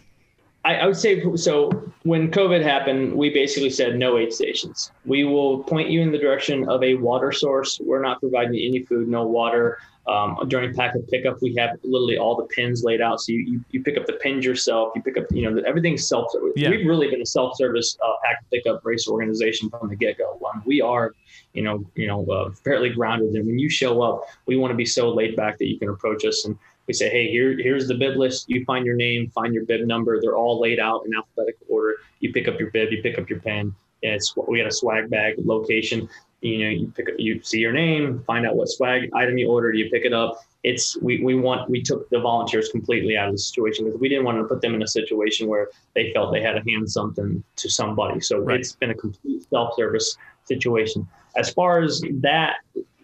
I, 0.66 0.76
I 0.76 0.86
would 0.86 0.98
say 0.98 1.24
so. 1.36 1.72
When 2.04 2.30
COVID 2.30 2.62
happened, 2.62 3.16
we 3.16 3.30
basically 3.30 3.70
said 3.70 3.98
no 3.98 4.18
aid 4.18 4.34
stations. 4.34 4.92
We 5.06 5.24
will 5.24 5.64
point 5.64 5.90
you 5.90 6.02
in 6.02 6.12
the 6.12 6.18
direction 6.18 6.68
of 6.68 6.84
a 6.84 6.96
water 6.96 7.32
source. 7.32 7.80
We're 7.80 8.02
not 8.02 8.20
providing 8.20 8.56
any 8.56 8.84
food, 8.84 9.08
no 9.08 9.26
water. 9.26 9.80
Um, 10.08 10.38
during 10.48 10.74
packet 10.74 11.10
pickup, 11.10 11.42
we 11.42 11.54
have 11.56 11.72
literally 11.84 12.18
all 12.18 12.36
the 12.36 12.46
pins 12.46 12.84
laid 12.84 13.02
out. 13.02 13.20
So 13.20 13.34
you, 13.34 13.40
you, 13.40 13.66
you 13.72 13.84
pick 13.84 13.98
up 13.98 14.06
the 14.06 14.14
pins 14.14 14.46
yourself. 14.46 14.94
You 14.96 15.02
pick 15.02 15.18
up, 15.18 15.26
you 15.32 15.50
know, 15.50 15.62
everything's 15.66 16.08
self. 16.08 16.32
Yeah. 16.56 16.70
We've 16.70 16.88
really 16.88 17.10
been 17.10 17.22
a 17.22 17.26
self-service 17.26 17.98
uh, 18.04 18.14
packet 18.24 18.46
pickup 18.52 18.86
race 18.86 19.08
organization 19.08 19.70
from 19.70 19.90
the 19.90 19.96
get-go. 19.96 20.40
Um, 20.54 20.64
we 20.66 20.82
are, 20.82 21.14
you 21.54 21.62
know, 21.62 21.86
you 21.96 22.08
know, 22.08 22.26
uh, 22.28 22.52
fairly 22.64 22.90
grounded. 22.90 23.34
And 23.34 23.46
when 23.46 23.60
you 23.60 23.70
show 23.70 24.02
up, 24.02 24.24
we 24.46 24.56
want 24.56 24.72
to 24.72 24.76
be 24.76 24.86
so 24.86 25.14
laid 25.14 25.36
back 25.36 25.58
that 25.58 25.68
you 25.68 25.78
can 25.78 25.90
approach 25.90 26.24
us 26.24 26.46
and 26.46 26.58
we 26.88 26.94
say, 26.94 27.10
hey, 27.10 27.30
here, 27.30 27.58
here's 27.58 27.88
the 27.88 27.96
bib 27.96 28.16
list. 28.16 28.46
You 28.48 28.64
find 28.64 28.86
your 28.86 28.96
name, 28.96 29.30
find 29.32 29.54
your 29.54 29.66
bib 29.66 29.86
number. 29.86 30.22
They're 30.22 30.38
all 30.38 30.60
laid 30.62 30.80
out 30.80 31.06
in 31.06 31.14
alphabetical 31.14 31.68
order. 31.70 31.96
You 32.22 32.32
pick 32.32 32.48
up 32.48 32.58
your 32.60 32.72
bib, 32.72 32.94
you 32.94 33.02
pick 33.02 33.20
up 33.20 33.30
your 33.30 33.40
pen. 33.42 33.76
And 34.04 34.14
it's 34.14 34.34
we 34.48 34.60
had 34.60 34.68
a 34.68 34.72
swag 34.72 35.10
bag 35.10 35.36
location 35.44 36.08
you 36.42 36.64
know 36.64 36.70
you 36.70 36.94
pick 36.96 37.08
you 37.18 37.42
see 37.42 37.60
your 37.60 37.72
name 37.72 38.24
find 38.28 38.46
out 38.46 38.56
what 38.56 38.70
swag 38.70 39.10
item 39.14 39.38
you 39.38 39.50
ordered 39.50 39.76
you 39.76 39.90
pick 39.90 40.06
it 40.06 40.14
up 40.14 40.40
it's 40.64 40.98
we, 41.02 41.24
we 41.24 41.36
want 41.36 41.70
we 41.70 41.82
took 41.82 42.08
the 42.10 42.20
volunteers 42.20 42.70
completely 42.70 43.18
out 43.18 43.28
of 43.28 43.34
the 43.34 43.40
situation 43.40 43.86
because 43.86 44.00
we 44.00 44.10
didn't 44.10 44.24
want 44.24 44.38
to 44.38 44.44
put 44.44 44.62
them 44.62 44.76
in 44.76 44.84
a 44.84 44.88
situation 44.88 45.48
where 45.48 45.70
they 45.96 46.12
felt 46.14 46.32
they 46.32 46.42
had 46.42 46.54
to 46.54 46.72
hand 46.72 46.90
something 46.90 47.44
to 47.56 47.70
somebody 47.70 48.20
so 48.20 48.40
right. 48.40 48.60
it's 48.60 48.74
been 48.74 48.92
a 48.92 48.96
complete 48.96 49.44
self-service 49.50 50.16
situation 50.44 51.08
as 51.36 51.50
far 51.50 51.82
as 51.82 52.02
that 52.22 52.58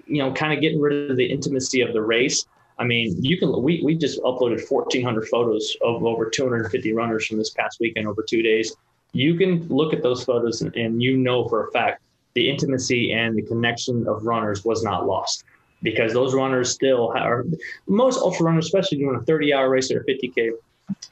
you 0.05 0.21
know 0.21 0.31
kind 0.33 0.53
of 0.53 0.61
getting 0.61 0.79
rid 0.79 1.09
of 1.09 1.17
the 1.17 1.25
intimacy 1.25 1.81
of 1.81 1.93
the 1.93 2.01
race 2.01 2.45
I 2.79 2.85
mean, 2.85 3.15
you 3.23 3.37
can. 3.37 3.61
We, 3.61 3.83
we 3.83 3.95
just 3.95 4.19
uploaded 4.21 4.67
1,400 4.67 5.27
photos 5.27 5.77
of 5.83 6.03
over 6.03 6.27
250 6.27 6.91
runners 6.93 7.27
from 7.27 7.37
this 7.37 7.51
past 7.51 7.79
weekend 7.79 8.07
over 8.07 8.23
two 8.27 8.41
days. 8.41 8.75
You 9.11 9.35
can 9.35 9.67
look 9.67 9.93
at 9.93 10.01
those 10.01 10.23
photos 10.23 10.63
and, 10.63 10.75
and 10.75 11.01
you 11.01 11.15
know 11.15 11.47
for 11.47 11.67
a 11.67 11.71
fact 11.71 12.01
the 12.35 12.49
intimacy 12.49 13.11
and 13.11 13.35
the 13.35 13.41
connection 13.41 14.07
of 14.07 14.25
runners 14.25 14.65
was 14.65 14.83
not 14.83 15.05
lost 15.05 15.43
because 15.81 16.13
those 16.13 16.33
runners 16.33 16.71
still 16.71 17.11
are 17.15 17.45
most 17.87 18.17
ultra 18.17 18.45
runners, 18.45 18.65
especially 18.65 18.97
doing 18.97 19.15
a 19.15 19.21
30 19.21 19.53
hour 19.53 19.69
race 19.69 19.91
or 19.91 19.99
a 19.99 20.05
50k. 20.05 20.51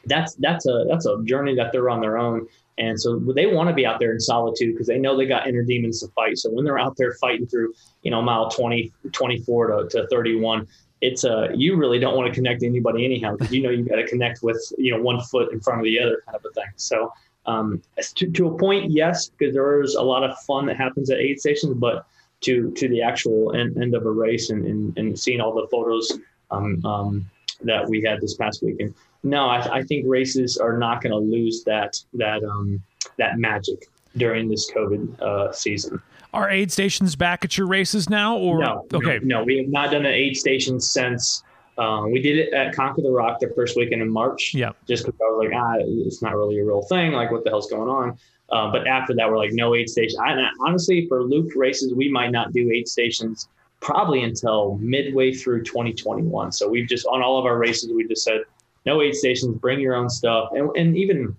That's 0.06 0.36
that's 0.36 0.66
a 0.66 0.86
that's 0.90 1.06
a 1.06 1.22
journey 1.24 1.56
that 1.56 1.72
they're 1.72 1.90
on 1.90 2.02
their 2.02 2.18
own, 2.18 2.48
and 2.78 3.00
so 3.00 3.20
they 3.20 3.46
want 3.46 3.70
to 3.70 3.76
be 3.76 3.86
out 3.86 4.00
there 4.00 4.12
in 4.12 4.20
solitude 4.20 4.74
because 4.74 4.88
they 4.88 4.98
know 4.98 5.16
they 5.16 5.26
got 5.26 5.48
inner 5.48 5.64
demons 5.64 6.02
to 6.02 6.08
fight. 6.10 6.38
So 6.38 6.50
when 6.50 6.66
they're 6.66 6.80
out 6.80 6.98
there 6.98 7.14
fighting 7.14 7.48
through, 7.48 7.74
you 8.02 8.12
know, 8.12 8.22
mile 8.22 8.50
20, 8.50 8.92
24 9.12 9.68
to, 9.68 9.90
to 9.90 10.08
31, 10.08 10.68
it's 11.02 11.24
a 11.24 11.50
you 11.54 11.76
really 11.76 12.00
don't 12.00 12.16
want 12.16 12.28
to 12.28 12.34
connect 12.34 12.62
to 12.62 12.68
anybody 12.68 13.06
anyhow 13.06 13.36
because 13.36 13.52
you 13.52 13.64
know 13.64 13.70
you 13.70 13.84
got 13.84 13.96
to 13.96 14.08
connect 14.08 14.44
with 14.44 14.62
you 14.78 14.96
know 14.96 15.02
one 15.02 15.22
foot 15.22 15.52
in 15.52 15.60
front 15.60 15.80
of 15.80 15.86
the 15.86 16.00
other 16.00 16.22
kind 16.26 16.36
of 16.36 16.46
a 16.46 16.54
thing. 16.54 16.72
So 16.76 17.12
um, 17.46 17.82
to, 18.16 18.30
to 18.32 18.48
a 18.48 18.58
point, 18.58 18.92
yes, 18.92 19.30
because 19.30 19.54
there 19.54 19.82
is 19.82 19.96
a 19.96 20.02
lot 20.02 20.24
of 20.24 20.38
fun 20.40 20.66
that 20.68 20.78
happens 20.78 21.10
at 21.10 21.18
aid 21.18 21.40
stations, 21.40 21.74
but 21.76 22.06
to 22.42 22.72
to 22.72 22.90
the 22.90 23.02
actual 23.02 23.54
end, 23.54 23.78
end 23.82 23.96
of 23.96 24.06
a 24.06 24.12
race 24.12 24.50
and, 24.50 24.66
and, 24.66 24.98
and 24.98 25.20
seeing 25.20 25.40
all 25.40 25.54
the 25.54 25.68
photos 25.72 26.20
um, 26.50 26.84
um, 26.86 27.30
that 27.64 27.88
we 27.88 28.02
had 28.02 28.20
this 28.20 28.36
past 28.36 28.64
weekend. 28.64 28.94
No, 29.24 29.46
I, 29.46 29.78
I 29.78 29.84
think 29.84 30.06
races 30.08 30.58
are 30.58 30.78
not 30.78 31.02
going 31.02 31.12
to 31.12 31.18
lose 31.18 31.64
that 31.66 32.00
that 32.14 32.44
um, 32.44 32.82
that 33.18 33.38
magic 33.38 33.88
during 34.18 34.50
this 34.50 34.72
COVID 34.72 35.22
uh, 35.22 35.52
season. 35.52 36.02
Are 36.34 36.50
aid 36.50 36.72
stations 36.72 37.16
back 37.16 37.44
at 37.44 37.58
your 37.58 37.68
races 37.68 38.10
now, 38.10 38.38
or 38.38 38.60
no? 38.60 38.88
Okay, 38.94 39.20
no, 39.22 39.40
no 39.40 39.44
we 39.44 39.58
have 39.58 39.68
not 39.68 39.92
done 39.92 40.06
an 40.06 40.14
aid 40.14 40.38
station 40.38 40.80
since 40.80 41.44
um, 41.82 42.12
we 42.12 42.22
did 42.22 42.38
it 42.38 42.54
at 42.54 42.76
Conquer 42.76 43.02
the 43.02 43.10
Rock 43.10 43.40
the 43.40 43.52
first 43.56 43.76
weekend 43.76 44.04
in 44.04 44.10
March. 44.10 44.54
Yeah. 44.54 44.74
Just 44.88 45.04
because 45.04 45.20
I 45.20 45.24
was 45.32 45.46
like, 45.46 45.56
ah, 45.60 45.78
it's 45.80 46.22
not 46.22 46.36
really 46.36 46.60
a 46.60 46.64
real 46.64 46.84
thing. 46.84 47.12
Like, 47.12 47.32
what 47.32 47.44
the 47.44 47.50
hell's 47.50 47.72
going 47.72 47.90
on? 47.90 48.20
Uh, 48.52 48.72
but 48.72 48.86
after 48.86 49.16
that, 49.16 49.28
we're 49.28 49.38
like, 49.38 49.54
no 49.54 49.74
aid 49.74 49.90
station. 49.90 50.20
I, 50.20 50.48
honestly, 50.60 51.08
for 51.08 51.24
loop 51.24 51.56
races, 51.56 51.96
we 51.96 52.08
might 52.08 52.32
not 52.32 52.54
do 52.54 52.70
aid 52.70 52.88
stations 52.88 53.48
probably 53.80 54.24
until 54.24 54.78
midway 54.78 55.34
through 55.34 55.64
2021. 55.64 56.52
So 56.52 56.70
we've 56.70 56.88
just 56.88 57.08
on 57.08 57.24
all 57.24 57.40
of 57.40 57.46
our 57.46 57.58
races, 57.58 57.92
we 57.92 58.08
just 58.08 58.24
said 58.24 58.42
no 58.86 59.02
aid 59.02 59.16
stations, 59.16 59.58
bring 59.58 59.80
your 59.80 59.96
own 59.96 60.08
stuff. 60.08 60.50
And, 60.52 60.70
and 60.78 60.96
even 60.96 61.36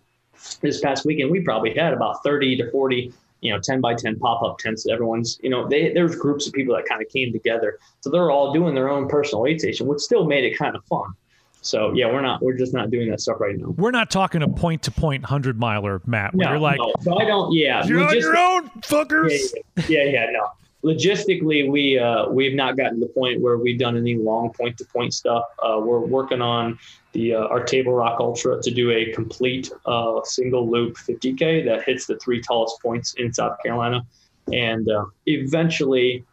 this 0.61 0.81
past 0.81 1.07
weekend, 1.07 1.31
we 1.31 1.41
probably 1.43 1.73
had 1.73 1.93
about 1.93 2.25
30 2.25 2.57
to 2.57 2.71
40 2.73 3.13
you 3.43 3.53
know 3.53 3.61
10 3.61 3.81
by 3.81 3.95
10 3.95 4.19
pop-up 4.19 4.59
tents 4.59 4.87
everyone's 4.89 5.39
you 5.43 5.51
know 5.51 5.69
they 5.69 5.93
there's 5.93 6.17
groups 6.17 6.47
of 6.47 6.53
people 6.53 6.75
that 6.75 6.87
kind 6.87 7.03
of 7.03 7.09
came 7.09 7.33
together 7.33 7.79
so 8.01 8.09
they're 8.09 8.31
all 8.31 8.53
doing 8.53 8.75
their 8.75 8.89
own 8.89 9.09
personal 9.09 9.47
aid 9.47 9.61
station 9.61 9.87
which 9.87 10.01
still 10.01 10.25
made 10.25 10.45
it 10.45 10.57
kind 10.57 10.75
of 10.77 10.85
fun 10.87 11.13
so 11.63 11.93
yeah, 11.95 12.07
we're 12.07 12.23
not 12.23 12.43
we're 12.43 12.57
just 12.57 12.75
not 12.75 12.91
doing 12.91 13.09
that 13.11 13.21
stuff 13.21 13.41
right 13.41 13.57
now. 13.57 13.69
We're 13.69 13.93
not 13.93 14.11
talking 14.11 14.43
a 14.43 14.49
point 14.49 14.83
to 14.83 14.91
point 14.91 15.25
hundred 15.25 15.61
miler, 15.61 16.03
Matt. 16.07 16.35
no, 16.35 16.51
you're 16.51 16.59
like, 16.59 16.79
no. 16.79 16.93
So 17.03 17.17
I 17.17 17.25
don't. 17.25 17.53
Yeah, 17.53 17.85
you're 17.85 18.03
on 18.03 18.19
your 18.19 18.37
own, 18.37 18.69
fuckers. 18.81 19.31
Yeah, 19.77 19.85
yeah, 19.89 20.03
yeah, 20.03 20.11
yeah, 20.11 20.27
no. 20.33 20.49
Logistically, 20.85 21.71
we 21.71 21.99
uh, 21.99 22.29
we've 22.29 22.55
not 22.55 22.77
gotten 22.77 22.99
to 22.99 23.07
the 23.07 23.13
point 23.13 23.41
where 23.41 23.57
we've 23.57 23.79
done 23.79 23.97
any 23.97 24.17
long 24.17 24.53
point 24.53 24.77
to 24.79 24.85
point 24.85 25.15
stuff. 25.15 25.45
Uh, 25.63 25.81
we're 25.81 26.01
working 26.01 26.43
on 26.43 26.79
the 27.13 27.35
uh, 27.35 27.47
our 27.47 27.63
Table 27.63 27.95
Rock 27.95 28.19
Ultra 28.19 28.61
to 28.61 28.71
do 28.71 28.91
a 28.91 29.13
complete 29.13 29.71
uh, 29.87 30.21
single 30.25 30.69
loop 30.69 30.97
50k 30.97 31.65
that 31.67 31.85
hits 31.85 32.07
the 32.07 32.19
three 32.19 32.41
tallest 32.41 32.83
points 32.83 33.15
in 33.15 33.33
South 33.33 33.59
Carolina, 33.65 34.05
and 34.53 34.91
uh, 34.91 35.05
eventually 35.27 36.25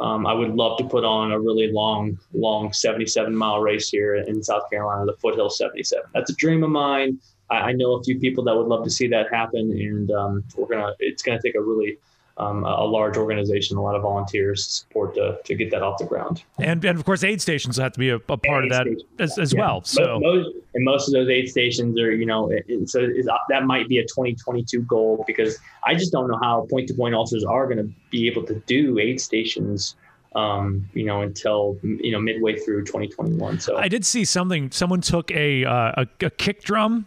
um, 0.00 0.26
I 0.26 0.34
would 0.34 0.54
love 0.54 0.76
to 0.78 0.84
put 0.84 1.04
on 1.04 1.32
a 1.32 1.40
really 1.40 1.70
long, 1.70 2.18
long 2.32 2.72
77 2.72 3.34
mile 3.34 3.60
race 3.60 3.88
here 3.88 4.16
in 4.16 4.42
South 4.42 4.68
Carolina, 4.68 5.06
the 5.06 5.16
Foothill 5.18 5.50
77. 5.50 6.04
That's 6.12 6.30
a 6.30 6.34
dream 6.34 6.64
of 6.64 6.70
mine. 6.70 7.18
I, 7.50 7.56
I 7.56 7.72
know 7.72 7.94
a 7.94 8.02
few 8.02 8.18
people 8.18 8.44
that 8.44 8.56
would 8.56 8.66
love 8.66 8.84
to 8.84 8.90
see 8.90 9.06
that 9.08 9.32
happen, 9.32 9.70
and 9.70 10.10
um, 10.10 10.44
we're 10.56 10.66
gonna. 10.66 10.92
It's 10.98 11.22
gonna 11.22 11.40
take 11.40 11.54
a 11.54 11.60
really 11.62 11.98
um, 12.36 12.64
a 12.64 12.84
large 12.84 13.16
organization, 13.16 13.76
a 13.76 13.82
lot 13.82 13.94
of 13.94 14.02
volunteers 14.02 14.66
support 14.66 15.14
to, 15.14 15.38
to 15.44 15.54
get 15.54 15.70
that 15.70 15.82
off 15.82 15.98
the 15.98 16.04
ground. 16.04 16.42
And 16.58 16.84
and 16.84 16.98
of 16.98 17.04
course, 17.04 17.22
aid 17.22 17.40
stations 17.40 17.76
have 17.76 17.92
to 17.92 17.98
be 17.98 18.08
a, 18.08 18.16
a 18.16 18.36
part 18.36 18.64
aid 18.64 18.72
of 18.72 18.78
that 18.78 19.02
as, 19.20 19.38
as 19.38 19.52
yeah. 19.52 19.60
well. 19.60 19.84
So 19.84 20.18
most, 20.18 20.48
and 20.74 20.84
most 20.84 21.08
of 21.08 21.12
those 21.14 21.28
aid 21.28 21.48
stations 21.48 21.98
are, 21.98 22.12
you 22.12 22.26
know, 22.26 22.50
it, 22.50 22.64
it, 22.66 22.88
so 22.88 23.06
that 23.48 23.64
might 23.64 23.88
be 23.88 23.98
a 23.98 24.02
2022 24.02 24.82
goal 24.82 25.22
because 25.26 25.58
I 25.84 25.94
just 25.94 26.10
don't 26.10 26.28
know 26.28 26.38
how 26.42 26.66
point 26.68 26.88
to 26.88 26.94
point 26.94 27.14
ultras 27.14 27.44
are 27.44 27.66
going 27.66 27.78
to 27.78 27.92
be 28.10 28.26
able 28.26 28.44
to 28.46 28.54
do 28.66 28.98
aid 28.98 29.20
stations. 29.20 29.96
Um, 30.36 30.90
you 30.94 31.04
know, 31.04 31.22
until 31.22 31.78
you 31.84 32.10
know 32.10 32.18
midway 32.18 32.58
through 32.58 32.86
2021. 32.86 33.60
So 33.60 33.76
I 33.76 33.86
did 33.86 34.04
see 34.04 34.24
something. 34.24 34.72
Someone 34.72 35.00
took 35.00 35.30
a 35.30 35.64
uh, 35.64 36.02
a, 36.02 36.26
a 36.26 36.30
kick 36.30 36.64
drum 36.64 37.06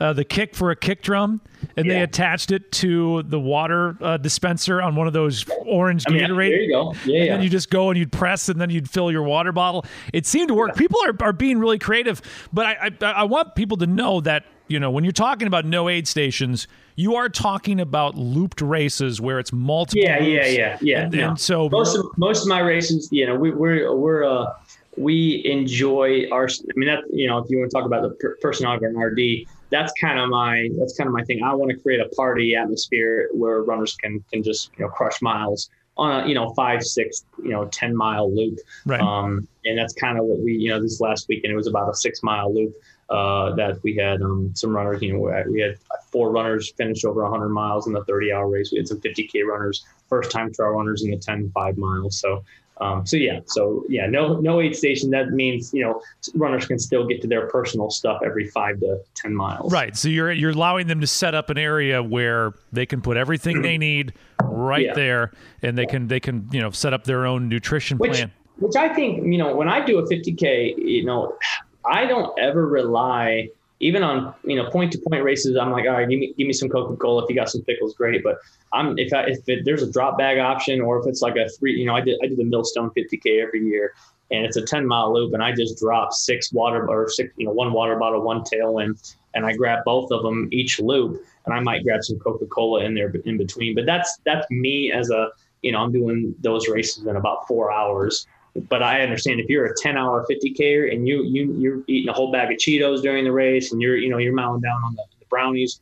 uh, 0.00 0.12
the 0.12 0.24
kick 0.24 0.54
for 0.54 0.70
a 0.70 0.76
kick 0.76 1.02
drum, 1.02 1.40
and 1.76 1.86
yeah. 1.86 1.94
they 1.94 2.02
attached 2.02 2.50
it 2.50 2.72
to 2.72 3.22
the 3.24 3.38
water 3.38 3.96
uh, 4.00 4.16
dispenser 4.16 4.82
on 4.82 4.96
one 4.96 5.06
of 5.06 5.12
those 5.12 5.44
orange 5.64 6.04
I 6.08 6.12
mean, 6.12 6.22
Gatorade. 6.22 6.50
There 6.50 6.60
you 6.60 6.70
go. 6.70 6.92
Yeah, 6.92 7.16
and 7.16 7.26
yeah. 7.26 7.34
then 7.34 7.42
you 7.42 7.50
just 7.50 7.70
go 7.70 7.90
and 7.90 7.98
you'd 7.98 8.12
press, 8.12 8.48
and 8.48 8.60
then 8.60 8.70
you'd 8.70 8.90
fill 8.90 9.10
your 9.10 9.22
water 9.22 9.52
bottle. 9.52 9.84
It 10.12 10.26
seemed 10.26 10.48
to 10.48 10.54
work. 10.54 10.70
Yeah. 10.70 10.78
People 10.78 11.00
are, 11.06 11.16
are 11.20 11.32
being 11.32 11.58
really 11.58 11.78
creative, 11.78 12.20
but 12.52 12.66
I, 12.66 12.90
I 13.00 13.06
I 13.12 13.24
want 13.24 13.54
people 13.54 13.76
to 13.78 13.86
know 13.86 14.20
that 14.22 14.44
you 14.68 14.80
know 14.80 14.90
when 14.90 15.04
you're 15.04 15.12
talking 15.12 15.46
about 15.46 15.64
no 15.64 15.88
aid 15.88 16.08
stations, 16.08 16.66
you 16.96 17.14
are 17.14 17.28
talking 17.28 17.80
about 17.80 18.16
looped 18.16 18.60
races 18.60 19.20
where 19.20 19.38
it's 19.38 19.52
multiple. 19.52 20.02
Yeah, 20.02 20.18
yeah, 20.20 20.46
yeah, 20.46 20.78
yeah. 20.80 21.02
And, 21.02 21.12
no. 21.12 21.28
and 21.28 21.40
so 21.40 21.68
most 21.68 21.96
of 21.96 22.06
most 22.16 22.42
of 22.42 22.48
my 22.48 22.60
races, 22.60 23.08
you 23.12 23.26
know, 23.26 23.36
we, 23.36 23.52
we're 23.52 23.94
we're 23.94 24.24
uh 24.24 24.52
we 24.96 25.42
enjoy 25.44 26.28
our. 26.30 26.48
I 26.48 26.72
mean, 26.76 26.88
that 26.88 27.04
you 27.12 27.26
know, 27.26 27.38
if 27.38 27.50
you 27.50 27.58
want 27.58 27.70
to 27.70 27.76
talk 27.76 27.86
about 27.86 28.02
the 28.02 28.10
per- 28.10 28.36
personality 28.40 28.86
of 28.86 28.94
an 28.94 29.00
RD, 29.00 29.48
that's 29.74 29.92
kind 30.00 30.20
of 30.20 30.28
my 30.28 30.68
that's 30.78 30.96
kind 30.96 31.08
of 31.08 31.12
my 31.12 31.24
thing. 31.24 31.42
I 31.42 31.52
want 31.52 31.72
to 31.72 31.76
create 31.76 32.00
a 32.00 32.08
party 32.10 32.54
atmosphere 32.54 33.28
where 33.32 33.62
runners 33.62 33.96
can 33.96 34.24
can 34.32 34.42
just 34.42 34.70
you 34.78 34.84
know 34.84 34.90
crush 34.90 35.20
miles 35.20 35.68
on 35.96 36.24
a 36.24 36.28
you 36.28 36.34
know 36.34 36.54
five 36.54 36.84
six 36.84 37.24
you 37.42 37.50
know 37.50 37.66
ten 37.66 37.94
mile 37.96 38.32
loop. 38.32 38.58
Right. 38.86 39.00
Um, 39.00 39.48
and 39.64 39.76
that's 39.76 39.92
kind 39.94 40.16
of 40.16 40.26
what 40.26 40.38
we 40.38 40.52
you 40.52 40.70
know 40.70 40.80
this 40.80 41.00
last 41.00 41.26
weekend 41.28 41.52
it 41.52 41.56
was 41.56 41.66
about 41.66 41.90
a 41.90 41.94
six 41.94 42.22
mile 42.22 42.54
loop 42.54 42.72
uh, 43.10 43.54
that 43.56 43.82
we 43.82 43.96
had 43.96 44.22
um, 44.22 44.52
some 44.54 44.70
runners. 44.70 45.02
You 45.02 45.14
know, 45.14 45.44
we 45.50 45.60
had 45.60 45.76
four 46.12 46.30
runners 46.30 46.72
finish 46.76 47.04
over 47.04 47.22
100 47.24 47.48
miles 47.48 47.88
in 47.88 47.92
the 47.92 48.04
30 48.04 48.32
hour 48.32 48.48
race. 48.48 48.70
We 48.70 48.78
had 48.78 48.88
some 48.88 49.00
50k 49.00 49.44
runners, 49.44 49.84
first 50.08 50.30
time 50.30 50.52
trail 50.52 50.70
runners 50.70 51.02
in 51.02 51.10
the 51.10 51.18
10 51.18 51.50
5 51.52 51.76
miles. 51.76 52.20
So 52.20 52.44
um, 52.80 53.06
so 53.06 53.16
yeah, 53.16 53.40
so 53.46 53.84
yeah, 53.88 54.06
no 54.06 54.40
no 54.40 54.60
aid 54.60 54.74
station. 54.74 55.10
That 55.10 55.30
means 55.30 55.72
you 55.72 55.82
know 55.82 56.02
runners 56.34 56.66
can 56.66 56.78
still 56.78 57.06
get 57.06 57.22
to 57.22 57.28
their 57.28 57.46
personal 57.48 57.88
stuff 57.90 58.20
every 58.24 58.48
five 58.48 58.80
to 58.80 59.00
ten 59.14 59.34
miles. 59.34 59.72
Right. 59.72 59.96
So 59.96 60.08
you're 60.08 60.32
you're 60.32 60.50
allowing 60.50 60.88
them 60.88 61.00
to 61.00 61.06
set 61.06 61.34
up 61.34 61.50
an 61.50 61.58
area 61.58 62.02
where 62.02 62.52
they 62.72 62.84
can 62.84 63.00
put 63.00 63.16
everything 63.16 63.62
they 63.62 63.78
need 63.78 64.14
right 64.42 64.86
yeah. 64.86 64.94
there, 64.94 65.32
and 65.62 65.78
they 65.78 65.86
can 65.86 66.08
they 66.08 66.18
can 66.18 66.48
you 66.50 66.60
know 66.60 66.70
set 66.70 66.92
up 66.92 67.04
their 67.04 67.26
own 67.26 67.48
nutrition 67.48 67.96
which, 67.98 68.12
plan. 68.12 68.32
Which 68.58 68.74
I 68.76 68.92
think 68.92 69.24
you 69.24 69.38
know 69.38 69.54
when 69.54 69.68
I 69.68 69.84
do 69.84 69.98
a 70.00 70.02
50k, 70.08 70.76
you 70.78 71.04
know, 71.04 71.36
I 71.84 72.06
don't 72.06 72.36
ever 72.40 72.66
rely 72.66 73.50
even 73.84 74.02
on 74.02 74.34
you 74.44 74.56
know 74.56 74.70
point 74.70 74.90
to 74.92 74.98
point 74.98 75.22
races, 75.22 75.56
I'm 75.56 75.70
like, 75.70 75.84
all 75.86 75.92
right, 75.92 76.08
give 76.08 76.18
me 76.18 76.32
give 76.38 76.46
me 76.46 76.54
some 76.54 76.70
Coca 76.70 76.96
Cola. 76.96 77.22
If 77.22 77.28
you 77.28 77.36
got 77.36 77.50
some 77.50 77.62
pickles, 77.62 77.94
great. 77.94 78.24
But 78.24 78.38
I'm 78.72 78.98
if 78.98 79.12
I, 79.12 79.24
if 79.24 79.46
it, 79.46 79.66
there's 79.66 79.82
a 79.82 79.92
drop 79.92 80.16
bag 80.16 80.38
option, 80.38 80.80
or 80.80 80.98
if 80.98 81.06
it's 81.06 81.20
like 81.20 81.36
a 81.36 81.48
three, 81.50 81.74
you 81.78 81.84
know, 81.84 81.94
I 81.94 82.00
did 82.00 82.18
I 82.22 82.26
did 82.26 82.38
the 82.38 82.44
Millstone 82.44 82.90
50k 82.90 83.42
every 83.42 83.60
year, 83.60 83.92
and 84.30 84.46
it's 84.46 84.56
a 84.56 84.62
10 84.62 84.86
mile 84.86 85.12
loop, 85.12 85.34
and 85.34 85.42
I 85.42 85.52
just 85.52 85.78
drop 85.78 86.14
six 86.14 86.50
water 86.50 86.88
or 86.88 87.10
six, 87.10 87.34
you 87.36 87.44
know, 87.44 87.52
one 87.52 87.74
water 87.74 87.96
bottle, 87.96 88.22
one 88.22 88.40
tailwind, 88.40 89.14
and 89.34 89.44
I 89.44 89.52
grab 89.52 89.84
both 89.84 90.10
of 90.10 90.22
them 90.22 90.48
each 90.50 90.80
loop, 90.80 91.22
and 91.44 91.54
I 91.54 91.60
might 91.60 91.84
grab 91.84 92.02
some 92.02 92.18
Coca 92.18 92.46
Cola 92.46 92.84
in 92.84 92.94
there 92.94 93.12
in 93.26 93.36
between. 93.36 93.74
But 93.74 93.84
that's 93.84 94.18
that's 94.24 94.50
me 94.50 94.92
as 94.92 95.10
a 95.10 95.28
you 95.64 95.72
know, 95.72 95.78
I'm 95.78 95.92
doing 95.92 96.34
those 96.40 96.68
races 96.68 97.06
in 97.06 97.16
about 97.16 97.48
four 97.48 97.72
hours. 97.72 98.26
But 98.68 98.82
I 98.82 99.00
understand 99.00 99.40
if 99.40 99.48
you're 99.48 99.66
a 99.66 99.74
10 99.76 99.96
hour 99.96 100.24
50k 100.30 100.92
and 100.92 101.08
you 101.08 101.24
you 101.24 101.56
you're 101.58 101.82
eating 101.88 102.08
a 102.08 102.12
whole 102.12 102.30
bag 102.30 102.52
of 102.52 102.58
Cheetos 102.58 103.02
during 103.02 103.24
the 103.24 103.32
race 103.32 103.72
and 103.72 103.82
you're 103.82 103.96
you 103.96 104.08
know 104.08 104.18
you're 104.18 104.34
mowing 104.34 104.60
down 104.60 104.80
on 104.84 104.94
the, 104.94 105.04
the 105.18 105.26
brownies, 105.26 105.80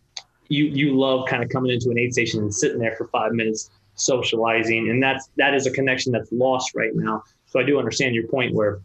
you 0.48 0.64
you 0.64 0.98
love 0.98 1.28
kind 1.28 1.42
of 1.42 1.50
coming 1.50 1.70
into 1.70 1.90
an 1.90 1.98
aid 1.98 2.12
station 2.12 2.40
and 2.40 2.54
sitting 2.54 2.78
there 2.78 2.94
for 2.96 3.08
five 3.08 3.32
minutes 3.32 3.70
socializing, 3.94 4.88
and 4.88 5.02
that's 5.02 5.28
that 5.36 5.54
is 5.54 5.66
a 5.66 5.70
connection 5.70 6.12
that's 6.12 6.32
lost 6.32 6.74
right 6.74 6.94
now. 6.94 7.22
So 7.46 7.60
I 7.60 7.64
do 7.64 7.78
understand 7.78 8.14
your 8.14 8.26
point 8.28 8.54
where 8.54 8.80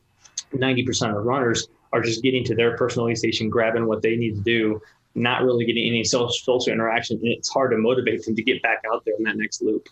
90% 0.54 1.18
of 1.18 1.26
runners 1.26 1.68
are 1.94 2.02
just 2.02 2.22
getting 2.22 2.44
to 2.46 2.56
their 2.56 2.76
personal 2.78 3.08
aid 3.08 3.18
station, 3.18 3.50
grabbing 3.50 3.88
what 3.88 4.02
they 4.02 4.16
need 4.16 4.36
to 4.36 4.42
do, 4.42 4.82
not 5.16 5.44
really 5.44 5.66
getting 5.66 5.88
any 5.88 6.04
social, 6.04 6.30
social 6.30 6.74
interaction, 6.74 7.18
and 7.18 7.28
it's 7.28 7.50
hard 7.50 7.72
to 7.72 7.78
motivate 7.78 8.24
them 8.26 8.36
to 8.36 8.44
get 8.44 8.62
back 8.62 8.82
out 8.92 9.04
there 9.06 9.16
in 9.18 9.24
that 9.24 9.38
next 9.38 9.62
loop. 9.62 9.88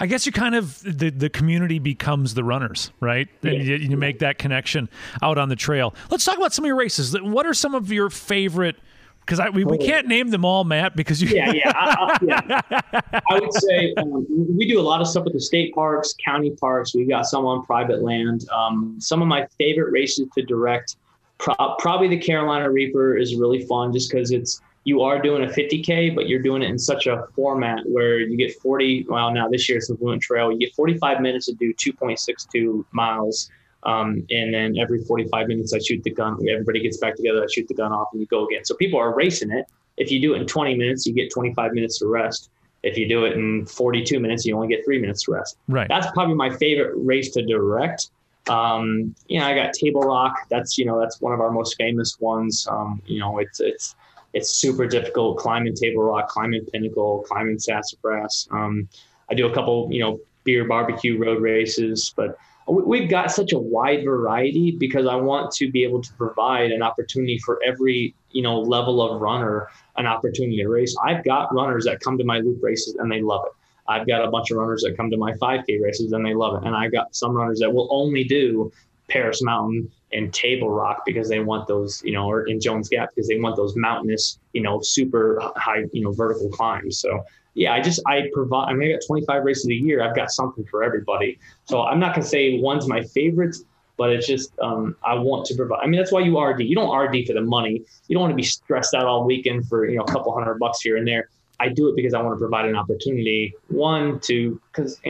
I 0.00 0.06
guess 0.06 0.26
you 0.26 0.32
kind 0.32 0.54
of 0.54 0.80
the 0.82 1.10
the 1.10 1.28
community 1.28 1.78
becomes 1.78 2.34
the 2.34 2.44
runners, 2.44 2.92
right? 3.00 3.28
And 3.42 3.64
you, 3.64 3.76
you 3.76 3.96
make 3.96 4.20
that 4.20 4.38
connection 4.38 4.88
out 5.22 5.38
on 5.38 5.48
the 5.48 5.56
trail. 5.56 5.94
Let's 6.10 6.24
talk 6.24 6.36
about 6.36 6.52
some 6.52 6.64
of 6.64 6.66
your 6.66 6.76
races. 6.76 7.18
What 7.20 7.46
are 7.46 7.54
some 7.54 7.74
of 7.74 7.92
your 7.92 8.10
favorite? 8.10 8.76
Because 9.20 9.40
we, 9.52 9.64
we 9.64 9.76
can't 9.76 10.06
name 10.06 10.30
them 10.30 10.44
all, 10.44 10.64
Matt. 10.64 10.96
Because 10.96 11.20
you 11.20 11.28
yeah 11.28 11.52
yeah 11.52 11.72
I, 11.74 12.18
I, 12.22 12.62
yeah. 12.72 13.20
I 13.30 13.38
would 13.38 13.52
say 13.52 13.92
um, 13.98 14.26
we 14.56 14.66
do 14.66 14.80
a 14.80 14.82
lot 14.82 15.00
of 15.00 15.08
stuff 15.08 15.24
with 15.24 15.34
the 15.34 15.40
state 15.40 15.74
parks, 15.74 16.14
county 16.24 16.50
parks. 16.50 16.94
We've 16.94 17.08
got 17.08 17.26
some 17.26 17.44
on 17.44 17.64
private 17.64 18.02
land. 18.02 18.48
Um, 18.50 18.96
some 19.00 19.20
of 19.20 19.28
my 19.28 19.46
favorite 19.58 19.90
races 19.90 20.28
to 20.34 20.42
direct, 20.42 20.96
pro- 21.38 21.76
probably 21.78 22.08
the 22.08 22.18
Carolina 22.18 22.70
Reaper 22.70 23.16
is 23.18 23.34
really 23.34 23.66
fun 23.66 23.92
just 23.92 24.10
because 24.10 24.30
it's 24.30 24.62
you 24.88 25.02
are 25.02 25.20
doing 25.20 25.44
a 25.44 25.46
50K, 25.46 26.14
but 26.14 26.28
you're 26.28 26.40
doing 26.40 26.62
it 26.62 26.70
in 26.70 26.78
such 26.78 27.06
a 27.06 27.26
format 27.36 27.80
where 27.84 28.20
you 28.20 28.38
get 28.38 28.58
40. 28.58 29.04
Well, 29.06 29.30
now 29.30 29.46
this 29.46 29.68
year 29.68 29.76
it's 29.76 29.94
Fluent 29.94 30.22
Trail. 30.22 30.50
You 30.50 30.58
get 30.58 30.74
45 30.74 31.20
minutes 31.20 31.44
to 31.44 31.52
do 31.52 31.74
2.62 31.74 32.86
miles. 32.92 33.50
Um, 33.82 34.26
and 34.30 34.54
then 34.54 34.78
every 34.78 35.04
45 35.04 35.46
minutes, 35.46 35.74
I 35.74 35.78
shoot 35.78 36.02
the 36.04 36.10
gun. 36.10 36.38
Everybody 36.50 36.80
gets 36.80 36.96
back 36.96 37.16
together. 37.16 37.44
I 37.44 37.46
shoot 37.52 37.68
the 37.68 37.74
gun 37.74 37.92
off, 37.92 38.08
and 38.12 38.20
you 38.22 38.26
go 38.28 38.46
again. 38.46 38.64
So 38.64 38.74
people 38.76 38.98
are 38.98 39.14
racing 39.14 39.50
it. 39.50 39.66
If 39.98 40.10
you 40.10 40.22
do 40.22 40.32
it 40.32 40.40
in 40.40 40.46
20 40.46 40.74
minutes, 40.74 41.04
you 41.04 41.12
get 41.12 41.30
25 41.30 41.72
minutes 41.74 41.98
to 41.98 42.06
rest. 42.06 42.48
If 42.82 42.96
you 42.96 43.06
do 43.06 43.26
it 43.26 43.34
in 43.34 43.66
42 43.66 44.18
minutes, 44.18 44.46
you 44.46 44.56
only 44.56 44.68
get 44.68 44.86
three 44.86 44.98
minutes 44.98 45.24
to 45.24 45.32
rest. 45.32 45.58
Right. 45.68 45.86
That's 45.86 46.10
probably 46.12 46.34
my 46.34 46.48
favorite 46.56 46.94
race 46.96 47.30
to 47.32 47.44
direct. 47.44 48.08
Um, 48.48 49.14
you 49.26 49.38
know, 49.38 49.46
I 49.46 49.54
got 49.54 49.74
Table 49.74 50.00
Rock. 50.00 50.34
That's 50.48 50.78
you 50.78 50.86
know 50.86 50.98
that's 50.98 51.20
one 51.20 51.34
of 51.34 51.40
our 51.40 51.50
most 51.50 51.76
famous 51.76 52.18
ones. 52.18 52.66
Um, 52.70 53.02
you 53.04 53.20
know, 53.20 53.38
it's 53.38 53.60
it's 53.60 53.94
it's 54.32 54.50
super 54.50 54.86
difficult 54.86 55.38
climbing 55.38 55.74
Table 55.74 56.02
Rock, 56.02 56.28
climbing 56.28 56.64
Pinnacle, 56.66 57.24
climbing 57.26 57.58
Sassafras. 57.58 58.48
Um, 58.50 58.88
I 59.30 59.34
do 59.34 59.46
a 59.46 59.54
couple, 59.54 59.88
you 59.90 60.00
know, 60.00 60.20
beer 60.44 60.64
barbecue 60.64 61.18
road 61.18 61.42
races, 61.42 62.12
but 62.16 62.38
we've 62.66 63.08
got 63.08 63.30
such 63.30 63.52
a 63.52 63.58
wide 63.58 64.04
variety 64.04 64.72
because 64.72 65.06
I 65.06 65.14
want 65.14 65.50
to 65.52 65.70
be 65.70 65.84
able 65.84 66.02
to 66.02 66.12
provide 66.14 66.70
an 66.70 66.82
opportunity 66.82 67.38
for 67.38 67.60
every, 67.66 68.14
you 68.30 68.42
know, 68.42 68.60
level 68.60 69.00
of 69.02 69.20
runner 69.20 69.68
an 69.96 70.06
opportunity 70.06 70.58
to 70.58 70.68
race. 70.68 70.94
I've 71.04 71.24
got 71.24 71.52
runners 71.54 71.84
that 71.84 72.00
come 72.00 72.18
to 72.18 72.24
my 72.24 72.38
loop 72.38 72.62
races 72.62 72.94
and 72.96 73.10
they 73.10 73.20
love 73.20 73.42
it. 73.46 73.52
I've 73.88 74.06
got 74.06 74.22
a 74.22 74.30
bunch 74.30 74.50
of 74.50 74.58
runners 74.58 74.82
that 74.82 74.96
come 74.96 75.10
to 75.10 75.16
my 75.16 75.32
5K 75.34 75.82
races 75.82 76.12
and 76.12 76.24
they 76.24 76.34
love 76.34 76.62
it. 76.62 76.66
And 76.66 76.76
I've 76.76 76.92
got 76.92 77.16
some 77.16 77.32
runners 77.32 77.58
that 77.60 77.72
will 77.72 77.88
only 77.90 78.22
do 78.22 78.70
Paris 79.08 79.42
Mountain 79.42 79.90
and 80.12 80.32
Table 80.32 80.70
Rock 80.70 81.02
because 81.04 81.28
they 81.28 81.40
want 81.40 81.66
those, 81.68 82.02
you 82.04 82.12
know, 82.12 82.26
or 82.26 82.46
in 82.46 82.60
Jones 82.60 82.88
Gap 82.88 83.10
because 83.14 83.28
they 83.28 83.38
want 83.38 83.56
those 83.56 83.76
mountainous, 83.76 84.38
you 84.52 84.62
know, 84.62 84.80
super 84.80 85.40
high, 85.56 85.84
you 85.92 86.02
know, 86.02 86.12
vertical 86.12 86.48
climbs. 86.48 86.98
So 86.98 87.24
yeah, 87.54 87.74
I 87.74 87.80
just 87.80 88.00
I 88.06 88.30
provide. 88.32 88.68
I 88.68 88.74
mean, 88.74 88.90
I 88.90 88.92
got 88.92 89.02
25 89.06 89.44
races 89.44 89.66
a 89.66 89.74
year. 89.74 90.02
I've 90.02 90.14
got 90.14 90.30
something 90.30 90.64
for 90.66 90.82
everybody. 90.82 91.38
So 91.64 91.82
I'm 91.82 91.98
not 91.98 92.14
gonna 92.14 92.26
say 92.26 92.60
one's 92.60 92.88
my 92.88 93.02
favorite. 93.02 93.56
but 93.96 94.10
it's 94.10 94.28
just 94.28 94.52
um, 94.60 94.94
I 95.02 95.14
want 95.14 95.44
to 95.46 95.56
provide. 95.56 95.80
I 95.82 95.86
mean, 95.86 95.98
that's 96.00 96.12
why 96.12 96.20
you 96.20 96.40
RD. 96.40 96.60
You 96.60 96.76
don't 96.76 96.96
RD 96.96 97.26
for 97.26 97.32
the 97.32 97.42
money. 97.42 97.82
You 98.06 98.14
don't 98.14 98.22
want 98.22 98.30
to 98.30 98.36
be 98.36 98.44
stressed 98.44 98.94
out 98.94 99.06
all 99.06 99.24
weekend 99.24 99.66
for 99.66 99.86
you 99.86 99.96
know 99.96 100.04
a 100.04 100.12
couple 100.12 100.32
hundred 100.32 100.58
bucks 100.58 100.80
here 100.80 100.96
and 100.96 101.06
there. 101.06 101.28
I 101.60 101.68
do 101.68 101.88
it 101.88 101.96
because 101.96 102.14
I 102.14 102.22
want 102.22 102.36
to 102.36 102.38
provide 102.38 102.66
an 102.66 102.76
opportunity. 102.76 103.52
One 103.66 104.20
to 104.20 104.60
because 104.72 105.00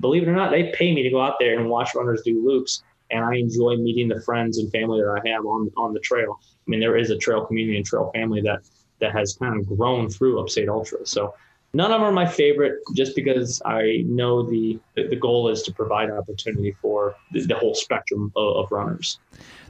believe 0.00 0.22
it 0.24 0.28
or 0.28 0.36
not, 0.36 0.50
they 0.50 0.70
pay 0.74 0.94
me 0.94 1.02
to 1.02 1.10
go 1.10 1.22
out 1.22 1.36
there 1.40 1.58
and 1.58 1.70
watch 1.70 1.94
runners 1.94 2.20
do 2.22 2.44
loops, 2.44 2.84
and 3.10 3.24
I 3.24 3.36
enjoy 3.36 3.76
meeting 3.76 4.08
the 4.08 4.20
friends 4.22 4.58
and 4.58 4.70
family 4.70 5.00
that 5.00 5.22
I 5.24 5.28
have 5.28 5.44
on 5.46 5.70
on 5.76 5.92
the 5.92 6.00
trail. 6.00 6.38
I 6.42 6.66
mean, 6.66 6.80
there 6.80 6.96
is 6.96 7.10
a 7.10 7.16
trail 7.16 7.44
community 7.44 7.76
and 7.76 7.86
trail 7.86 8.10
family 8.14 8.40
that 8.42 8.60
that 9.00 9.12
has 9.12 9.34
kind 9.34 9.58
of 9.58 9.66
grown 9.66 10.08
through 10.08 10.40
Upstate 10.40 10.68
Ultra. 10.68 11.06
So 11.06 11.34
none 11.72 11.90
of 11.92 12.00
them 12.00 12.02
are 12.02 12.12
my 12.12 12.26
favorite, 12.26 12.78
just 12.94 13.14
because 13.14 13.60
I 13.64 14.04
know 14.06 14.42
the 14.42 14.78
the 14.94 15.16
goal 15.16 15.48
is 15.48 15.62
to 15.64 15.72
provide 15.72 16.10
opportunity 16.10 16.76
for 16.80 17.16
the, 17.32 17.46
the 17.46 17.56
whole 17.56 17.74
spectrum 17.74 18.32
of, 18.36 18.56
of 18.56 18.72
runners 18.72 19.18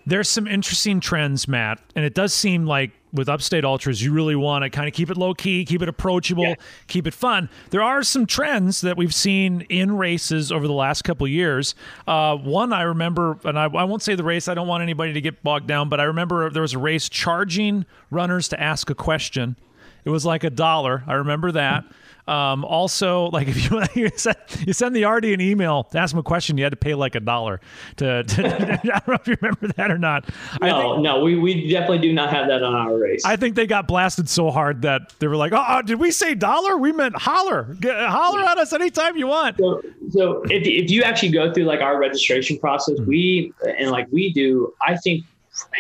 there's 0.07 0.28
some 0.28 0.46
interesting 0.46 1.00
trends, 1.00 1.48
Matt, 1.48 1.80
and 1.96 2.05
it 2.05 2.14
does 2.14 2.34
seem 2.34 2.66
like 2.66 2.92
with 3.14 3.28
Upstate 3.28 3.64
Ultras, 3.64 4.02
you 4.02 4.12
really 4.12 4.34
want 4.34 4.64
to 4.64 4.70
kind 4.70 4.88
of 4.88 4.92
keep 4.92 5.09
it 5.09 5.16
low 5.16 5.34
key, 5.34 5.64
keep 5.64 5.80
it 5.80 5.88
approachable, 5.88 6.42
yeah. 6.42 6.55
keep 6.88 7.07
it 7.07 7.14
fun. 7.14 7.48
There 7.70 7.82
are 7.82 8.02
some 8.02 8.26
trends 8.26 8.80
that 8.80 8.96
we've 8.96 9.14
seen 9.14 9.61
in 9.62 9.96
races 9.96 10.50
over 10.50 10.66
the 10.66 10.72
last 10.72 11.02
couple 11.02 11.26
years. 11.28 11.76
Uh, 12.09 12.36
one 12.36 12.72
I 12.72 12.82
remember, 12.82 13.38
and 13.44 13.57
I, 13.57 13.64
I, 13.66 13.84
won't 13.84 14.02
say 14.02 14.16
the 14.16 14.24
race. 14.24 14.48
I 14.48 14.55
don't 14.55 14.66
want 14.66 14.82
anybody 14.82 15.12
to 15.12 15.20
get 15.20 15.44
bogged 15.44 15.68
down, 15.68 15.88
but 15.88 16.00
I 16.00 16.05
remember 16.05 16.50
there 16.50 16.62
was 16.62 16.74
a 16.74 16.78
race 16.78 17.09
charging 17.09 17.86
runners 18.11 18.48
to 18.48 18.61
ask 18.61 18.90
a 18.90 18.96
question. 18.96 19.57
It 20.05 20.11
was 20.11 20.26
like 20.26 20.42
a 20.42 20.50
dollar. 20.50 21.05
I 21.07 21.14
remember 21.14 21.52
that. 21.52 21.84
Um, 22.26 22.64
also, 22.64 23.26
like 23.26 23.48
if 23.48 23.70
you 23.70 23.82
you 23.94 24.10
send, 24.16 24.36
you 24.66 24.72
send 24.72 24.96
the 24.96 25.04
RD 25.04 25.26
an 25.26 25.40
email 25.40 25.84
to 25.84 25.98
ask 25.98 26.12
him 26.12 26.18
a 26.18 26.22
question, 26.22 26.56
you 26.56 26.64
had 26.64 26.70
to 26.70 26.76
pay 26.76 26.94
like 26.94 27.14
a 27.14 27.20
dollar. 27.20 27.60
To, 27.96 28.22
to 28.24 28.72
I 28.72 28.98
don't 28.98 29.08
know 29.08 29.14
if 29.14 29.28
you 29.28 29.36
remember 29.40 29.68
that 29.68 29.90
or 29.90 29.98
not. 29.98 30.28
No, 30.60 30.94
think, 30.94 31.02
no, 31.02 31.20
we, 31.22 31.38
we 31.38 31.68
definitely 31.68 31.98
do 31.98 32.12
not 32.12 32.30
have 32.30 32.48
that 32.48 32.62
on 32.62 32.74
our 32.74 32.96
race. 32.96 33.24
I 33.24 33.36
think 33.36 33.54
they 33.56 33.66
got 33.66 33.86
blasted 33.86 34.28
so 34.28 34.50
hard 34.50 34.82
that 34.82 35.12
they 35.18 35.26
were 35.26 35.36
like, 35.36 35.52
"Oh, 35.54 35.82
did 35.82 36.00
we 36.00 36.10
say 36.10 36.34
dollar? 36.34 36.76
We 36.76 36.92
meant 36.92 37.16
holler. 37.16 37.76
Get, 37.80 37.96
holler 38.08 38.40
at 38.40 38.58
us 38.58 38.72
anytime 38.72 39.16
you 39.16 39.26
want." 39.26 39.58
So, 39.58 39.82
so 40.10 40.42
if 40.44 40.66
if 40.66 40.90
you 40.90 41.02
actually 41.02 41.30
go 41.30 41.52
through 41.52 41.64
like 41.64 41.80
our 41.80 41.98
registration 41.98 42.58
process, 42.58 42.98
mm-hmm. 42.98 43.08
we 43.08 43.52
and 43.78 43.90
like 43.90 44.06
we 44.10 44.32
do, 44.32 44.72
I 44.86 44.96
think 44.96 45.24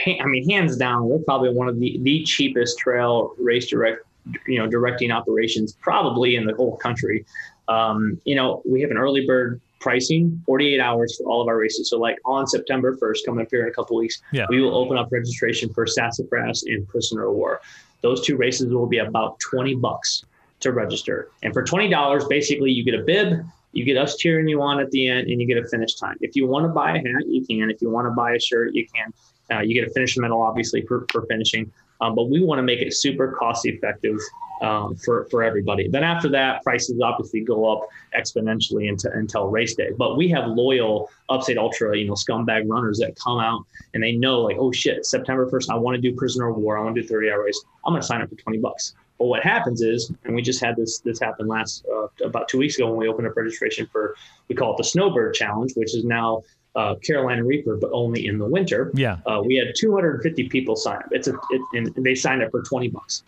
I 0.06 0.24
mean, 0.26 0.48
hands 0.48 0.76
down, 0.76 1.08
we're 1.08 1.18
probably 1.18 1.52
one 1.52 1.68
of 1.68 1.78
the, 1.78 1.98
the 2.02 2.22
cheapest 2.24 2.78
trail 2.78 3.34
race 3.38 3.66
direct 3.66 4.06
you 4.46 4.58
know 4.58 4.66
directing 4.66 5.10
operations 5.10 5.74
probably 5.80 6.36
in 6.36 6.46
the 6.46 6.54
whole 6.54 6.76
country. 6.76 7.24
Um, 7.68 8.20
you 8.24 8.34
know, 8.34 8.62
we 8.66 8.80
have 8.82 8.90
an 8.90 8.98
early 8.98 9.26
bird 9.26 9.60
pricing 9.80 10.42
48 10.46 10.80
hours 10.80 11.16
for 11.16 11.24
all 11.24 11.42
of 11.42 11.48
our 11.48 11.58
races. 11.58 11.90
So 11.90 11.98
like 11.98 12.16
on 12.24 12.46
September 12.46 12.96
1st, 12.96 13.18
coming 13.26 13.44
up 13.44 13.50
here 13.50 13.62
in 13.62 13.68
a 13.68 13.72
couple 13.72 13.96
weeks, 13.96 14.22
yeah. 14.32 14.46
we 14.48 14.60
will 14.60 14.74
open 14.74 14.96
up 14.96 15.12
registration 15.12 15.72
for 15.72 15.86
Sassafras 15.86 16.62
and 16.64 16.88
Prisoner 16.88 17.26
of 17.26 17.34
War. 17.34 17.60
Those 18.00 18.24
two 18.24 18.36
races 18.36 18.72
will 18.72 18.86
be 18.86 18.98
about 18.98 19.38
20 19.40 19.74
bucks 19.76 20.24
to 20.60 20.72
register. 20.72 21.28
And 21.42 21.52
for 21.52 21.62
$20, 21.62 22.28
basically 22.28 22.70
you 22.70 22.82
get 22.82 22.98
a 22.98 23.02
bib, 23.02 23.44
you 23.72 23.84
get 23.84 23.98
us 23.98 24.16
cheering 24.16 24.48
you 24.48 24.62
on 24.62 24.80
at 24.80 24.90
the 24.90 25.08
end, 25.08 25.28
and 25.28 25.40
you 25.40 25.46
get 25.46 25.58
a 25.58 25.68
finish 25.68 25.94
time. 25.96 26.16
If 26.20 26.34
you 26.36 26.46
want 26.46 26.64
to 26.64 26.68
buy 26.68 26.92
a 26.92 26.98
hat, 26.98 27.26
you 27.26 27.44
can. 27.44 27.70
If 27.70 27.82
you 27.82 27.90
want 27.90 28.06
to 28.06 28.10
buy 28.12 28.34
a 28.34 28.40
shirt, 28.40 28.72
you 28.72 28.86
can. 28.86 29.12
Uh, 29.50 29.60
you 29.60 29.74
get 29.74 29.88
a 29.88 29.92
finish 29.92 30.16
medal, 30.16 30.40
obviously, 30.40 30.82
for, 30.82 31.06
for 31.10 31.26
finishing. 31.26 31.70
Um, 32.00 32.14
but 32.14 32.30
we 32.30 32.42
want 32.42 32.58
to 32.58 32.62
make 32.62 32.80
it 32.80 32.94
super 32.94 33.32
cost 33.32 33.66
effective 33.66 34.18
um, 34.62 34.96
for, 34.96 35.26
for 35.30 35.42
everybody. 35.42 35.88
Then 35.88 36.04
after 36.04 36.28
that, 36.30 36.62
prices 36.62 37.00
obviously 37.02 37.40
go 37.40 37.70
up 37.70 37.86
exponentially 38.16 38.88
into, 38.88 39.10
until 39.12 39.48
race 39.48 39.74
day. 39.74 39.90
But 39.96 40.16
we 40.16 40.28
have 40.28 40.48
loyal 40.48 41.10
Upstate 41.28 41.58
Ultra, 41.58 41.96
you 41.96 42.06
know, 42.06 42.14
scumbag 42.14 42.68
runners 42.68 42.98
that 42.98 43.16
come 43.16 43.38
out 43.38 43.64
and 43.92 44.02
they 44.02 44.12
know 44.12 44.40
like, 44.40 44.56
oh 44.58 44.72
shit, 44.72 45.06
September 45.06 45.50
1st, 45.50 45.70
I 45.70 45.76
want 45.76 45.96
to 45.96 46.00
do 46.00 46.14
prisoner 46.16 46.48
of 46.48 46.56
war. 46.56 46.78
I 46.78 46.82
want 46.82 46.94
to 46.96 47.02
do 47.02 47.08
30 47.08 47.30
hour 47.30 47.44
race. 47.44 47.62
I'm 47.84 47.92
going 47.92 48.00
to 48.00 48.06
sign 48.06 48.22
up 48.22 48.28
for 48.28 48.36
20 48.36 48.58
bucks. 48.58 48.94
But 49.18 49.26
what 49.26 49.42
happens 49.42 49.80
is, 49.80 50.12
and 50.24 50.34
we 50.34 50.42
just 50.42 50.60
had 50.60 50.74
this 50.76 50.98
this 50.98 51.20
happen 51.20 51.46
last 51.46 51.86
uh, 51.86 52.08
about 52.24 52.48
two 52.48 52.58
weeks 52.58 52.76
ago 52.76 52.88
when 52.88 52.96
we 52.96 53.08
opened 53.08 53.28
up 53.28 53.36
registration 53.36 53.86
for 53.86 54.16
we 54.48 54.56
call 54.56 54.72
it 54.72 54.76
the 54.76 54.84
Snowbird 54.84 55.34
Challenge, 55.34 55.72
which 55.76 55.94
is 55.94 56.04
now 56.04 56.42
uh, 56.76 56.94
Carolina 56.96 57.44
Reaper, 57.44 57.76
but 57.76 57.90
only 57.92 58.26
in 58.26 58.38
the 58.38 58.46
winter. 58.46 58.90
Yeah. 58.94 59.18
Uh, 59.26 59.42
we 59.44 59.56
had 59.56 59.74
250 59.76 60.48
people 60.48 60.76
sign 60.76 60.96
up. 60.96 61.08
It's 61.10 61.28
a, 61.28 61.34
it, 61.50 61.62
and 61.72 62.04
they 62.04 62.14
signed 62.14 62.42
up 62.42 62.50
for 62.50 62.62
20 62.62 62.88
bucks, 62.88 63.22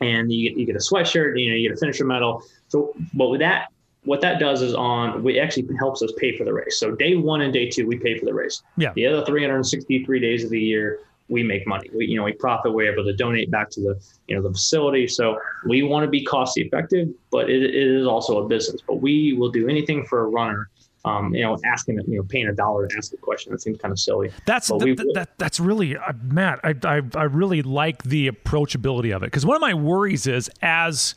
and 0.00 0.32
you 0.32 0.48
get, 0.48 0.58
you 0.58 0.66
get 0.66 0.76
a 0.76 0.80
sweatshirt, 0.80 1.40
you 1.40 1.50
know, 1.50 1.56
you 1.56 1.68
get 1.68 1.76
a 1.76 1.80
finisher 1.80 2.04
medal. 2.04 2.42
So, 2.68 2.94
but 3.14 3.28
with 3.28 3.40
that, 3.40 3.68
what 4.04 4.20
that 4.20 4.38
does 4.38 4.62
is 4.62 4.74
on, 4.74 5.22
we 5.22 5.38
actually 5.40 5.68
helps 5.78 6.00
us 6.00 6.12
pay 6.16 6.36
for 6.36 6.44
the 6.44 6.52
race. 6.52 6.78
So 6.78 6.92
day 6.92 7.16
one 7.16 7.40
and 7.40 7.52
day 7.52 7.68
two, 7.68 7.86
we 7.86 7.98
pay 7.98 8.16
for 8.16 8.24
the 8.24 8.34
race. 8.34 8.62
Yeah. 8.76 8.92
The 8.94 9.06
other 9.06 9.24
363 9.26 10.20
days 10.20 10.44
of 10.44 10.50
the 10.50 10.60
year, 10.60 11.00
we 11.28 11.42
make 11.42 11.66
money. 11.66 11.90
We, 11.92 12.06
you 12.06 12.16
know, 12.16 12.22
we 12.22 12.32
profit. 12.32 12.72
We're 12.72 12.92
able 12.92 13.04
to 13.04 13.12
donate 13.12 13.50
back 13.50 13.68
to 13.70 13.80
the, 13.80 14.00
you 14.28 14.36
know, 14.36 14.42
the 14.42 14.52
facility. 14.52 15.08
So 15.08 15.40
we 15.66 15.82
want 15.82 16.04
to 16.04 16.10
be 16.10 16.22
cost 16.22 16.56
effective, 16.56 17.08
but 17.32 17.50
it, 17.50 17.64
it 17.64 17.74
is 17.74 18.06
also 18.06 18.44
a 18.44 18.48
business. 18.48 18.80
But 18.86 19.00
we 19.00 19.32
will 19.32 19.50
do 19.50 19.68
anything 19.68 20.04
for 20.04 20.20
a 20.20 20.28
runner 20.28 20.68
um, 21.06 21.32
you 21.32 21.42
know, 21.42 21.56
asking, 21.64 22.00
you 22.08 22.18
know, 22.18 22.24
paying 22.24 22.48
a 22.48 22.52
dollar 22.52 22.86
to 22.88 22.96
ask 22.96 23.12
a 23.12 23.16
question. 23.16 23.52
That 23.52 23.62
seems 23.62 23.78
kind 23.78 23.92
of 23.92 23.98
silly. 23.98 24.32
That's 24.44 24.68
th- 24.68 24.96
th- 24.96 25.14
that, 25.14 25.38
that's 25.38 25.60
really 25.60 25.96
uh, 25.96 26.12
Matt. 26.22 26.60
I, 26.64 26.74
I 26.84 27.00
I 27.14 27.22
really 27.24 27.62
like 27.62 28.02
the 28.02 28.28
approachability 28.28 29.14
of 29.14 29.22
it 29.22 29.26
because 29.26 29.46
one 29.46 29.54
of 29.54 29.62
my 29.62 29.72
worries 29.72 30.26
is 30.26 30.50
as 30.60 31.14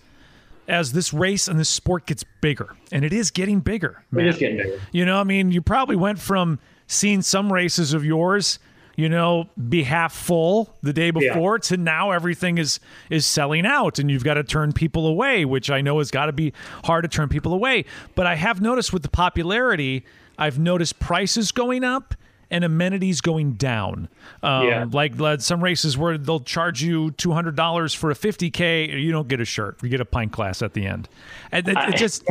as 0.68 0.92
this 0.92 1.12
race 1.12 1.48
and 1.48 1.60
this 1.60 1.70
sport 1.70 2.06
gets 2.06 2.24
bigger, 2.42 2.76
and 2.92 3.04
it 3.04 3.12
is 3.12 3.32
getting 3.32 3.60
bigger. 3.60 4.04
It 4.16 4.28
is 4.28 4.38
getting 4.38 4.58
bigger. 4.58 4.80
You 4.92 5.06
know, 5.06 5.20
I 5.20 5.24
mean, 5.24 5.52
you 5.52 5.62
probably 5.64 5.96
went 5.96 6.20
from 6.20 6.60
seeing 6.86 7.24
some 7.24 7.52
races 7.52 7.94
of 7.94 8.06
yours 8.06 8.60
you 9.00 9.08
know, 9.08 9.48
be 9.70 9.84
half 9.84 10.14
full 10.14 10.76
the 10.82 10.92
day 10.92 11.10
before 11.10 11.56
yeah. 11.56 11.62
to 11.70 11.78
now 11.78 12.12
everything 12.12 12.58
is 12.58 12.82
is 13.10 13.26
selling 13.26 13.66
out 13.66 13.98
and 13.98 14.12
you've 14.12 14.26
got 14.26 14.34
to 14.34 14.44
turn 14.44 14.74
people 14.74 15.08
away, 15.08 15.46
which 15.46 15.72
I 15.72 15.80
know 15.80 16.00
has 16.00 16.12
got 16.12 16.26
to 16.26 16.34
be 16.34 16.52
hard 16.84 17.06
to 17.06 17.08
turn 17.08 17.30
people 17.30 17.54
away. 17.54 17.86
But 18.16 18.28
I 18.28 18.36
have 18.36 18.60
noticed 18.60 18.92
with 18.92 19.04
the 19.04 19.10
popularity, 19.10 20.04
I've 20.38 20.60
noticed 20.60 21.00
prices 21.00 21.54
going 21.54 21.86
up 21.86 22.14
and 22.52 22.66
amenities 22.66 23.22
going 23.22 23.54
down. 23.54 24.10
Um, 24.44 24.68
yeah. 24.68 24.86
Like 24.92 25.14
some 25.40 25.64
races 25.64 25.98
where 25.98 26.18
they'll 26.18 26.42
charge 26.42 26.84
you 26.84 27.12
two 27.12 27.32
hundred 27.32 27.56
dollars 27.56 27.94
for 27.94 28.12
a 28.12 28.16
fifty 28.16 28.52
k, 28.52 28.90
you 29.00 29.14
don't 29.14 29.30
get 29.30 29.40
a 29.40 29.46
shirt, 29.46 29.82
you 29.82 29.88
get 29.88 30.02
a 30.02 30.06
pint 30.06 30.34
glass 30.34 30.62
at 30.62 30.74
the 30.74 30.86
end, 30.86 31.08
and 31.54 31.66
it, 31.66 31.78
it 31.78 31.96
just. 31.96 32.26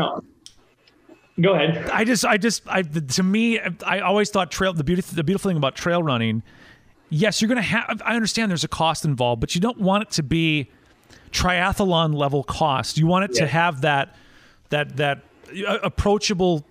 Go 1.40 1.54
ahead. 1.54 1.88
I 1.90 2.04
just, 2.04 2.24
I 2.24 2.36
just, 2.36 2.62
I 2.66 2.82
to 2.82 3.22
me, 3.22 3.60
I 3.86 4.00
always 4.00 4.30
thought 4.30 4.50
trail. 4.50 4.72
The 4.72 4.84
beautiful, 4.84 5.14
the 5.14 5.24
beautiful 5.24 5.50
thing 5.50 5.56
about 5.56 5.76
trail 5.76 6.02
running 6.02 6.42
yes, 7.10 7.40
you're 7.40 7.48
going 7.48 7.56
to 7.56 7.62
have, 7.62 8.02
I 8.04 8.14
understand 8.14 8.50
there's 8.50 8.64
a 8.64 8.68
cost 8.68 9.04
involved, 9.04 9.40
but 9.40 9.54
you 9.54 9.60
don't 9.60 9.78
want 9.78 10.02
it 10.04 10.10
to 10.12 10.22
be 10.22 10.70
triathlon 11.30 12.14
level 12.14 12.42
cost. 12.42 12.98
You 12.98 13.06
want 13.06 13.24
it 13.24 13.30
yeah. 13.34 13.42
to 13.42 13.46
have 13.48 13.80
that, 13.82 14.16
that, 14.70 14.96
that 14.96 15.22
uh, 15.66 15.78
approachable 15.82 16.64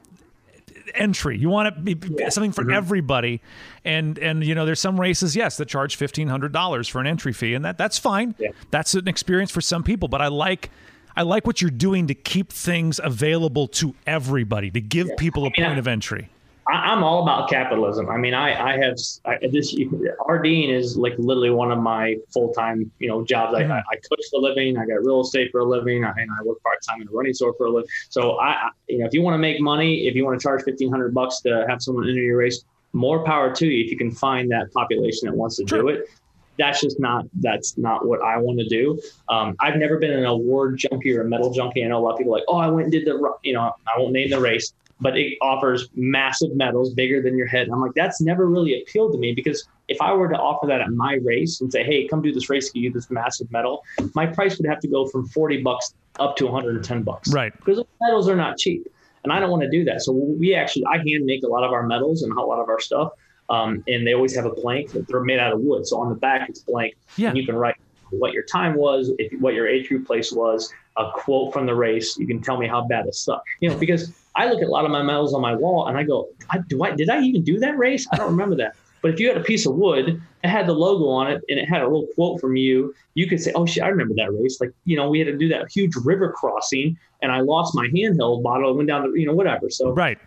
entry. 0.94 1.38
You 1.38 1.50
want 1.50 1.68
it 1.68 1.72
to 1.76 1.96
be 1.96 2.16
yeah. 2.18 2.30
something 2.30 2.52
for 2.52 2.64
mm-hmm. 2.64 2.74
everybody. 2.74 3.42
And, 3.84 4.18
and, 4.20 4.44
you 4.44 4.56
know, 4.56 4.66
there's 4.66 4.80
some 4.80 5.00
races, 5.00 5.36
yes, 5.36 5.58
that 5.58 5.68
charge 5.68 5.98
$1,500 5.98 6.90
for 6.90 7.02
an 7.02 7.08
entry 7.08 7.34
fee 7.34 7.54
and 7.54 7.66
that 7.66 7.78
that's 7.78 7.98
fine. 7.98 8.36
Yeah. 8.38 8.50
That's 8.72 8.94
an 8.94 9.08
experience 9.08 9.52
for 9.52 9.62
some 9.62 9.84
people, 9.84 10.08
but 10.08 10.22
I 10.22 10.28
like, 10.28 10.70
I 11.18 11.24
like 11.24 11.48
what 11.48 11.64
you're 11.64 11.72
doing 11.72 12.06
to 12.08 12.14
keep 12.14 12.54
things 12.54 13.02
available 13.04 13.68
to 13.70 13.96
everybody, 14.06 14.70
to 14.70 14.80
give 14.80 15.10
people 15.18 15.48
a 15.48 15.52
point 15.52 15.80
of 15.80 15.88
entry. 15.88 16.30
I, 16.68 16.94
am 16.94 17.04
all 17.04 17.24
about 17.24 17.50
capitalism. 17.50 18.08
I 18.08 18.18
mean, 18.18 18.36
I, 18.36 18.74
I 18.74 18.78
have 18.78 18.96
I, 19.26 19.38
this. 19.52 19.74
dean 19.74 20.70
is 20.70 20.96
like 20.96 21.14
literally 21.18 21.50
one 21.50 21.72
of 21.72 21.80
my 21.80 22.18
full 22.32 22.54
time, 22.54 22.92
you 23.00 23.08
know, 23.08 23.26
jobs. 23.26 23.58
Mm-hmm. 23.58 23.72
I, 23.72 23.78
I 23.80 23.96
coach 23.96 24.26
for 24.30 24.38
a 24.38 24.42
living. 24.42 24.78
I 24.78 24.86
got 24.86 25.04
real 25.04 25.22
estate 25.22 25.50
for 25.52 25.62
a 25.62 25.66
living, 25.66 26.04
I, 26.04 26.12
and 26.18 26.30
I 26.30 26.44
work 26.44 26.62
part 26.62 26.78
time 26.88 27.02
in 27.02 27.08
a 27.08 27.12
running 27.12 27.34
store 27.34 27.56
for 27.58 27.66
a 27.66 27.72
living. 27.72 27.90
So 28.10 28.40
I, 28.40 28.70
you 28.88 29.00
know, 29.00 29.08
if 29.08 29.14
you 29.14 29.24
want 29.24 29.34
to 29.34 29.40
make 29.40 29.60
money, 29.60 30.08
if 30.08 30.14
you 30.14 30.24
want 30.24 30.40
to 30.40 30.44
charge 30.44 30.64
fifteen 30.66 30.92
hundred 30.92 31.16
bucks 31.16 31.42
to 31.42 31.66
have 31.68 31.82
someone 31.82 32.08
enter 32.08 32.22
your 32.22 32.38
race, 32.38 32.64
more 32.94 33.24
power 33.24 33.56
to 33.56 33.66
you. 33.66 33.86
If 33.86 33.90
you 33.90 33.98
can 33.98 34.12
find 34.12 34.52
that 34.52 34.72
population 34.72 35.30
that 35.30 35.36
wants 35.36 35.56
to 35.56 35.68
sure. 35.68 35.82
do 35.82 35.88
it, 35.88 36.10
that's 36.58 36.82
just 36.82 37.00
not 37.00 37.26
that's 37.36 37.78
not 37.78 38.08
what 38.08 38.22
I 38.22 38.38
want 38.38 38.60
to 38.60 38.68
do. 38.68 39.00
Um, 39.30 39.56
I've 39.60 39.76
never 39.76 39.98
been 39.98 40.12
an 40.12 40.26
award 40.26 40.78
junkie 40.78 41.16
or 41.16 41.22
a 41.22 41.26
medal 41.26 41.54
junkie. 41.54 41.84
I 41.84 41.88
know 41.88 42.00
a 42.00 42.04
lot 42.04 42.12
of 42.12 42.18
people 42.18 42.34
like, 42.34 42.44
oh, 42.48 42.58
I 42.58 42.68
went 42.68 42.86
and 42.86 42.92
did 42.92 43.06
the 43.06 43.34
you 43.44 43.54
know 43.54 43.62
I 43.62 44.00
won't 44.00 44.14
name 44.14 44.30
the 44.30 44.40
race, 44.40 44.74
but 45.00 45.18
it 45.18 45.38
offers 45.42 45.90
massive 45.96 46.56
medals 46.56 46.94
bigger 46.94 47.22
than 47.22 47.38
your 47.38 47.48
head. 47.48 47.70
I'm 47.72 47.82
like, 47.82 47.94
that's 47.96 48.22
never 48.22 48.48
really 48.48 48.82
appealed 48.82 49.14
to 49.14 49.18
me 49.18 49.34
because 49.34 49.68
if 49.88 50.02
I 50.02 50.14
were 50.14 50.28
to 50.28 50.38
offer 50.38 50.68
that 50.68 50.82
at 50.82 50.90
my 50.90 51.20
race 51.24 51.62
and 51.62 51.72
say, 51.72 51.84
hey, 51.84 52.08
come 52.08 52.22
do 52.22 52.34
this 52.34 52.50
race, 52.50 52.70
give 52.72 52.84
you 52.84 52.92
this 52.92 53.10
massive 53.10 53.52
medal, 53.52 53.84
my 54.16 54.26
price 54.26 54.58
would 54.58 54.68
have 54.68 54.80
to 54.82 54.88
go 54.88 55.06
from 55.08 55.28
40 55.28 55.62
bucks 55.62 55.94
up 56.20 56.36
to 56.38 56.46
110 56.46 57.04
bucks. 57.04 57.32
Right. 57.32 57.54
Because 57.58 57.84
medals 58.02 58.28
are 58.28 58.36
not 58.36 58.58
cheap. 58.58 58.88
And 59.24 59.34
I 59.34 59.40
don't 59.40 59.50
want 59.50 59.64
to 59.64 59.70
do 59.70 59.84
that. 59.86 60.02
So 60.02 60.14
we 60.14 60.54
actually, 60.54 60.86
I 60.86 60.98
hand 60.98 61.26
make 61.26 61.44
a 61.44 61.48
lot 61.48 61.64
of 61.64 61.72
our 61.72 61.84
medals 61.84 62.24
and 62.24 62.32
a 62.34 62.42
lot 62.42 62.60
of 62.60 62.70
our 62.70 62.80
stuff. 62.80 63.12
Um, 63.50 63.84
and 63.88 64.06
they 64.06 64.14
always 64.14 64.36
have 64.36 64.46
a 64.46 64.52
blank. 64.52 64.92
They're 64.92 65.24
made 65.24 65.40
out 65.40 65.54
of 65.54 65.62
wood. 65.62 65.88
So 65.88 66.00
on 66.00 66.10
the 66.10 66.16
back, 66.16 66.50
it's 66.50 66.60
blank. 66.60 66.96
Yeah. 67.16 67.30
And 67.30 67.38
you 67.38 67.46
can 67.46 67.56
write 67.56 67.76
what 68.12 68.34
your 68.34 68.44
time 68.44 68.76
was, 68.76 69.12
if 69.20 69.40
what 69.40 69.54
your 69.54 69.68
age 69.68 69.88
group 69.88 70.06
place 70.06 70.32
was, 70.32 70.74
a 70.98 71.12
quote 71.14 71.54
from 71.54 71.66
the 71.66 71.76
race. 71.76 72.18
You 72.18 72.28
can 72.28 72.42
tell 72.42 72.58
me 72.58 72.68
how 72.68 72.86
bad 72.88 73.06
it 73.06 73.16
sucked. 73.16 73.48
You 73.62 73.70
know, 73.70 73.78
because 73.78 74.14
I 74.36 74.48
look 74.50 74.62
at 74.62 74.68
a 74.68 74.72
lot 74.72 74.86
of 74.86 74.92
my 74.92 75.02
medals 75.02 75.34
on 75.34 75.42
my 75.42 75.56
wall 75.56 75.88
and 75.88 75.98
I 75.98 76.04
go, 76.04 76.30
I, 76.50 76.60
do 76.60 76.84
I 76.84 76.92
did 76.92 77.10
I 77.10 77.22
even 77.22 77.44
do 77.44 77.60
that 77.60 77.78
race? 77.78 78.08
I 78.12 78.18
don't 78.18 78.32
remember 78.32 78.56
that. 78.58 78.76
But 79.02 79.14
if 79.14 79.20
you 79.20 79.28
had 79.28 79.38
a 79.38 79.44
piece 79.44 79.66
of 79.66 79.76
wood 79.76 80.22
that 80.42 80.50
had 80.50 80.68
the 80.68 80.74
logo 80.74 81.06
on 81.06 81.32
it 81.32 81.42
and 81.50 81.60
it 81.60 81.66
had 81.66 81.82
a 81.82 81.86
little 81.86 82.08
quote 82.16 82.42
from 82.42 82.56
you, 82.56 82.94
you 83.14 83.28
could 83.28 83.40
say, 83.40 83.52
"Oh 83.54 83.66
shit, 83.66 83.84
I 83.84 83.88
remember 83.90 84.16
that 84.16 84.34
race." 84.34 84.60
Like 84.60 84.72
you 84.86 84.98
know, 84.98 85.10
we 85.10 85.20
had 85.20 85.28
to 85.28 85.38
do 85.38 85.48
that 85.50 85.72
huge 85.72 85.96
river 86.04 86.32
crossing, 86.32 86.98
and 87.22 87.32
I 87.32 87.42
lost 87.42 87.76
my 87.76 87.88
handheld 87.88 88.44
bottle. 88.44 88.70
and 88.70 88.78
went 88.78 88.90
down 88.90 89.04
to 89.04 89.20
you 89.20 89.26
know 89.26 89.34
whatever. 89.34 89.70
So 89.70 89.92
right. 89.92 90.18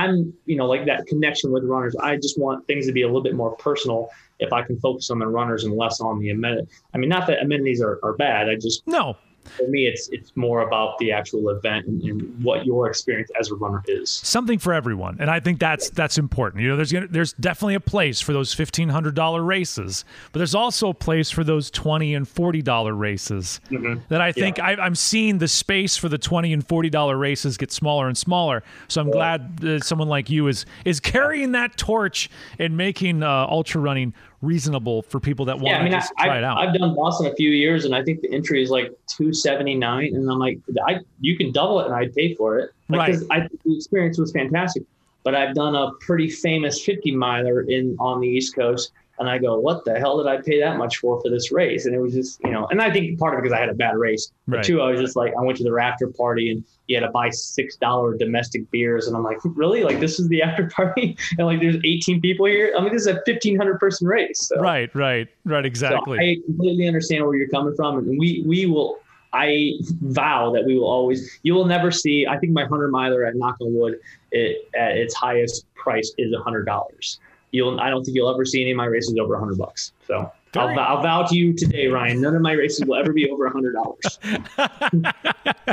I'm, 0.00 0.32
you 0.46 0.56
know, 0.56 0.66
like 0.66 0.86
that 0.86 1.06
connection 1.06 1.52
with 1.52 1.64
runners. 1.64 1.94
I 1.96 2.16
just 2.16 2.38
want 2.38 2.66
things 2.66 2.86
to 2.86 2.92
be 2.92 3.02
a 3.02 3.06
little 3.06 3.22
bit 3.22 3.34
more 3.34 3.54
personal 3.56 4.08
if 4.38 4.52
I 4.52 4.62
can 4.62 4.78
focus 4.80 5.10
on 5.10 5.18
the 5.18 5.26
runners 5.26 5.64
and 5.64 5.76
less 5.76 6.00
on 6.00 6.18
the 6.18 6.30
amenities. 6.30 6.68
I 6.94 6.98
mean, 6.98 7.10
not 7.10 7.26
that 7.26 7.42
amenities 7.42 7.82
are, 7.82 7.98
are 8.02 8.14
bad. 8.14 8.48
I 8.48 8.54
just 8.54 8.86
no, 8.86 9.16
for 9.56 9.68
me, 9.68 9.86
it's 9.86 10.08
it's 10.10 10.34
more 10.36 10.62
about 10.62 10.98
the 10.98 11.12
actual 11.12 11.50
event 11.50 11.86
and, 11.86 12.02
and, 12.02 12.44
what 12.44 12.64
your 12.64 12.88
experience 12.88 13.30
as 13.38 13.50
a 13.50 13.54
runner 13.54 13.82
is. 13.86 14.10
Something 14.10 14.58
for 14.58 14.72
everyone, 14.72 15.16
and 15.20 15.30
I 15.30 15.40
think 15.40 15.58
that's 15.58 15.90
that's 15.90 16.18
important. 16.18 16.62
You 16.62 16.70
know, 16.70 16.76
there's 16.76 16.92
there's 17.10 17.32
definitely 17.34 17.74
a 17.74 17.80
place 17.80 18.20
for 18.20 18.32
those 18.32 18.54
fifteen 18.54 18.88
hundred 18.88 19.14
dollar 19.14 19.42
races, 19.42 20.04
but 20.32 20.38
there's 20.38 20.54
also 20.54 20.90
a 20.90 20.94
place 20.94 21.30
for 21.30 21.44
those 21.44 21.70
twenty 21.70 22.14
and 22.14 22.26
forty 22.26 22.62
dollar 22.62 22.94
races. 22.94 23.60
Mm-hmm. 23.70 24.00
That 24.08 24.20
I 24.20 24.32
think 24.32 24.58
yeah. 24.58 24.66
I, 24.66 24.86
am 24.86 24.94
seeing 24.94 25.38
the 25.38 25.48
space 25.48 25.96
for 25.96 26.08
the 26.08 26.18
twenty 26.18 26.52
and 26.52 26.66
forty 26.66 26.90
dollar 26.90 27.16
races 27.16 27.56
get 27.56 27.72
smaller 27.72 28.08
and 28.08 28.16
smaller. 28.16 28.62
So 28.88 29.00
I'm 29.00 29.08
yeah. 29.08 29.12
glad 29.12 29.56
that 29.58 29.84
someone 29.84 30.08
like 30.08 30.30
you 30.30 30.48
is 30.48 30.66
is 30.84 31.00
carrying 31.00 31.52
that 31.52 31.76
torch 31.76 32.30
and 32.58 32.76
making 32.76 33.22
uh, 33.22 33.46
ultra 33.48 33.80
running 33.80 34.14
reasonable 34.42 35.02
for 35.02 35.20
people 35.20 35.44
that 35.44 35.56
want 35.56 35.68
yeah, 35.68 35.78
I 35.78 35.82
mean, 35.82 35.92
to 35.92 36.08
I, 36.18 36.24
try 36.26 36.38
it 36.38 36.44
out. 36.44 36.58
I've 36.58 36.74
done 36.74 36.94
Boston 36.94 37.26
a 37.26 37.34
few 37.34 37.50
years, 37.50 37.84
and 37.84 37.94
I 37.94 38.02
think 38.02 38.20
the 38.22 38.32
entry 38.32 38.62
is 38.62 38.70
like 38.70 38.92
two 39.06 39.32
seventy 39.32 39.74
nine, 39.74 40.14
and 40.14 40.30
I'm 40.30 40.38
like, 40.38 40.58
I 40.86 41.00
you 41.20 41.36
can 41.36 41.52
double 41.52 41.80
it, 41.80 41.86
and 41.86 41.94
I'd 41.94 42.14
pay 42.14 42.34
for 42.34 42.58
it. 42.58 42.70
Like, 42.88 43.14
right. 43.14 43.18
I, 43.30 43.48
the 43.64 43.76
experience 43.76 44.18
was 44.18 44.32
fantastic, 44.32 44.82
but 45.22 45.34
I've 45.34 45.54
done 45.54 45.74
a 45.76 45.92
pretty 46.00 46.30
famous 46.30 46.82
fifty 46.82 47.14
miler 47.14 47.62
in 47.62 47.96
on 48.00 48.20
the 48.20 48.28
East 48.28 48.54
Coast, 48.54 48.92
and 49.18 49.28
I 49.28 49.36
go, 49.36 49.58
what 49.58 49.84
the 49.84 49.98
hell 49.98 50.16
did 50.16 50.26
I 50.26 50.40
pay 50.40 50.58
that 50.60 50.78
much 50.78 50.96
for 50.96 51.20
for 51.20 51.28
this 51.28 51.52
race? 51.52 51.84
And 51.84 51.94
it 51.94 52.00
was 52.00 52.14
just, 52.14 52.40
you 52.42 52.50
know, 52.50 52.66
and 52.70 52.80
I 52.80 52.90
think 52.90 53.18
part 53.18 53.34
of 53.34 53.38
it 53.38 53.42
because 53.42 53.54
I 53.54 53.60
had 53.60 53.68
a 53.68 53.74
bad 53.74 53.96
race. 53.96 54.32
But 54.48 54.56
right. 54.56 54.64
two, 54.64 54.80
I 54.80 54.90
was 54.90 55.00
just 55.00 55.14
like, 55.14 55.34
I 55.38 55.42
went 55.42 55.58
to 55.58 55.64
the 55.64 55.78
after 55.78 56.08
party 56.08 56.50
and 56.50 56.64
you 56.90 56.96
had 56.96 57.06
to 57.06 57.12
buy 57.12 57.30
six 57.30 57.76
dollar 57.76 58.16
domestic 58.16 58.68
beers, 58.72 59.06
and 59.06 59.16
I'm 59.16 59.22
like, 59.22 59.38
really? 59.44 59.84
Like 59.84 60.00
this 60.00 60.18
is 60.18 60.26
the 60.26 60.42
after 60.42 60.66
party, 60.68 61.16
and 61.38 61.46
like 61.46 61.60
there's 61.60 61.76
18 61.84 62.20
people 62.20 62.46
here. 62.46 62.74
I 62.76 62.80
mean, 62.82 62.92
this 62.92 63.02
is 63.02 63.06
a 63.06 63.14
1500 63.14 63.78
person 63.78 64.08
race. 64.08 64.40
So. 64.40 64.60
Right, 64.60 64.92
right, 64.94 65.28
right, 65.44 65.64
exactly. 65.64 66.18
So 66.18 66.22
I 66.24 66.36
completely 66.44 66.88
understand 66.88 67.24
where 67.24 67.36
you're 67.36 67.48
coming 67.48 67.74
from, 67.74 67.98
and 67.98 68.18
we 68.18 68.42
we 68.46 68.66
will. 68.66 68.98
I 69.32 69.74
vow 70.00 70.50
that 70.50 70.64
we 70.64 70.76
will 70.76 70.88
always. 70.88 71.38
You 71.44 71.54
will 71.54 71.66
never 71.66 71.92
see. 71.92 72.26
I 72.26 72.36
think 72.38 72.52
my 72.52 72.64
hundred 72.64 72.90
miler 72.90 73.24
at 73.24 73.36
knock 73.36 73.60
on 73.60 73.72
wood, 73.72 74.00
it, 74.32 74.68
at 74.74 74.96
its 74.96 75.14
highest 75.14 75.72
price 75.76 76.12
is 76.18 76.32
a 76.32 76.42
hundred 76.42 76.64
dollars 76.64 77.20
you'll 77.52 77.80
I 77.80 77.90
don't 77.90 78.04
think 78.04 78.14
you'll 78.14 78.32
ever 78.32 78.44
see 78.44 78.60
any 78.60 78.70
of 78.70 78.76
my 78.76 78.84
races 78.86 79.16
over 79.20 79.34
a 79.34 79.38
hundred 79.38 79.58
bucks. 79.58 79.92
So 80.06 80.30
I'll, 80.54 80.78
I'll 80.78 81.02
vow 81.02 81.22
to 81.24 81.36
you 81.36 81.52
today, 81.52 81.86
Ryan. 81.86 82.20
None 82.20 82.34
of 82.34 82.42
my 82.42 82.52
races 82.52 82.84
will 82.84 82.96
ever 82.96 83.12
be 83.12 83.30
over 83.30 83.46
a 83.46 83.50
hundred 83.50 83.74
dollars. 83.74 84.18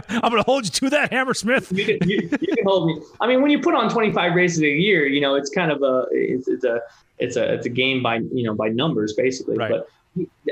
I'm 0.10 0.32
going 0.32 0.38
to 0.38 0.44
hold 0.44 0.66
you 0.66 0.72
to 0.72 0.90
that, 0.92 1.12
Hammersmith. 1.12 1.72
you, 1.72 1.86
can, 1.86 2.10
you, 2.10 2.30
you, 2.40 2.56
can 2.56 2.66
hold 2.66 2.88
me. 2.88 3.02
I 3.20 3.28
mean, 3.28 3.42
when 3.42 3.52
you 3.52 3.60
put 3.60 3.74
on 3.74 3.90
25 3.90 4.36
races 4.36 4.62
a 4.62 4.68
year, 4.68 5.08
you 5.08 5.22
know 5.22 5.36
it's 5.36 5.50
kind 5.50 5.72
of 5.72 5.82
a 5.82 6.06
it's, 6.12 6.48
it's 6.48 6.64
a 6.64 6.82
it's 7.18 7.36
a 7.36 7.54
it's 7.54 7.66
a 7.66 7.70
game 7.70 8.04
by 8.04 8.18
you 8.18 8.44
know 8.44 8.54
by 8.54 8.70
numbers 8.70 9.14
basically. 9.14 9.58
Right. 9.58 9.72
But 9.72 9.90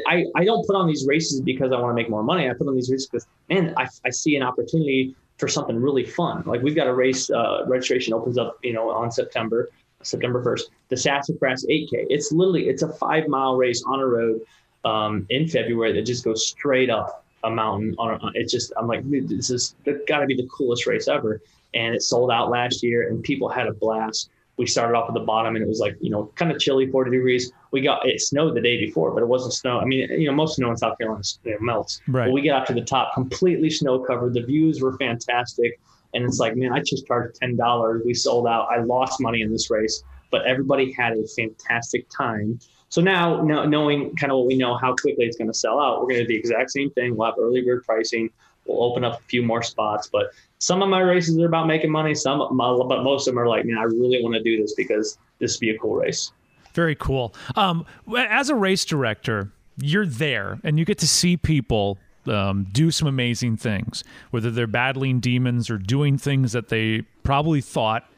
I, 0.07 0.25
I 0.35 0.45
don't 0.45 0.65
put 0.65 0.75
on 0.75 0.87
these 0.87 1.05
races 1.07 1.41
because 1.41 1.71
I 1.71 1.79
want 1.79 1.91
to 1.91 1.95
make 1.95 2.09
more 2.09 2.23
money. 2.23 2.49
I 2.49 2.53
put 2.53 2.67
on 2.67 2.75
these 2.75 2.89
races 2.89 3.07
because 3.07 3.27
man, 3.49 3.73
I, 3.77 3.87
I 4.05 4.09
see 4.09 4.35
an 4.35 4.43
opportunity 4.43 5.15
for 5.37 5.47
something 5.47 5.75
really 5.79 6.05
fun. 6.05 6.43
Like 6.45 6.61
we've 6.61 6.75
got 6.75 6.87
a 6.87 6.93
race 6.93 7.29
uh, 7.29 7.63
registration 7.67 8.13
opens 8.13 8.37
up, 8.37 8.57
you 8.63 8.73
know, 8.73 8.89
on 8.89 9.11
September. 9.11 9.69
September 10.05 10.43
1st, 10.43 10.61
the 10.89 10.97
Sassafras 10.97 11.65
8K. 11.65 12.07
It's 12.09 12.31
literally 12.31 12.69
it's 12.69 12.83
a 12.83 12.93
five 12.93 13.27
mile 13.27 13.55
race 13.55 13.83
on 13.85 13.99
a 13.99 14.05
road 14.05 14.41
um, 14.83 15.25
in 15.29 15.47
February 15.47 15.93
that 15.93 16.03
just 16.03 16.23
goes 16.23 16.47
straight 16.47 16.89
up 16.89 17.25
a 17.43 17.49
mountain. 17.49 17.95
On 17.97 18.13
a, 18.13 18.31
it's 18.33 18.51
just 18.51 18.73
I'm 18.77 18.87
like 18.87 19.01
this 19.09 19.49
is 19.49 19.75
got 20.07 20.19
to 20.19 20.25
be 20.25 20.35
the 20.35 20.47
coolest 20.47 20.87
race 20.87 21.07
ever. 21.07 21.41
And 21.73 21.93
it 21.93 22.01
sold 22.01 22.31
out 22.31 22.49
last 22.49 22.83
year, 22.83 23.09
and 23.09 23.21
people 23.21 23.49
had 23.49 23.67
a 23.67 23.73
blast. 23.73 24.29
We 24.57 24.65
started 24.65 24.95
off 24.95 25.09
at 25.09 25.13
the 25.13 25.19
bottom, 25.19 25.57
and 25.57 25.63
it 25.63 25.67
was 25.67 25.79
like 25.79 25.97
you 25.99 26.09
know 26.09 26.31
kind 26.35 26.51
of 26.51 26.59
chilly, 26.59 26.89
40 26.89 27.11
degrees. 27.11 27.51
We 27.71 27.81
got 27.81 28.07
it 28.07 28.21
snowed 28.21 28.55
the 28.55 28.61
day 28.61 28.77
before, 28.77 29.11
but 29.11 29.21
it 29.21 29.27
wasn't 29.27 29.53
snow. 29.53 29.79
I 29.79 29.85
mean, 29.85 30.09
you 30.09 30.27
know, 30.27 30.33
most 30.33 30.55
snow 30.55 30.71
in 30.71 30.77
South 30.77 30.97
Carolina 30.97 31.23
melts. 31.59 32.01
Right. 32.07 32.27
But 32.27 32.33
we 32.33 32.41
get 32.41 32.55
up 32.55 32.65
to 32.67 32.73
the 32.73 32.81
top, 32.81 33.13
completely 33.13 33.69
snow 33.69 33.99
covered. 33.99 34.33
The 34.33 34.43
views 34.43 34.81
were 34.81 34.97
fantastic. 34.97 35.79
And 36.15 36.25
it's 36.25 36.39
like, 36.39 36.55
man, 36.55 36.71
I 36.73 36.79
just 36.79 37.05
charged 37.05 37.35
ten 37.35 37.55
dollars. 37.55 38.01
We 38.05 38.13
sold 38.13 38.47
out. 38.47 38.67
I 38.71 38.81
lost 38.81 39.21
money 39.21 39.41
in 39.41 39.51
this 39.51 39.69
race, 39.69 40.03
but 40.31 40.45
everybody 40.45 40.91
had 40.91 41.13
a 41.13 41.27
fantastic 41.27 42.07
time. 42.09 42.59
So 42.89 43.01
now, 43.01 43.41
knowing 43.43 44.15
kind 44.15 44.31
of 44.31 44.37
what 44.37 44.47
we 44.47 44.55
know, 44.55 44.77
how 44.77 44.95
quickly 44.95 45.25
it's 45.25 45.37
going 45.37 45.51
to 45.51 45.57
sell 45.57 45.79
out, 45.79 45.99
we're 45.99 46.07
going 46.07 46.21
to 46.21 46.23
do 46.23 46.29
the 46.29 46.37
exact 46.37 46.71
same 46.71 46.89
thing. 46.91 47.17
We'll 47.17 47.27
have 47.27 47.35
early 47.37 47.61
bird 47.61 47.83
pricing. 47.83 48.29
We'll 48.65 48.83
open 48.83 49.03
up 49.03 49.19
a 49.19 49.23
few 49.23 49.43
more 49.43 49.61
spots, 49.61 50.09
but 50.11 50.31
some 50.59 50.81
of 50.81 50.89
my 50.89 51.01
races 51.01 51.37
are 51.37 51.45
about 51.45 51.67
making 51.67 51.91
money. 51.91 52.15
Some, 52.15 52.39
but 52.39 53.03
most 53.03 53.27
of 53.27 53.33
them 53.33 53.39
are 53.39 53.47
like, 53.47 53.65
man, 53.65 53.77
I 53.77 53.83
really 53.83 54.23
want 54.23 54.35
to 54.35 54.41
do 54.41 54.59
this 54.59 54.73
because 54.75 55.17
this 55.39 55.55
would 55.55 55.59
be 55.59 55.69
a 55.71 55.77
cool 55.77 55.95
race. 55.95 56.31
Very 56.73 56.95
cool. 56.95 57.35
Um, 57.55 57.85
as 58.17 58.49
a 58.49 58.55
race 58.55 58.85
director, 58.85 59.51
you're 59.77 60.05
there 60.05 60.59
and 60.63 60.79
you 60.79 60.85
get 60.85 60.97
to 60.99 61.07
see 61.07 61.37
people 61.37 61.97
um, 62.27 62.67
do 62.71 62.91
some 62.91 63.07
amazing 63.07 63.57
things, 63.57 64.03
whether 64.31 64.51
they're 64.51 64.67
battling 64.67 65.19
demons 65.19 65.69
or 65.69 65.77
doing 65.77 66.17
things 66.17 66.51
that 66.53 66.69
they 66.69 67.01
probably 67.23 67.61
thought 67.61 68.09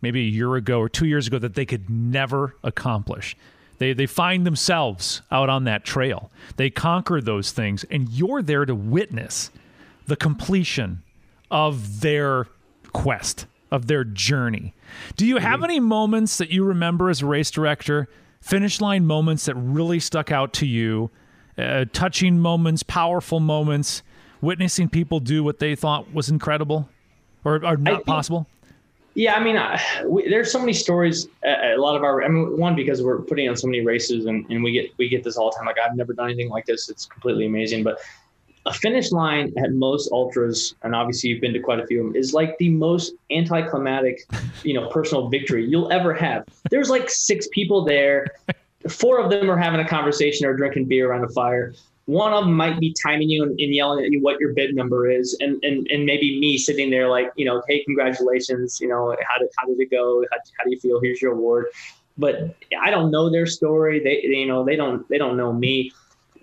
maybe 0.00 0.20
a 0.20 0.30
year 0.30 0.54
ago 0.56 0.78
or 0.80 0.88
two 0.88 1.06
years 1.06 1.26
ago 1.26 1.38
that 1.38 1.54
they 1.54 1.64
could 1.64 1.88
never 1.88 2.54
accomplish. 2.62 3.36
They, 3.78 3.92
they 3.92 4.06
find 4.06 4.46
themselves 4.46 5.22
out 5.30 5.48
on 5.48 5.64
that 5.64 5.84
trail. 5.84 6.30
They 6.56 6.70
conquer 6.70 7.20
those 7.20 7.52
things, 7.52 7.84
and 7.90 8.08
you're 8.08 8.42
there 8.42 8.64
to 8.64 8.74
witness 8.74 9.50
the 10.06 10.16
completion 10.16 11.02
of 11.50 12.00
their 12.00 12.46
quest, 12.92 13.46
of 13.70 13.86
their 13.86 14.04
journey. 14.04 14.74
Do 15.16 15.26
you 15.26 15.38
have 15.38 15.64
any 15.64 15.80
moments 15.80 16.38
that 16.38 16.50
you 16.50 16.64
remember 16.64 17.10
as 17.10 17.22
a 17.22 17.26
race 17.26 17.50
director, 17.50 18.08
finish 18.40 18.80
line 18.80 19.06
moments 19.06 19.46
that 19.46 19.54
really 19.54 20.00
stuck 20.00 20.30
out 20.30 20.52
to 20.54 20.66
you 20.66 21.10
uh, 21.58 21.84
touching 21.92 22.38
moments, 22.38 22.82
powerful 22.82 23.40
moments, 23.40 24.02
witnessing 24.40 24.88
people 24.88 25.20
do 25.20 25.42
what 25.42 25.58
they 25.58 25.74
thought 25.74 26.12
was 26.12 26.28
incredible 26.28 26.88
or, 27.44 27.64
or 27.64 27.76
not 27.76 27.94
think, 27.94 28.06
possible? 28.06 28.46
Yeah, 29.14 29.34
I 29.34 29.44
mean, 29.44 29.56
uh, 29.56 29.78
we, 30.06 30.28
there's 30.28 30.50
so 30.50 30.58
many 30.58 30.72
stories. 30.72 31.28
Uh, 31.46 31.76
a 31.76 31.78
lot 31.78 31.94
of 31.96 32.02
our, 32.02 32.22
I 32.24 32.28
mean, 32.28 32.58
one 32.58 32.74
because 32.74 33.02
we're 33.02 33.20
putting 33.20 33.48
on 33.48 33.56
so 33.56 33.68
many 33.68 33.80
races, 33.80 34.26
and, 34.26 34.44
and 34.50 34.62
we 34.62 34.72
get 34.72 34.90
we 34.98 35.08
get 35.08 35.22
this 35.22 35.36
all 35.36 35.50
the 35.50 35.56
time. 35.56 35.66
Like 35.66 35.76
I've 35.78 35.96
never 35.96 36.12
done 36.12 36.26
anything 36.26 36.48
like 36.48 36.66
this. 36.66 36.88
It's 36.88 37.06
completely 37.06 37.46
amazing. 37.46 37.84
But 37.84 37.98
a 38.66 38.72
finish 38.72 39.12
line 39.12 39.52
at 39.58 39.72
most 39.72 40.10
ultras, 40.10 40.74
and 40.82 40.94
obviously 40.94 41.30
you've 41.30 41.40
been 41.40 41.52
to 41.52 41.60
quite 41.60 41.80
a 41.80 41.86
few 41.86 42.00
of 42.00 42.06
them, 42.06 42.16
is 42.16 42.32
like 42.32 42.56
the 42.58 42.70
most 42.70 43.12
anticlimactic, 43.30 44.20
you 44.62 44.74
know, 44.74 44.88
personal 44.88 45.28
victory 45.28 45.64
you'll 45.64 45.92
ever 45.92 46.14
have. 46.14 46.44
There's 46.70 46.90
like 46.90 47.10
six 47.10 47.46
people 47.52 47.84
there 47.84 48.26
four 48.88 49.18
of 49.20 49.30
them 49.30 49.50
are 49.50 49.56
having 49.56 49.80
a 49.80 49.88
conversation 49.88 50.46
or 50.46 50.54
drinking 50.54 50.86
beer 50.86 51.10
around 51.10 51.24
a 51.24 51.28
fire. 51.28 51.74
One 52.06 52.34
of 52.34 52.44
them 52.44 52.54
might 52.54 52.78
be 52.78 52.94
timing 53.02 53.30
you 53.30 53.42
and, 53.42 53.58
and, 53.58 53.74
yelling 53.74 54.04
at 54.04 54.10
you 54.10 54.20
what 54.20 54.38
your 54.38 54.52
bib 54.52 54.74
number 54.74 55.10
is, 55.10 55.34
and, 55.40 55.62
and 55.64 55.88
and 55.90 56.04
maybe 56.04 56.38
me 56.38 56.58
sitting 56.58 56.90
there 56.90 57.08
like, 57.08 57.32
you 57.36 57.46
know, 57.46 57.62
hey, 57.66 57.82
congratulations, 57.84 58.78
you 58.78 58.88
know, 58.88 59.16
how 59.26 59.38
did 59.38 59.48
how 59.56 59.66
did 59.66 59.80
it 59.80 59.90
go? 59.90 60.22
How, 60.30 60.38
how 60.58 60.64
do 60.64 60.70
you 60.70 60.78
feel? 60.78 61.00
Here's 61.00 61.22
your 61.22 61.32
award. 61.32 61.66
But 62.18 62.54
I 62.80 62.90
don't 62.90 63.10
know 63.10 63.30
their 63.30 63.46
story. 63.46 64.00
They, 64.00 64.20
they 64.28 64.40
you 64.40 64.46
know 64.46 64.64
they 64.64 64.76
don't 64.76 65.08
they 65.08 65.16
don't 65.16 65.36
know 65.36 65.52
me. 65.52 65.92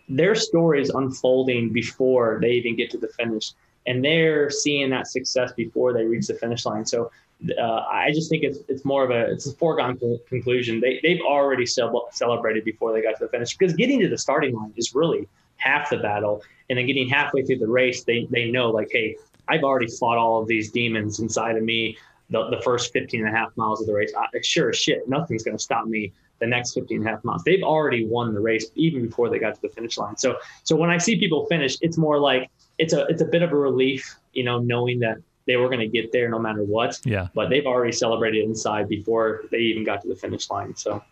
Their 0.10 0.34
story 0.34 0.82
is 0.82 0.90
unfolding 0.90 1.72
before 1.72 2.40
they 2.42 2.52
even 2.54 2.76
get 2.76 2.90
to 2.92 2.98
the 2.98 3.08
finish, 3.10 3.54
and 3.86 4.04
they're 4.04 4.50
seeing 4.50 4.90
that 4.90 5.08
success 5.08 5.54
before 5.54 5.94
they 5.94 6.06
reach 6.06 6.26
the 6.26 6.34
finish 6.34 6.66
line. 6.66 6.88
So 6.88 7.12
uh, 7.60 7.86
I 7.92 8.12
just 8.14 8.30
think 8.30 8.44
it's 8.44 8.60
it's 8.68 8.86
more 8.86 9.04
of 9.04 9.10
a 9.10 9.32
it's 9.32 9.48
a 9.48 9.54
foregone 9.54 10.00
conclusion. 10.28 10.80
They 10.80 11.00
they've 11.02 11.22
already 11.22 11.66
celebrated 11.66 12.64
before 12.64 12.94
they 12.94 13.02
got 13.02 13.18
to 13.18 13.26
the 13.26 13.30
finish 13.30 13.56
because 13.58 13.76
getting 13.76 14.00
to 14.02 14.10
the 14.10 14.18
starting 14.18 14.56
line 14.56 14.74
is 14.76 14.94
really 14.94 15.28
half 15.58 15.90
the 15.90 15.98
battle, 15.98 16.44
and 16.70 16.78
then 16.78 16.86
getting 16.86 17.08
halfway 17.08 17.44
through 17.44 17.58
the 17.58 17.68
race, 17.68 18.04
they 18.04 18.28
they 18.30 18.52
know 18.52 18.70
like, 18.70 18.90
hey, 18.92 19.16
I've 19.48 19.64
already 19.64 19.88
fought 19.88 20.18
all 20.18 20.42
of 20.42 20.48
these 20.48 20.72
demons 20.72 21.20
inside 21.20 21.58
of 21.58 21.64
me. 21.64 21.98
The, 22.30 22.50
the 22.50 22.62
first 22.62 22.94
15 22.94 23.26
and 23.26 23.36
a 23.36 23.38
half 23.38 23.50
miles 23.58 23.82
of 23.82 23.88
the 23.88 23.94
race, 23.94 24.14
I, 24.18 24.26
sure 24.42 24.70
as 24.70 24.78
shit, 24.78 25.10
nothing's 25.10 25.44
going 25.44 25.58
to 25.58 25.62
stop 25.62 25.86
me 25.86 26.14
the 26.40 26.48
next 26.48 26.74
15 26.74 27.00
and 27.00 27.06
a 27.06 27.12
half 27.12 27.24
miles. 27.26 27.44
They've 27.44 27.62
already 27.62 28.06
won 28.06 28.34
the 28.34 28.40
race 28.40 28.68
even 28.76 29.06
before 29.06 29.30
they 29.30 29.38
got 29.38 29.56
to 29.56 29.62
the 29.62 29.68
finish 29.68 29.98
line. 29.98 30.16
So 30.16 30.38
so 30.64 30.78
when 30.78 30.90
I 30.90 30.98
see 30.98 31.20
people 31.20 31.46
finish, 31.48 31.78
it's 31.82 31.98
more 31.98 32.20
like 32.20 32.50
it's 32.78 32.94
a 32.94 33.06
it's 33.08 33.22
a 33.22 33.26
bit 33.26 33.42
of 33.42 33.52
a 33.52 33.56
relief, 33.58 34.16
you 34.32 34.46
know, 34.46 34.60
knowing 34.60 35.00
that 35.00 35.18
they 35.46 35.56
were 35.58 35.68
going 35.68 35.80
to 35.80 35.88
get 35.88 36.12
there 36.12 36.30
no 36.30 36.40
matter 36.40 36.64
what. 36.64 37.00
Yeah. 37.04 37.28
But 37.34 37.50
they've 37.50 37.66
already 37.66 37.92
celebrated 37.92 38.44
inside 38.46 38.88
before 38.88 39.44
they 39.52 39.60
even 39.60 39.84
got 39.84 40.02
to 40.02 40.08
the 40.08 40.16
finish 40.16 40.50
line. 40.50 40.76
So, 40.76 41.04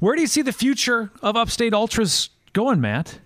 where 0.00 0.14
do 0.14 0.20
you 0.20 0.26
see 0.26 0.42
the 0.42 0.52
future 0.52 1.10
of 1.22 1.36
Upstate 1.36 1.74
Ultras 1.74 2.30
going, 2.52 2.80
Matt? 2.80 3.20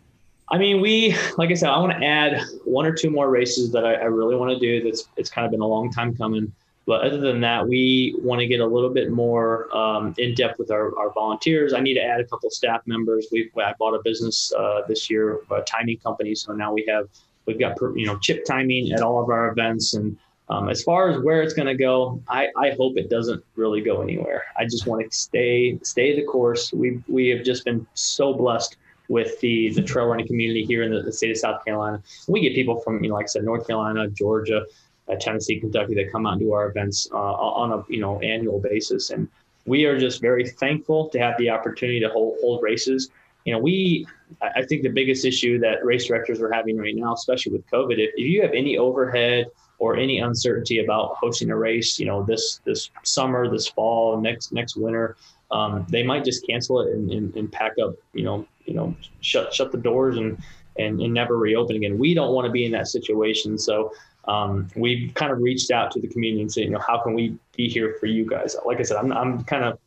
I 0.48 0.58
mean, 0.58 0.80
we, 0.80 1.16
like 1.38 1.50
I 1.50 1.54
said, 1.54 1.70
I 1.70 1.78
want 1.78 1.98
to 1.98 2.06
add 2.06 2.40
one 2.64 2.86
or 2.86 2.92
two 2.92 3.10
more 3.10 3.30
races 3.30 3.72
that 3.72 3.84
I, 3.84 3.94
I 3.94 4.04
really 4.04 4.36
want 4.36 4.52
to 4.52 4.58
do. 4.58 4.82
That's 4.84 5.08
it's 5.16 5.30
kind 5.30 5.44
of 5.44 5.50
been 5.50 5.60
a 5.60 5.66
long 5.66 5.90
time 5.90 6.16
coming. 6.16 6.52
But 6.86 7.00
other 7.00 7.18
than 7.18 7.40
that, 7.40 7.66
we 7.66 8.14
want 8.18 8.40
to 8.40 8.46
get 8.46 8.60
a 8.60 8.66
little 8.66 8.90
bit 8.90 9.10
more 9.10 9.76
um, 9.76 10.14
in 10.18 10.34
depth 10.34 10.60
with 10.60 10.70
our, 10.70 10.96
our 10.96 11.12
volunteers. 11.12 11.72
I 11.74 11.80
need 11.80 11.94
to 11.94 12.02
add 12.02 12.20
a 12.20 12.24
couple 12.24 12.48
staff 12.48 12.82
members. 12.86 13.26
We've 13.32 13.50
I 13.56 13.74
bought 13.76 13.94
a 13.94 14.00
business 14.04 14.52
uh, 14.56 14.82
this 14.86 15.10
year, 15.10 15.40
a 15.50 15.62
timing 15.62 15.98
company. 15.98 16.36
So 16.36 16.52
now 16.52 16.72
we 16.72 16.86
have 16.88 17.08
we've 17.46 17.58
got 17.58 17.76
you 17.96 18.06
know 18.06 18.16
chip 18.18 18.44
timing 18.44 18.92
at 18.92 19.02
all 19.02 19.20
of 19.20 19.30
our 19.30 19.50
events. 19.50 19.94
And 19.94 20.16
um, 20.48 20.68
as 20.68 20.82
far 20.82 21.10
as 21.10 21.18
where 21.22 21.42
it's 21.42 21.54
going 21.54 21.66
to 21.66 21.74
go, 21.74 22.22
I, 22.28 22.48
I 22.56 22.70
hope 22.70 22.96
it 22.96 23.10
doesn't 23.10 23.44
really 23.56 23.80
go 23.80 24.00
anywhere. 24.00 24.44
I 24.56 24.64
just 24.64 24.86
want 24.86 25.10
to 25.10 25.16
stay 25.16 25.78
stay 25.82 26.14
the 26.14 26.24
course. 26.24 26.72
We 26.72 27.02
we 27.08 27.28
have 27.28 27.44
just 27.44 27.64
been 27.64 27.86
so 27.94 28.32
blessed 28.32 28.76
with 29.08 29.40
the 29.40 29.72
the 29.74 29.82
trail 29.82 30.06
running 30.06 30.26
community 30.26 30.64
here 30.64 30.82
in 30.82 30.92
the, 30.92 31.02
the 31.02 31.12
state 31.12 31.30
of 31.32 31.38
South 31.38 31.64
Carolina. 31.64 32.02
We 32.28 32.40
get 32.40 32.54
people 32.54 32.80
from 32.80 33.02
you 33.02 33.10
know 33.10 33.16
like 33.16 33.24
I 33.24 33.28
said 33.28 33.44
North 33.44 33.66
Carolina, 33.66 34.08
Georgia 34.08 34.64
uh, 35.08 35.16
Tennessee, 35.20 35.58
Kentucky 35.58 35.94
that 35.94 36.12
come 36.12 36.26
out 36.26 36.34
and 36.34 36.40
do 36.40 36.52
our 36.52 36.68
events 36.68 37.08
uh, 37.12 37.16
on 37.16 37.72
a 37.72 37.84
you 37.88 38.00
know 38.00 38.20
annual 38.20 38.60
basis, 38.60 39.10
and 39.10 39.28
we 39.66 39.84
are 39.84 39.98
just 39.98 40.20
very 40.20 40.48
thankful 40.48 41.08
to 41.08 41.18
have 41.18 41.36
the 41.38 41.50
opportunity 41.50 41.98
to 42.00 42.08
hold 42.08 42.38
hold 42.40 42.62
races. 42.62 43.10
You 43.44 43.52
know, 43.52 43.58
we 43.58 44.06
I 44.42 44.64
think 44.64 44.82
the 44.82 44.90
biggest 44.90 45.24
issue 45.24 45.58
that 45.58 45.84
race 45.84 46.06
directors 46.06 46.40
are 46.40 46.52
having 46.52 46.76
right 46.76 46.94
now, 46.94 47.14
especially 47.14 47.52
with 47.52 47.66
COVID, 47.70 47.98
if, 47.98 48.10
if 48.16 48.26
you 48.28 48.42
have 48.42 48.52
any 48.52 48.76
overhead 48.78 49.46
or 49.78 49.96
any 49.96 50.18
uncertainty 50.18 50.82
about 50.82 51.16
hosting 51.16 51.50
a 51.50 51.56
race, 51.56 51.98
you 51.98 52.06
know, 52.06 52.22
this 52.22 52.60
this 52.64 52.90
summer, 53.02 53.50
this 53.50 53.68
fall, 53.68 54.20
next 54.20 54.52
next 54.52 54.76
winter, 54.76 55.16
um, 55.50 55.86
they 55.88 56.02
might 56.02 56.24
just 56.24 56.46
cancel 56.46 56.80
it 56.80 56.92
and, 56.92 57.10
and, 57.10 57.36
and, 57.36 57.52
pack 57.52 57.72
up, 57.82 57.94
you 58.12 58.24
know, 58.24 58.46
you 58.64 58.74
know, 58.74 58.94
shut 59.20 59.52
shut 59.54 59.72
the 59.72 59.78
doors 59.78 60.16
and, 60.16 60.38
and 60.78 61.00
and 61.00 61.12
never 61.12 61.36
reopen 61.36 61.76
again. 61.76 61.98
We 61.98 62.14
don't 62.14 62.34
want 62.34 62.46
to 62.46 62.52
be 62.52 62.64
in 62.64 62.72
that 62.72 62.88
situation. 62.88 63.58
So 63.58 63.92
um, 64.26 64.68
we've 64.74 65.12
kind 65.14 65.32
of 65.32 65.38
reached 65.38 65.70
out 65.70 65.90
to 65.92 66.00
the 66.00 66.08
community 66.08 66.42
and 66.42 66.52
said, 66.52 66.64
you 66.64 66.70
know, 66.70 66.80
how 66.80 66.98
can 66.98 67.14
we 67.14 67.38
be 67.56 67.68
here 67.68 67.96
for 68.00 68.06
you 68.06 68.26
guys? 68.26 68.56
Like 68.64 68.80
I 68.80 68.82
said, 68.82 68.96
I'm, 68.96 69.12
I'm 69.12 69.44
kind 69.44 69.64
of 69.64 69.78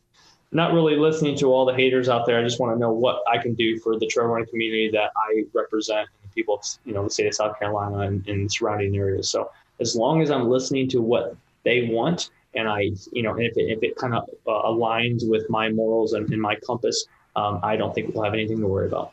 not 0.52 0.72
really 0.72 0.96
listening 0.96 1.36
to 1.36 1.52
all 1.52 1.64
the 1.64 1.74
haters 1.74 2.08
out 2.08 2.26
there. 2.26 2.38
I 2.38 2.42
just 2.42 2.58
want 2.58 2.74
to 2.74 2.78
know 2.78 2.92
what 2.92 3.22
I 3.30 3.38
can 3.38 3.54
do 3.54 3.78
for 3.78 3.98
the 3.98 4.06
trail 4.06 4.26
running 4.26 4.48
community 4.48 4.90
that 4.92 5.12
I 5.16 5.44
represent, 5.52 6.08
and 6.08 6.30
the 6.30 6.34
people, 6.34 6.60
you 6.84 6.92
know, 6.92 7.04
the 7.04 7.10
state 7.10 7.26
of 7.26 7.34
South 7.34 7.58
Carolina 7.58 7.98
and, 7.98 8.26
and 8.26 8.50
surrounding 8.50 8.96
areas. 8.96 9.30
So 9.30 9.50
as 9.80 9.96
long 9.96 10.22
as 10.22 10.30
I'm 10.30 10.48
listening 10.48 10.88
to 10.90 11.00
what 11.00 11.36
they 11.64 11.88
want, 11.90 12.30
and 12.54 12.68
I, 12.68 12.90
you 13.12 13.22
know, 13.22 13.34
if 13.38 13.56
it, 13.56 13.70
if 13.70 13.82
it 13.82 13.96
kind 13.96 14.14
of 14.14 14.28
uh, 14.46 14.68
aligns 14.68 15.28
with 15.28 15.48
my 15.48 15.70
morals 15.70 16.12
and, 16.14 16.30
and 16.30 16.40
my 16.40 16.56
compass, 16.56 17.06
um, 17.36 17.60
I 17.62 17.76
don't 17.76 17.94
think 17.94 18.14
we'll 18.14 18.24
have 18.24 18.34
anything 18.34 18.58
to 18.60 18.66
worry 18.66 18.86
about. 18.86 19.12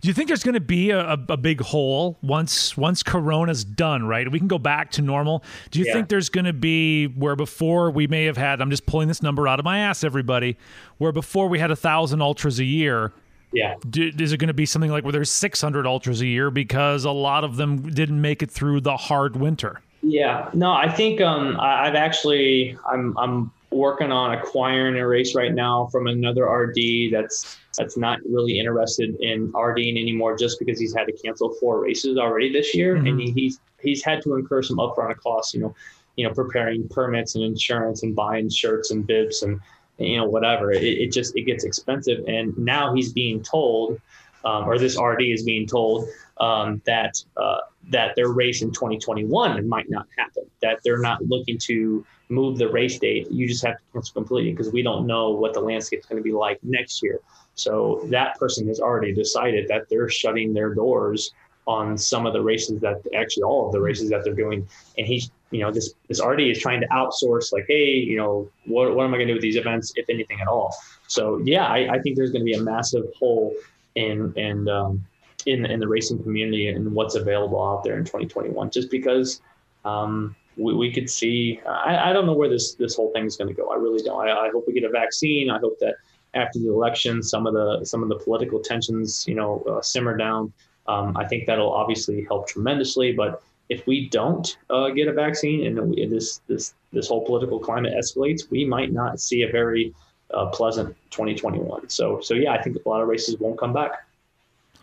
Do 0.00 0.08
you 0.08 0.14
think 0.14 0.28
there's 0.28 0.44
going 0.44 0.54
to 0.54 0.60
be 0.60 0.90
a, 0.90 1.12
a, 1.12 1.36
big 1.36 1.60
hole 1.60 2.18
once 2.22 2.76
once 2.76 3.02
Corona's 3.02 3.64
done? 3.64 4.06
Right, 4.06 4.30
we 4.30 4.38
can 4.38 4.48
go 4.48 4.58
back 4.58 4.90
to 4.92 5.02
normal. 5.02 5.42
Do 5.70 5.78
you 5.78 5.86
yeah. 5.86 5.94
think 5.94 6.08
there's 6.08 6.28
going 6.28 6.44
to 6.44 6.52
be 6.52 7.06
where 7.06 7.36
before 7.36 7.90
we 7.90 8.06
may 8.06 8.24
have 8.26 8.36
had? 8.36 8.60
I'm 8.60 8.70
just 8.70 8.86
pulling 8.86 9.08
this 9.08 9.22
number 9.22 9.48
out 9.48 9.58
of 9.58 9.64
my 9.64 9.78
ass, 9.78 10.04
everybody. 10.04 10.56
Where 10.98 11.10
before 11.10 11.48
we 11.48 11.58
had 11.58 11.70
a 11.70 11.76
thousand 11.76 12.20
ultras 12.22 12.58
a 12.58 12.64
year. 12.64 13.12
Yeah. 13.52 13.74
Is 13.94 14.32
it 14.32 14.38
going 14.38 14.48
to 14.48 14.54
be 14.54 14.66
something 14.66 14.90
like 14.90 15.04
where 15.04 15.12
there's 15.12 15.30
600 15.30 15.86
ultras 15.86 16.20
a 16.20 16.26
year 16.26 16.50
because 16.50 17.04
a 17.04 17.10
lot 17.10 17.44
of 17.44 17.56
them 17.56 17.82
didn't 17.90 18.20
make 18.20 18.42
it 18.42 18.50
through 18.50 18.80
the 18.80 18.96
hard 18.96 19.36
winter? 19.36 19.80
Yeah. 20.02 20.50
No, 20.52 20.72
I 20.72 20.90
think 20.90 21.20
um, 21.20 21.58
I, 21.60 21.86
I've 21.86 21.94
actually 21.94 22.76
I'm 22.90 23.16
I'm 23.18 23.52
working 23.70 24.12
on 24.12 24.34
acquiring 24.34 24.96
a 24.98 25.06
race 25.06 25.34
right 25.34 25.54
now 25.54 25.88
from 25.90 26.06
another 26.06 26.44
RD 26.44 27.12
that's 27.12 27.58
that's 27.78 27.96
not 27.96 28.18
really 28.28 28.58
interested 28.58 29.16
in 29.20 29.50
RDing 29.52 29.98
anymore 29.98 30.36
just 30.36 30.58
because 30.58 30.78
he's 30.78 30.94
had 30.94 31.06
to 31.06 31.12
cancel 31.12 31.54
four 31.54 31.80
races 31.80 32.18
already 32.18 32.52
this 32.52 32.74
year 32.74 32.96
mm-hmm. 32.96 33.06
and 33.06 33.20
he, 33.20 33.30
he's 33.30 33.60
he's 33.80 34.04
had 34.04 34.22
to 34.22 34.34
incur 34.36 34.62
some 34.62 34.76
upfront 34.78 35.16
costs, 35.18 35.54
you 35.54 35.60
know, 35.60 35.74
you 36.16 36.26
know, 36.26 36.34
preparing 36.34 36.88
permits 36.88 37.34
and 37.34 37.44
insurance 37.44 38.02
and 38.02 38.14
buying 38.14 38.48
shirts 38.48 38.90
and 38.90 39.06
bibs 39.06 39.42
and 39.42 39.60
you 39.98 40.16
know 40.16 40.26
whatever. 40.26 40.72
It, 40.72 40.82
it 40.82 41.12
just 41.12 41.36
it 41.36 41.42
gets 41.42 41.64
expensive 41.64 42.24
and 42.26 42.56
now 42.56 42.94
he's 42.94 43.12
being 43.12 43.42
told 43.42 44.00
um, 44.44 44.68
or 44.68 44.78
this 44.78 44.98
RD 45.00 45.22
is 45.22 45.42
being 45.42 45.66
told 45.66 46.08
um, 46.38 46.82
that 46.86 47.22
uh, 47.36 47.58
that 47.90 48.14
their 48.16 48.28
race 48.28 48.62
in 48.62 48.70
2021 48.70 49.68
might 49.68 49.88
not 49.90 50.06
happen. 50.16 50.44
That 50.60 50.80
they're 50.84 51.00
not 51.00 51.22
looking 51.22 51.58
to 51.58 52.04
move 52.28 52.58
the 52.58 52.68
race 52.68 52.98
date. 52.98 53.30
You 53.30 53.46
just 53.46 53.64
have 53.64 53.76
to 53.76 53.82
cancel 53.92 54.14
completely 54.14 54.52
because 54.52 54.72
we 54.72 54.82
don't 54.82 55.06
know 55.06 55.30
what 55.30 55.54
the 55.54 55.60
landscape 55.60 56.00
is 56.00 56.06
going 56.06 56.18
to 56.18 56.22
be 56.22 56.32
like 56.32 56.58
next 56.62 57.02
year. 57.02 57.20
So 57.54 58.06
that 58.06 58.38
person 58.38 58.66
has 58.68 58.80
already 58.80 59.12
decided 59.12 59.68
that 59.68 59.88
they're 59.88 60.08
shutting 60.08 60.54
their 60.54 60.74
doors 60.74 61.32
on 61.66 61.96
some 61.96 62.26
of 62.26 62.32
the 62.32 62.42
races 62.42 62.80
that 62.80 63.02
actually 63.14 63.44
all 63.44 63.66
of 63.66 63.72
the 63.72 63.80
races 63.80 64.10
that 64.10 64.24
they're 64.24 64.34
doing. 64.34 64.66
And 64.98 65.06
he's, 65.06 65.30
you 65.52 65.60
know, 65.60 65.70
this 65.70 65.94
this 66.08 66.24
RD 66.24 66.40
is 66.40 66.58
trying 66.58 66.80
to 66.80 66.88
outsource 66.88 67.52
like, 67.52 67.66
hey, 67.68 67.90
you 67.90 68.16
know, 68.16 68.50
what, 68.64 68.94
what 68.94 69.04
am 69.04 69.14
I 69.14 69.18
going 69.18 69.28
to 69.28 69.34
do 69.34 69.36
with 69.36 69.42
these 69.42 69.56
events, 69.56 69.92
if 69.96 70.08
anything 70.08 70.40
at 70.40 70.48
all? 70.48 70.74
So 71.06 71.38
yeah, 71.44 71.66
I, 71.66 71.94
I 71.94 71.98
think 72.00 72.16
there's 72.16 72.30
going 72.30 72.40
to 72.40 72.44
be 72.44 72.54
a 72.54 72.62
massive 72.62 73.04
hole 73.18 73.54
in 73.94 74.32
and 74.36 74.68
um, 74.68 75.04
in 75.46 75.66
in 75.66 75.78
the 75.78 75.88
racing 75.88 76.22
community 76.22 76.68
and 76.68 76.92
what's 76.92 77.14
available 77.14 77.62
out 77.62 77.84
there 77.84 77.98
in 77.98 78.04
2021, 78.04 78.70
just 78.70 78.90
because 78.90 79.40
um, 79.84 80.34
we, 80.56 80.74
we 80.74 80.92
could 80.92 81.10
see. 81.10 81.60
I, 81.66 82.10
I 82.10 82.12
don't 82.12 82.26
know 82.26 82.34
where 82.34 82.48
this 82.48 82.74
this 82.74 82.96
whole 82.96 83.12
thing 83.12 83.26
is 83.26 83.36
going 83.36 83.48
to 83.48 83.54
go. 83.54 83.70
I 83.70 83.76
really 83.76 84.02
don't. 84.02 84.26
I, 84.26 84.46
I 84.46 84.50
hope 84.50 84.64
we 84.66 84.72
get 84.72 84.84
a 84.84 84.90
vaccine. 84.90 85.50
I 85.50 85.58
hope 85.58 85.78
that 85.80 85.96
after 86.34 86.58
the 86.58 86.68
election, 86.68 87.22
some 87.22 87.46
of 87.46 87.54
the 87.54 87.84
some 87.84 88.02
of 88.02 88.08
the 88.08 88.16
political 88.16 88.60
tensions, 88.60 89.26
you 89.28 89.34
know, 89.34 89.62
uh, 89.68 89.82
simmer 89.82 90.16
down. 90.16 90.52
Um, 90.86 91.16
I 91.16 91.26
think 91.26 91.46
that'll 91.46 91.72
obviously 91.72 92.24
help 92.24 92.48
tremendously. 92.48 93.12
But 93.12 93.42
if 93.72 93.86
we 93.86 94.08
don't 94.08 94.58
uh, 94.68 94.90
get 94.90 95.08
a 95.08 95.12
vaccine 95.12 95.66
and 95.66 95.94
this 96.12 96.40
this 96.46 96.74
this 96.92 97.08
whole 97.08 97.24
political 97.24 97.58
climate 97.58 97.94
escalates, 97.96 98.50
we 98.50 98.64
might 98.64 98.92
not 98.92 99.18
see 99.18 99.42
a 99.42 99.50
very 99.50 99.94
uh, 100.34 100.46
pleasant 100.46 100.94
2021. 101.10 101.88
So 101.88 102.20
so 102.20 102.34
yeah, 102.34 102.52
I 102.52 102.62
think 102.62 102.76
a 102.76 102.88
lot 102.88 103.00
of 103.00 103.08
races 103.08 103.38
won't 103.38 103.58
come 103.58 103.72
back. 103.72 104.06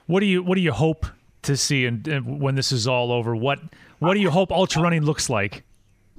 What 0.08 0.22
do 0.22 0.26
you 0.26 0.42
what 0.42 0.56
do 0.56 0.62
you 0.62 0.72
hope 0.72 1.06
to 1.44 1.56
see 1.56 1.86
and 1.86 2.42
when 2.42 2.56
this 2.56 2.72
is 2.72 2.88
all 2.88 3.12
over? 3.12 3.36
What 3.36 3.60
what 4.00 4.16
do 4.16 4.20
you 4.20 4.32
hope 4.32 4.52
ultra 4.52 4.82
running 4.82 5.04
looks 5.04 5.30
like? 5.30 5.64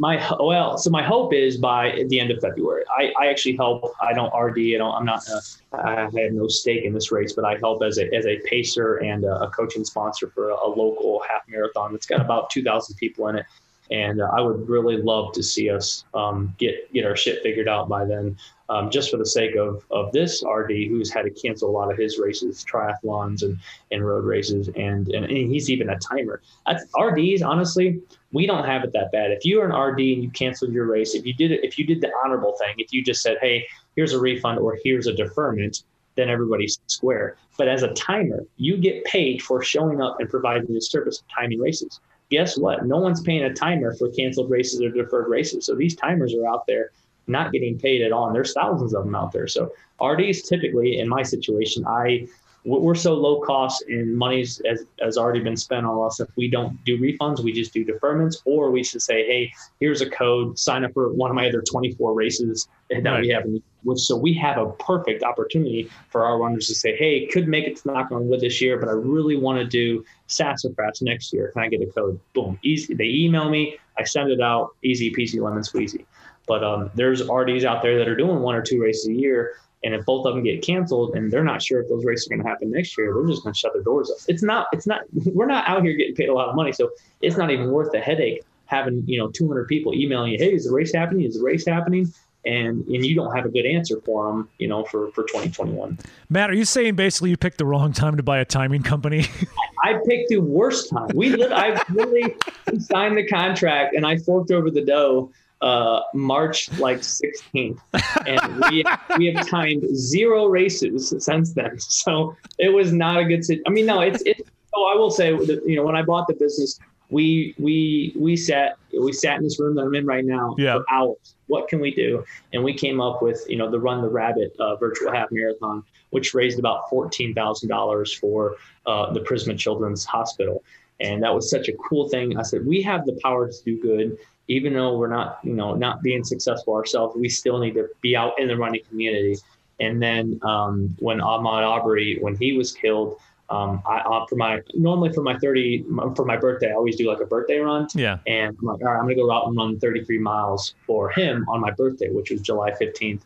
My 0.01 0.17
well, 0.41 0.79
so 0.79 0.89
my 0.89 1.03
hope 1.03 1.35
is 1.35 1.59
by 1.59 2.05
the 2.09 2.21
end 2.21 2.31
of 2.31 2.41
February. 2.41 2.85
I, 2.89 3.13
I 3.21 3.27
actually 3.27 3.57
help. 3.57 3.95
I 4.01 4.15
don't 4.15 4.33
RD. 4.35 4.59
I 4.59 4.79
don't. 4.79 4.95
I'm 4.95 5.05
not. 5.05 5.29
Uh, 5.29 5.41
I 5.75 6.01
have 6.01 6.33
no 6.33 6.49
stake 6.49 6.85
in 6.87 6.95
this 6.95 7.13
race, 7.13 7.35
but 7.35 7.45
I 7.45 7.59
help 7.59 7.83
as 7.83 7.99
a 7.99 8.13
as 8.15 8.25
a 8.25 8.39
pacer 8.47 8.95
and 8.95 9.25
a, 9.25 9.43
a 9.43 9.51
coaching 9.51 9.85
sponsor 9.85 10.29
for 10.31 10.49
a, 10.49 10.55
a 10.55 10.69
local 10.69 11.23
half 11.29 11.43
marathon 11.49 11.93
that's 11.93 12.07
got 12.07 12.23
about 12.23 12.49
2,000 12.49 12.97
people 12.97 13.29
in 13.29 13.37
it 13.37 13.47
and 13.91 14.21
uh, 14.21 14.31
I 14.33 14.41
would 14.41 14.69
really 14.69 14.97
love 14.97 15.33
to 15.33 15.43
see 15.43 15.69
us 15.69 16.05
um, 16.15 16.55
get 16.59 16.93
get 16.93 17.05
our 17.05 17.17
shit 17.17 17.43
figured 17.43 17.69
out 17.69 17.89
by 17.89 18.05
then. 18.05 18.37
Um, 18.69 18.89
just 18.89 19.11
for 19.11 19.17
the 19.17 19.27
sake 19.27 19.57
of 19.57 19.85
of 19.91 20.13
this 20.13 20.45
RD, 20.45 20.71
who's 20.89 21.13
had 21.13 21.23
to 21.23 21.31
cancel 21.31 21.69
a 21.69 21.73
lot 21.73 21.91
of 21.91 21.99
his 21.99 22.19
races, 22.19 22.65
triathlons 22.65 23.43
and 23.43 23.59
and 23.91 24.07
road 24.07 24.25
races, 24.25 24.69
and 24.69 25.09
and, 25.09 25.25
and 25.25 25.53
he's 25.53 25.71
even 25.71 25.91
a 25.91 25.99
timer. 25.99 26.41
That's, 26.67 26.85
RDs, 26.97 27.43
honestly, 27.43 28.01
we 28.33 28.47
don't 28.47 28.65
have 28.65 28.85
it 28.85 28.93
that 28.93 29.11
bad. 29.11 29.33
If 29.33 29.45
you're 29.45 29.67
an 29.67 29.75
RD 29.75 29.99
and 29.99 30.23
you 30.23 30.31
canceled 30.31 30.73
your 30.73 30.87
race, 30.87 31.15
if 31.15 31.27
you 31.27 31.35
did 31.35 31.51
it, 31.51 31.65
if 31.65 31.79
you 31.79 31.85
did 31.85 32.01
the 32.01 32.13
honorable 32.25 32.55
thing, 32.59 32.75
if 32.79 32.93
you 32.93 33.03
just 33.03 33.23
said, 33.23 33.39
hey, 33.41 33.67
here's 33.97 34.13
a 34.13 34.21
refund 34.21 34.61
or 34.61 34.79
here's 34.85 35.09
a 35.09 35.13
deferment, 35.13 35.83
then 36.15 36.29
everybody's 36.29 36.79
square. 36.87 37.37
But 37.59 37.67
as 37.67 37.83
a 37.83 37.93
timer, 37.95 38.45
you 38.57 38.77
get 38.77 39.05
paid 39.05 39.43
for 39.43 39.63
showing 39.63 40.01
up 40.01 40.21
and 40.21 40.31
providing 40.31 40.73
the 40.73 40.81
service 40.81 41.21
of 41.21 41.25
timing 41.35 41.59
races 41.59 42.01
guess 42.31 42.57
what? 42.57 42.87
No 42.87 42.99
one's 42.99 43.21
paying 43.21 43.45
a 43.45 43.53
timer 43.53 43.95
for 43.95 44.09
canceled 44.11 44.51
races 44.51 44.81
or 44.81 44.91
deferred 44.91 45.29
races. 45.29 45.67
So 45.67 45.75
these 45.75 45.97
timers 45.97 46.35
are 46.35 46.47
out 46.49 46.67
there 46.67 46.93
not 47.27 47.53
getting 47.53 47.79
paid 47.79 48.03
at 48.03 48.13
all. 48.13 48.27
And 48.27 48.35
there's 48.35 48.53
thousands 48.53 48.95
of 48.95 49.05
them 49.05 49.15
out 49.15 49.33
there. 49.33 49.47
So 49.47 49.73
RDs 50.03 50.43
typically, 50.43 50.99
in 50.99 51.09
my 51.09 51.23
situation, 51.23 51.85
I 51.87 52.27
we're 52.65 52.95
so 52.95 53.15
low 53.15 53.41
cost 53.41 53.83
and 53.89 54.17
money's 54.17 54.61
has, 54.67 54.85
has 55.01 55.17
already 55.17 55.41
been 55.41 55.57
spent 55.57 55.87
on 55.87 56.07
us. 56.07 56.21
If 56.21 56.29
we 56.37 56.51
don't 56.51 56.83
do 56.85 56.99
refunds, 56.99 57.41
we 57.43 57.53
just 57.53 57.73
do 57.73 57.85
deferments, 57.85 58.37
or 58.45 58.71
we 58.71 58.85
should 58.85 59.01
say, 59.01 59.27
hey, 59.27 59.53
here's 59.81 60.03
a 60.03 60.11
code, 60.11 60.59
sign 60.59 60.85
up 60.85 60.93
for 60.93 61.13
one 61.13 61.31
of 61.31 61.37
my 61.37 61.49
other 61.49 61.63
24 61.63 62.13
races 62.13 62.69
that 62.91 63.03
right. 63.05 63.23
we 63.23 63.29
have. 63.29 63.45
Which, 63.83 64.01
so 64.01 64.15
we 64.15 64.35
have 64.35 64.59
a 64.59 64.71
perfect 64.73 65.23
opportunity 65.23 65.91
for 66.11 66.25
our 66.25 66.39
runners 66.39 66.67
to 66.67 66.75
say, 66.75 66.95
hey, 66.97 67.27
could 67.27 67.49
make 67.49 67.67
it 67.67 67.77
to 67.77 67.89
knock 67.89 68.13
on 68.13 68.29
wood 68.29 68.41
this 68.41 68.61
year, 68.61 68.79
but 68.79 68.91
I 68.91 68.93
really 68.93 69.37
want 69.37 69.59
to 69.59 69.65
do 69.65 70.05
sassafras 70.27 71.01
next 71.01 71.33
year. 71.33 71.51
Can 71.53 71.63
I 71.63 71.69
get 71.69 71.81
a 71.81 71.87
code? 71.87 72.21
Boom, 72.35 72.59
easy. 72.63 72.93
They 72.93 73.07
email 73.07 73.49
me, 73.49 73.79
I 73.99 74.05
send 74.05 74.31
it 74.31 74.41
out, 74.41 74.77
easy 74.83 75.11
peasy 75.15 75.41
lemon 75.41 75.63
squeezy. 75.63 76.05
But 76.47 76.63
um, 76.63 76.91
there's 76.95 77.23
RDs 77.23 77.65
out 77.65 77.81
there 77.81 77.97
that 77.99 78.09
are 78.09 78.17
doing 78.17 78.41
one 78.41 78.55
or 78.55 78.63
two 78.63 78.83
races 78.83 79.07
a 79.09 79.15
year 79.15 79.55
and 79.83 79.95
if 79.95 80.05
both 80.05 80.27
of 80.27 80.35
them 80.35 80.45
get 80.45 80.63
canceled 80.63 81.15
and 81.15 81.31
they're 81.31 81.45
not 81.45 81.63
sure 81.63 81.81
if 81.81 81.89
those 81.89 82.05
races 82.05 82.27
are 82.27 82.31
going 82.31 82.43
to 82.43 82.49
happen 82.49 82.71
next 82.71 82.97
year, 82.99 83.15
they're 83.15 83.27
just 83.27 83.43
going 83.43 83.55
to 83.55 83.59
shut 83.59 83.73
their 83.73 83.83
doors 83.83 84.11
up. 84.11 84.19
It's 84.29 84.43
not, 84.43 84.67
it's 84.73 84.87
not, 84.87 85.03
we're 85.13 85.47
not 85.47 85.69
out 85.69 85.83
here 85.83 85.95
getting 85.95 86.15
paid 86.15 86.29
a 86.29 86.35
lot 86.35 86.49
of 86.49 86.55
money. 86.55 86.73
So 86.73 86.91
it's 87.21 87.37
not 87.37 87.51
even 87.51 87.71
worth 87.71 87.93
the 87.93 88.01
headache 88.01 88.45
having, 88.67 89.03
you 89.07 89.19
know, 89.19 89.29
200 89.31 89.67
people 89.69 89.95
emailing 89.95 90.33
you, 90.33 90.39
Hey, 90.39 90.55
is 90.55 90.65
the 90.65 90.73
race 90.73 90.93
happening? 90.93 91.25
Is 91.27 91.39
the 91.39 91.45
race 91.45 91.67
happening? 91.67 92.13
And, 92.47 92.87
and 92.87 93.05
you 93.05 93.15
don't 93.15 93.35
have 93.37 93.45
a 93.45 93.51
good 93.51 93.67
answer 93.67 94.01
for 94.01 94.27
them, 94.29 94.49
you 94.59 94.67
know, 94.67 94.85
for, 94.85 95.11
for 95.11 95.25
2021. 95.25 95.99
Matt, 96.31 96.49
are 96.49 96.55
you 96.55 96.65
saying 96.65 96.95
basically 96.95 97.29
you 97.29 97.37
picked 97.37 97.59
the 97.59 97.67
wrong 97.67 97.93
time 97.93 98.17
to 98.17 98.23
buy 98.23 98.39
a 98.39 98.47
timing 98.47 98.83
company? 98.83 99.27
I 99.85 99.99
picked 100.07 100.31
the 100.31 100.39
worst 100.39 100.89
time. 100.89 101.09
We 101.15 101.35
I 101.53 101.83
literally 101.91 102.37
signed 102.79 103.19
the 103.19 103.27
contract 103.27 103.95
and 103.95 104.07
I 104.07 104.17
forked 104.17 104.51
over 104.51 104.71
the 104.71 104.85
dough 104.85 105.33
uh, 105.63 106.01
March 106.15 106.71
like 106.79 106.99
16th, 106.99 107.79
and 108.27 108.65
we 108.71 108.85
we 109.19 109.33
have 109.33 109.49
timed 109.49 109.85
zero 109.95 110.47
races 110.47 111.15
since 111.19 111.53
then. 111.53 111.79
So 112.01 112.37
it 112.59 112.71
was 112.71 112.93
not 112.93 113.19
a 113.19 113.25
good. 113.25 113.45
I 113.67 113.71
mean, 113.71 113.87
no, 113.87 114.01
it's 114.01 114.23
it. 114.23 114.47
Oh, 114.75 114.91
I 114.93 114.97
will 114.97 115.11
say, 115.11 115.31
you 115.31 115.77
know, 115.77 115.83
when 115.83 115.97
I 115.97 116.03
bought 116.03 116.29
the 116.29 116.35
business, 116.35 116.79
we 117.11 117.55
we 117.59 118.15
we 118.17 118.37
sat 118.37 118.77
we 118.99 119.13
sat 119.13 119.39
in 119.39 119.45
this 119.45 119.61
room 119.61 119.75
that 119.75 119.83
I'm 119.83 119.95
in 119.95 120.07
right 120.07 120.25
now 120.25 120.55
yeah. 120.59 120.79
for 120.79 120.85
hours. 120.91 121.35
What 121.49 121.69
can 121.69 121.81
we 121.81 121.93
do? 121.93 122.25
And 122.53 122.63
we 122.63 122.73
came 122.73 123.01
up 123.01 123.23
with 123.23 123.45
you 123.49 123.57
know 123.57 123.71
the 123.71 123.81
Run 123.81 124.01
the 124.03 124.09
Rabbit 124.09 124.55
uh, 124.59 124.77
virtual 124.77 125.13
half 125.13 125.31
marathon, 125.31 125.85
which 126.11 126.35
raised 126.35 126.59
about 126.59 126.89
fourteen 126.89 127.35
thousand 127.35 127.69
dollars 127.69 128.15
for 128.15 128.57
uh, 128.87 129.13
the 129.13 129.21
Prisma 129.21 129.59
Children's 129.59 130.05
Hospital. 130.05 130.63
And 131.01 131.23
that 131.23 131.35
was 131.35 131.51
such 131.51 131.69
a 131.69 131.73
cool 131.73 132.09
thing. 132.11 132.37
I 132.37 132.43
said, 132.43 132.67
we 132.67 132.83
have 132.83 133.07
the 133.07 133.19
power 133.23 133.51
to 133.51 133.65
do 133.65 133.81
good, 133.81 134.19
even 134.51 134.73
though 134.73 134.97
we're 134.99 135.07
not, 135.07 135.39
you 135.45 135.53
know, 135.53 135.75
not 135.75 136.03
being 136.03 136.25
successful 136.25 136.75
ourselves. 136.75 137.15
We 137.17 137.29
still 137.29 137.61
need 137.61 137.75
to 137.75 137.89
be 138.01 138.17
out 138.17 138.33
in 138.41 138.49
the 138.49 138.57
running 138.57 138.83
community. 138.89 139.37
And 139.79 140.03
then 140.03 140.41
um, 140.43 140.95
when 140.99 141.19
Ahmaud 141.19 141.63
Arbery, 141.63 142.19
when 142.21 142.37
he 142.37 142.53
was 142.53 142.73
killed, 142.73 143.21
um, 143.49 143.81
I 143.87 144.01
uh, 144.01 144.27
for 144.27 144.35
my 144.35 144.61
normally 144.75 145.13
for 145.13 145.23
my 145.23 145.39
30 145.39 145.85
for 146.17 146.25
my 146.25 146.37
birthday, 146.37 146.71
I 146.71 146.75
always 146.75 146.97
do 146.97 147.09
like 147.09 147.21
a 147.21 147.27
birthday 147.27 147.59
run. 147.59 147.87
Yeah. 147.95 148.19
And 148.27 148.57
I'm 148.61 148.67
like, 148.67 148.81
all 148.81 148.89
right, 148.89 148.99
I'm 148.99 149.05
gonna 149.05 149.15
go 149.15 149.31
out 149.31 149.47
and 149.47 149.57
run 149.57 149.79
33 149.79 150.19
miles 150.19 150.75
for 150.85 151.11
him 151.11 151.47
on 151.49 151.61
my 151.61 151.71
birthday, 151.71 152.11
which 152.11 152.31
was 152.31 152.41
July 152.41 152.73
15th. 152.73 153.23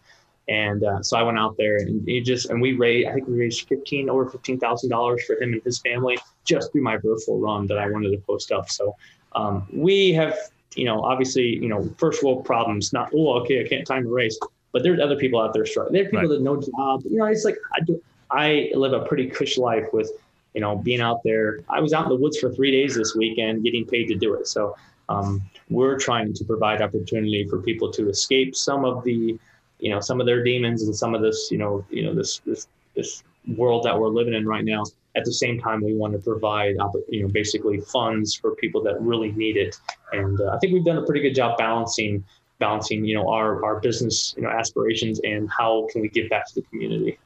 And 0.49 0.85
uh, 0.85 1.03
so 1.03 1.17
I 1.17 1.23
went 1.23 1.39
out 1.39 1.57
there 1.57 1.77
and 1.77 2.07
he 2.07 2.21
just 2.21 2.51
and 2.51 2.61
we 2.61 2.75
raised 2.75 3.09
I 3.09 3.15
think 3.15 3.29
we 3.29 3.39
raised 3.39 3.67
15 3.67 4.11
over 4.11 4.29
fifteen 4.29 4.61
thousand 4.61 4.91
dollars 4.91 5.25
for 5.25 5.37
him 5.37 5.55
and 5.55 5.63
his 5.63 5.79
family 5.79 6.19
just 6.45 6.71
through 6.73 6.83
my 6.83 6.99
virtual 6.99 7.39
run 7.41 7.67
that 7.69 7.79
I 7.79 7.89
wanted 7.91 8.11
to 8.11 8.19
post 8.19 8.53
up. 8.53 8.69
So 8.69 8.95
um, 9.35 9.67
we 9.73 10.13
have 10.13 10.37
you 10.77 10.85
know 10.85 11.03
obviously 11.03 11.57
you 11.57 11.69
know 11.69 11.89
first 11.99 12.23
world 12.23 12.45
problems. 12.45 12.93
Not 12.93 13.11
oh 13.15 13.41
okay 13.41 13.65
I 13.65 13.69
can't 13.69 13.87
time 13.87 14.07
a 14.07 14.11
race, 14.11 14.39
but 14.73 14.83
there's 14.83 15.01
other 15.01 15.17
people 15.17 15.41
out 15.41 15.53
there 15.53 15.67
struggling. 15.67 15.95
There 15.95 16.03
are 16.03 16.07
people 16.07 16.21
right. 16.21 16.29
that 16.29 16.43
no 16.43 16.61
job. 16.61 17.03
You 17.05 17.19
know 17.19 17.27
it's 17.27 17.45
like 17.45 17.57
I 17.73 17.81
do. 17.81 18.03
I 18.31 18.71
live 18.75 18.93
a 18.93 19.05
pretty 19.05 19.29
cush 19.29 19.59
life 19.59 19.93
with 19.93 20.11
you 20.55 20.61
know 20.61 20.77
being 20.77 21.01
out 21.01 21.23
there. 21.25 21.61
I 21.69 21.81
was 21.81 21.93
out 21.93 22.05
in 22.05 22.09
the 22.11 22.17
woods 22.17 22.39
for 22.39 22.51
three 22.51 22.71
days 22.71 22.95
this 22.95 23.15
weekend 23.15 23.65
getting 23.65 23.87
paid 23.87 24.07
to 24.09 24.15
do 24.15 24.35
it. 24.35 24.49
So 24.49 24.77
um, 25.09 25.43
we're 25.71 25.99
trying 25.99 26.33
to 26.33 26.45
provide 26.45 26.83
opportunity 26.83 27.47
for 27.49 27.59
people 27.59 27.91
to 27.93 28.09
escape 28.09 28.57
some 28.57 28.85
of 28.85 29.05
the 29.05 29.39
you 29.79 29.91
know 29.91 30.01
some 30.01 30.21
of 30.21 30.27
their 30.27 30.43
demons 30.43 30.83
and 30.83 30.97
some 30.97 31.15
of 31.15 31.23
this 31.23 31.49
you 31.51 31.59
know 31.59 31.85
you 31.91 32.05
know 32.05 32.15
this 32.15 32.39
this 32.47 32.69
this 32.95 33.23
world 33.57 33.85
that 33.85 33.99
we're 33.99 34.09
living 34.09 34.35
in 34.35 34.47
right 34.47 34.65
now 34.65 34.85
at 35.17 35.25
the 35.25 35.33
same 35.33 35.61
time 35.61 35.83
we 35.83 35.95
want 35.95 36.13
to 36.13 36.19
provide 36.19 36.77
you 37.09 37.23
know 37.23 37.29
basically 37.29 37.81
funds 37.81 38.35
for 38.35 38.55
people 38.57 38.83
that 38.83 39.01
really 39.01 39.33
need 39.33 39.57
it 39.57 39.79
and 40.13 40.41
uh, 40.41 40.51
i 40.55 40.59
think 40.59 40.73
we've 40.73 40.85
done 40.85 40.99
a 40.99 41.05
pretty 41.05 41.21
good 41.21 41.35
job 41.35 41.57
balancing 41.59 42.25
balancing 42.59 43.05
you 43.05 43.15
know 43.15 43.29
our 43.29 43.65
our 43.65 43.81
business 43.81 44.35
you 44.37 44.43
know 44.43 44.51
aspirations 44.51 45.21
and 45.25 45.49
how 45.57 45.87
can 45.93 46.01
we 46.01 46.09
give 46.09 46.29
back 46.31 46.47
to 46.47 46.55
the 46.55 46.63
community 46.63 47.19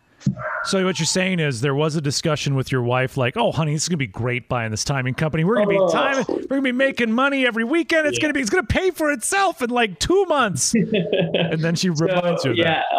so 0.65 0.85
what 0.85 0.99
you're 0.99 1.07
saying 1.07 1.39
is 1.39 1.61
there 1.61 1.75
was 1.75 1.97
a 1.97 2.01
discussion 2.01 2.55
with 2.55 2.73
your 2.73 2.83
wife, 2.83 3.17
like, 3.17 3.37
"Oh, 3.37 3.53
honey, 3.53 3.73
this 3.73 3.85
is 3.85 3.89
gonna 3.89 3.99
be 3.99 4.07
great 4.07 4.49
buying 4.49 4.71
this 4.71 4.85
timing 4.85 5.15
company. 5.15 5.45
We're 5.45 5.55
gonna 5.55 5.69
be 5.69 5.79
oh. 5.79 5.89
timing. 5.89 6.25
We're 6.29 6.43
gonna 6.49 6.63
be 6.63 6.73
making 6.73 7.13
money 7.13 7.47
every 7.47 7.65
weekend. 7.65 8.07
It's 8.07 8.19
yeah. 8.19 8.23
gonna 8.23 8.35
be. 8.35 8.41
It's 8.41 8.51
gonna 8.51 8.65
pay 8.65 8.91
for 8.91 9.13
itself 9.13 9.63
in 9.63 9.71
like 9.71 9.99
two 9.99 10.25
months." 10.27 10.75
and 10.75 11.63
then 11.63 11.77
she 11.77 11.91
reminds 11.91 12.43
so, 12.43 12.51
you. 12.51 12.65
yeah. 12.65 12.83
Uh, 12.93 12.98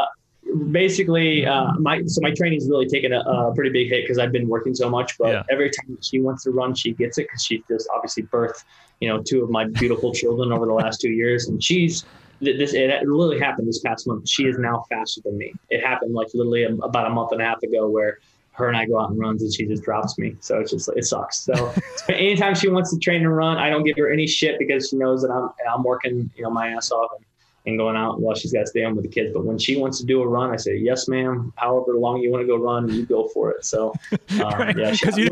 basically, 0.71 1.45
uh, 1.45 1.73
my 1.79 2.03
so 2.05 2.21
my 2.21 2.33
training's 2.33 2.67
really 2.69 2.87
taken 2.87 3.13
a, 3.13 3.19
a 3.19 3.53
pretty 3.53 3.71
big 3.71 3.89
hit 3.89 4.03
because 4.03 4.17
I've 4.17 4.31
been 4.31 4.47
working 4.47 4.75
so 4.75 4.89
much. 4.89 5.17
But 5.17 5.29
yeah. 5.29 5.43
every 5.49 5.69
time 5.69 5.97
she 6.01 6.19
wants 6.19 6.43
to 6.43 6.51
run, 6.51 6.73
she 6.75 6.93
gets 6.93 7.17
it 7.17 7.27
because 7.27 7.43
she 7.43 7.63
just 7.69 7.87
obviously 7.93 8.23
birthed, 8.23 8.63
you 8.99 9.09
know, 9.09 9.21
two 9.21 9.43
of 9.43 9.49
my 9.49 9.65
beautiful 9.65 10.13
children 10.13 10.51
over 10.51 10.65
the 10.65 10.73
last 10.73 11.01
two 11.01 11.11
years, 11.11 11.47
and 11.47 11.63
she's 11.63 12.05
this 12.41 12.73
it 12.73 12.89
literally 13.07 13.39
happened 13.39 13.67
this 13.67 13.79
past 13.79 14.07
month. 14.07 14.29
She 14.29 14.45
is 14.45 14.57
now 14.57 14.85
faster 14.89 15.21
than 15.23 15.37
me. 15.37 15.53
It 15.69 15.83
happened 15.85 16.13
like 16.13 16.27
literally 16.33 16.63
about 16.63 17.07
a 17.07 17.09
month 17.09 17.31
and 17.31 17.41
a 17.41 17.45
half 17.45 17.61
ago 17.63 17.89
where 17.89 18.19
her 18.59 18.67
and 18.67 18.77
I 18.77 18.85
go 18.85 18.99
out 18.99 19.09
and 19.09 19.19
runs 19.19 19.41
and 19.41 19.53
she 19.53 19.65
just 19.65 19.83
drops 19.83 20.17
me. 20.17 20.35
So 20.39 20.59
it's 20.59 20.71
just 20.71 20.89
it 20.95 21.05
sucks. 21.05 21.39
So 21.39 21.73
anytime 22.09 22.55
she 22.55 22.69
wants 22.69 22.93
to 22.93 22.99
train 22.99 23.21
and 23.21 23.35
run, 23.35 23.57
I 23.57 23.69
don't 23.69 23.83
give 23.83 23.97
her 23.97 24.09
any 24.09 24.27
shit 24.27 24.59
because 24.59 24.89
she 24.89 24.97
knows 24.97 25.21
that 25.21 25.31
I'm 25.31 25.49
I'm 25.71 25.83
working 25.83 26.29
you 26.35 26.43
know 26.43 26.49
my 26.49 26.69
ass 26.69 26.91
off 26.91 27.11
and, 27.17 27.25
and 27.69 27.77
going 27.77 27.95
out 27.95 28.19
while 28.19 28.35
she's 28.35 28.51
got 28.51 28.61
to 28.61 28.67
stay 28.67 28.83
home 28.83 28.95
with 28.95 29.03
the 29.03 29.09
kids. 29.09 29.31
But 29.33 29.45
when 29.45 29.57
she 29.57 29.77
wants 29.77 29.99
to 29.99 30.05
do 30.05 30.21
a 30.21 30.27
run, 30.27 30.51
I 30.51 30.57
say 30.57 30.75
yes, 30.75 31.07
ma'am. 31.07 31.53
However 31.55 31.95
long 31.95 32.21
you 32.21 32.31
want 32.31 32.43
to 32.43 32.47
go 32.47 32.57
run, 32.57 32.89
you 32.89 33.05
go 33.05 33.27
for 33.29 33.51
it. 33.51 33.65
So 33.65 33.93
um, 34.11 34.39
right. 34.39 34.77
yeah, 34.77 34.91
because 34.91 35.17
you 35.17 35.29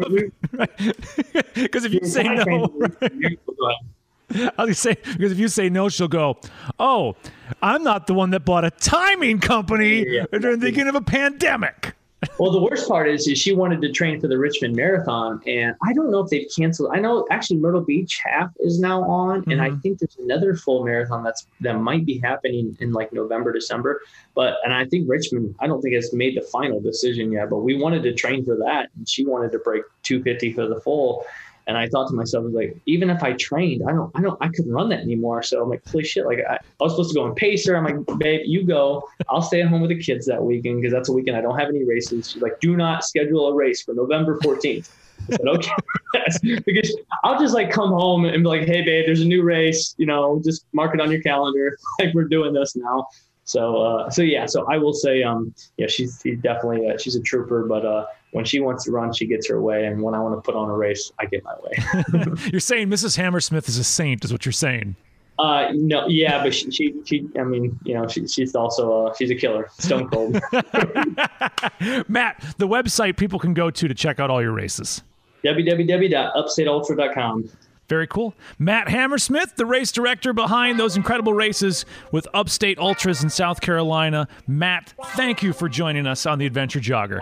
right. 0.53 0.69
if 1.55 1.93
you 1.93 2.05
say 2.05 2.23
no. 2.23 2.73
Right. 2.77 3.77
I 4.57 4.65
was 4.65 4.77
say 4.79 4.95
because 4.95 5.31
if 5.31 5.39
you 5.39 5.47
say 5.47 5.69
no, 5.69 5.89
she'll 5.89 6.07
go, 6.07 6.38
"Oh, 6.79 7.15
I'm 7.61 7.83
not 7.83 8.07
the 8.07 8.13
one 8.13 8.31
that 8.31 8.41
bought 8.41 8.65
a 8.65 8.71
timing 8.71 9.39
company 9.39 10.05
yeah, 10.05 10.25
yeah. 10.31 10.39
during 10.39 10.59
the 10.59 10.67
beginning 10.67 10.89
of 10.89 10.95
a 10.95 11.01
pandemic." 11.01 11.96
Well, 12.39 12.51
the 12.51 12.61
worst 12.61 12.88
part 12.88 13.07
is, 13.07 13.28
is 13.28 13.38
she 13.38 13.53
wanted 13.53 13.82
to 13.82 13.91
train 13.91 14.20
for 14.20 14.28
the 14.28 14.38
Richmond 14.38 14.76
Marathon, 14.76 15.39
and 15.45 15.76
I 15.84 15.93
don't 15.93 16.09
know 16.09 16.20
if 16.20 16.30
they've 16.30 16.47
canceled. 16.55 16.91
I 16.93 16.99
know 16.99 17.28
actually 17.30 17.57
Myrtle 17.57 17.82
Beach 17.82 18.20
half 18.26 18.51
is 18.59 18.80
now 18.80 19.03
on, 19.03 19.41
mm-hmm. 19.41 19.51
and 19.51 19.61
I 19.61 19.70
mm-hmm. 19.70 19.80
think 19.80 19.99
there's 19.99 20.18
another 20.18 20.55
full 20.55 20.84
marathon 20.84 21.24
that's 21.24 21.45
that 21.61 21.80
might 21.80 22.05
be 22.05 22.18
happening 22.18 22.76
in 22.80 22.91
like 22.91 23.13
November, 23.13 23.53
December. 23.53 24.01
But 24.34 24.55
and 24.63 24.74
I 24.74 24.86
think 24.86 25.07
Richmond, 25.07 25.55
I 25.59 25.68
don't 25.68 25.82
think 25.82 25.93
has 25.93 26.11
made 26.11 26.36
the 26.36 26.41
final 26.41 26.80
decision 26.80 27.32
yet. 27.32 27.51
But 27.51 27.59
we 27.59 27.80
wanted 27.80 28.01
to 28.03 28.13
train 28.13 28.43
for 28.43 28.55
that, 28.57 28.89
and 28.95 29.07
she 29.07 29.24
wanted 29.26 29.51
to 29.51 29.59
break 29.59 29.84
250 30.03 30.53
for 30.53 30.68
the 30.68 30.82
full. 30.82 31.24
And 31.68 31.78
I 31.78 31.88
thought 31.88 32.07
to 32.07 32.15
myself, 32.15 32.43
I 32.43 32.45
was 32.45 32.53
like, 32.53 32.78
even 32.86 33.09
if 33.09 33.22
I 33.22 33.34
trained, 33.34 33.84
I 33.88 33.91
don't, 33.91 34.09
I 34.15 34.22
don't, 34.22 34.38
I 34.41 34.47
couldn't 34.47 34.72
run 34.72 34.88
that 34.89 35.01
anymore. 35.01 35.43
So 35.43 35.61
I'm 35.61 35.70
like, 35.70 35.86
holy 35.88 36.05
shit! 36.05 36.26
Like 36.26 36.39
I, 36.49 36.55
I 36.55 36.59
was 36.80 36.93
supposed 36.93 37.09
to 37.09 37.15
go 37.15 37.28
in 37.28 37.36
pacer. 37.36 37.76
I'm 37.76 37.84
like, 37.84 38.20
babe, 38.20 38.41
you 38.45 38.63
go. 38.63 39.07
I'll 39.30 39.41
stay 39.41 39.61
at 39.61 39.68
home 39.68 39.82
with 39.82 39.89
the 39.89 40.01
kids 40.01 40.26
that 40.28 40.41
weekend 40.41 40.82
because 40.82 40.93
that's 40.93 41.09
a 41.09 41.13
weekend 41.13 41.36
I 41.36 41.41
don't 41.41 41.59
have 41.59 41.68
any 41.68 41.84
races. 41.84 42.32
She's 42.32 42.41
like, 42.41 42.59
do 42.61 42.78
not 42.78 43.03
schedule 43.03 43.49
a 43.49 43.53
race 43.53 43.84
for 43.84 43.93
November 43.93 44.39
14th. 44.39 44.89
I 45.30 45.36
said, 45.36 45.47
okay, 45.47 46.59
because 46.65 46.95
I'll 47.26 47.39
just 47.39 47.53
like 47.53 47.70
come 47.70 47.89
home 47.89 48.24
and 48.24 48.43
be 48.43 48.47
like, 48.47 48.61
hey, 48.61 48.84
babe, 48.84 49.05
there's 49.05 49.22
a 49.22 49.26
new 49.26 49.43
race. 49.43 49.93
You 49.97 50.05
know, 50.05 50.41
just 50.45 50.65
mark 50.72 50.93
it 50.93 51.01
on 51.01 51.11
your 51.11 51.22
calendar. 51.22 51.78
Like 51.99 52.13
we're 52.13 52.26
doing 52.26 52.53
this 52.53 52.76
now. 52.76 53.07
So, 53.43 53.78
uh, 53.78 54.09
so 54.09 54.22
yeah, 54.22 54.45
so 54.45 54.65
I 54.70 54.78
will 54.78 54.93
say, 54.93 55.24
um, 55.24 55.55
yeah, 55.78 55.88
she's, 55.88 56.20
she's 56.22 56.38
definitely, 56.39 56.89
uh, 56.89 56.97
she's 56.97 57.15
a 57.15 57.22
trooper, 57.22 57.63
but, 57.63 57.86
uh, 57.86 58.05
when 58.32 58.45
she 58.45 58.59
wants 58.59 58.86
to 58.86 58.91
run, 58.91 59.13
she 59.13 59.25
gets 59.25 59.47
her 59.49 59.61
way. 59.61 59.86
And 59.86 60.01
when 60.01 60.13
I 60.13 60.19
want 60.19 60.36
to 60.36 60.41
put 60.41 60.55
on 60.55 60.69
a 60.69 60.73
race, 60.73 61.11
I 61.19 61.25
get 61.25 61.43
my 61.43 61.55
way. 61.63 61.73
you're 62.51 62.59
saying 62.59 62.89
Mrs. 62.89 63.17
Hammersmith 63.17 63.67
is 63.69 63.78
a 63.78 63.84
saint 63.84 64.25
is 64.25 64.32
what 64.32 64.45
you're 64.45 64.53
saying. 64.53 64.95
Uh, 65.39 65.69
no, 65.73 66.07
yeah, 66.07 66.41
but 66.41 66.51
she, 66.53 66.71
she, 66.71 66.95
she 67.05 67.28
I 67.39 67.43
mean, 67.43 67.80
you 67.84 67.93
know, 67.93 68.07
she, 68.07 68.25
she's 68.28 68.55
also, 68.55 69.07
uh, 69.07 69.13
she's 69.13 69.30
a 69.30 69.36
killer, 69.36 69.69
stone 69.78 70.09
cold. 70.09 70.34
Matt, 72.07 72.43
the 72.57 72.67
website 72.67 73.17
people 73.17 73.38
can 73.38 73.53
go 73.53 73.69
to 73.69 73.88
to 73.88 73.93
check 73.93 74.19
out 74.19 74.32
all 74.32 74.41
your 74.41 74.53
races. 74.53 75.03
www.upstateultra.com. 75.43 77.51
Very 77.88 78.07
cool. 78.07 78.34
Matt 78.59 78.89
Hammersmith, 78.89 79.55
the 79.55 79.65
race 79.65 79.91
director 79.91 80.34
behind 80.34 80.80
those 80.80 80.97
incredible 80.97 81.34
races 81.34 81.86
with 82.11 82.28
Upstate 82.34 82.80
Ultras 82.80 83.23
in 83.23 83.30
South 83.30 83.61
Carolina. 83.61 84.28
Matt, 84.47 84.93
thank 85.15 85.41
you 85.41 85.53
for 85.53 85.69
joining 85.69 86.05
us 86.05 86.25
on 86.25 86.39
the 86.39 86.45
Adventure 86.45 86.80
Jogger. 86.80 87.21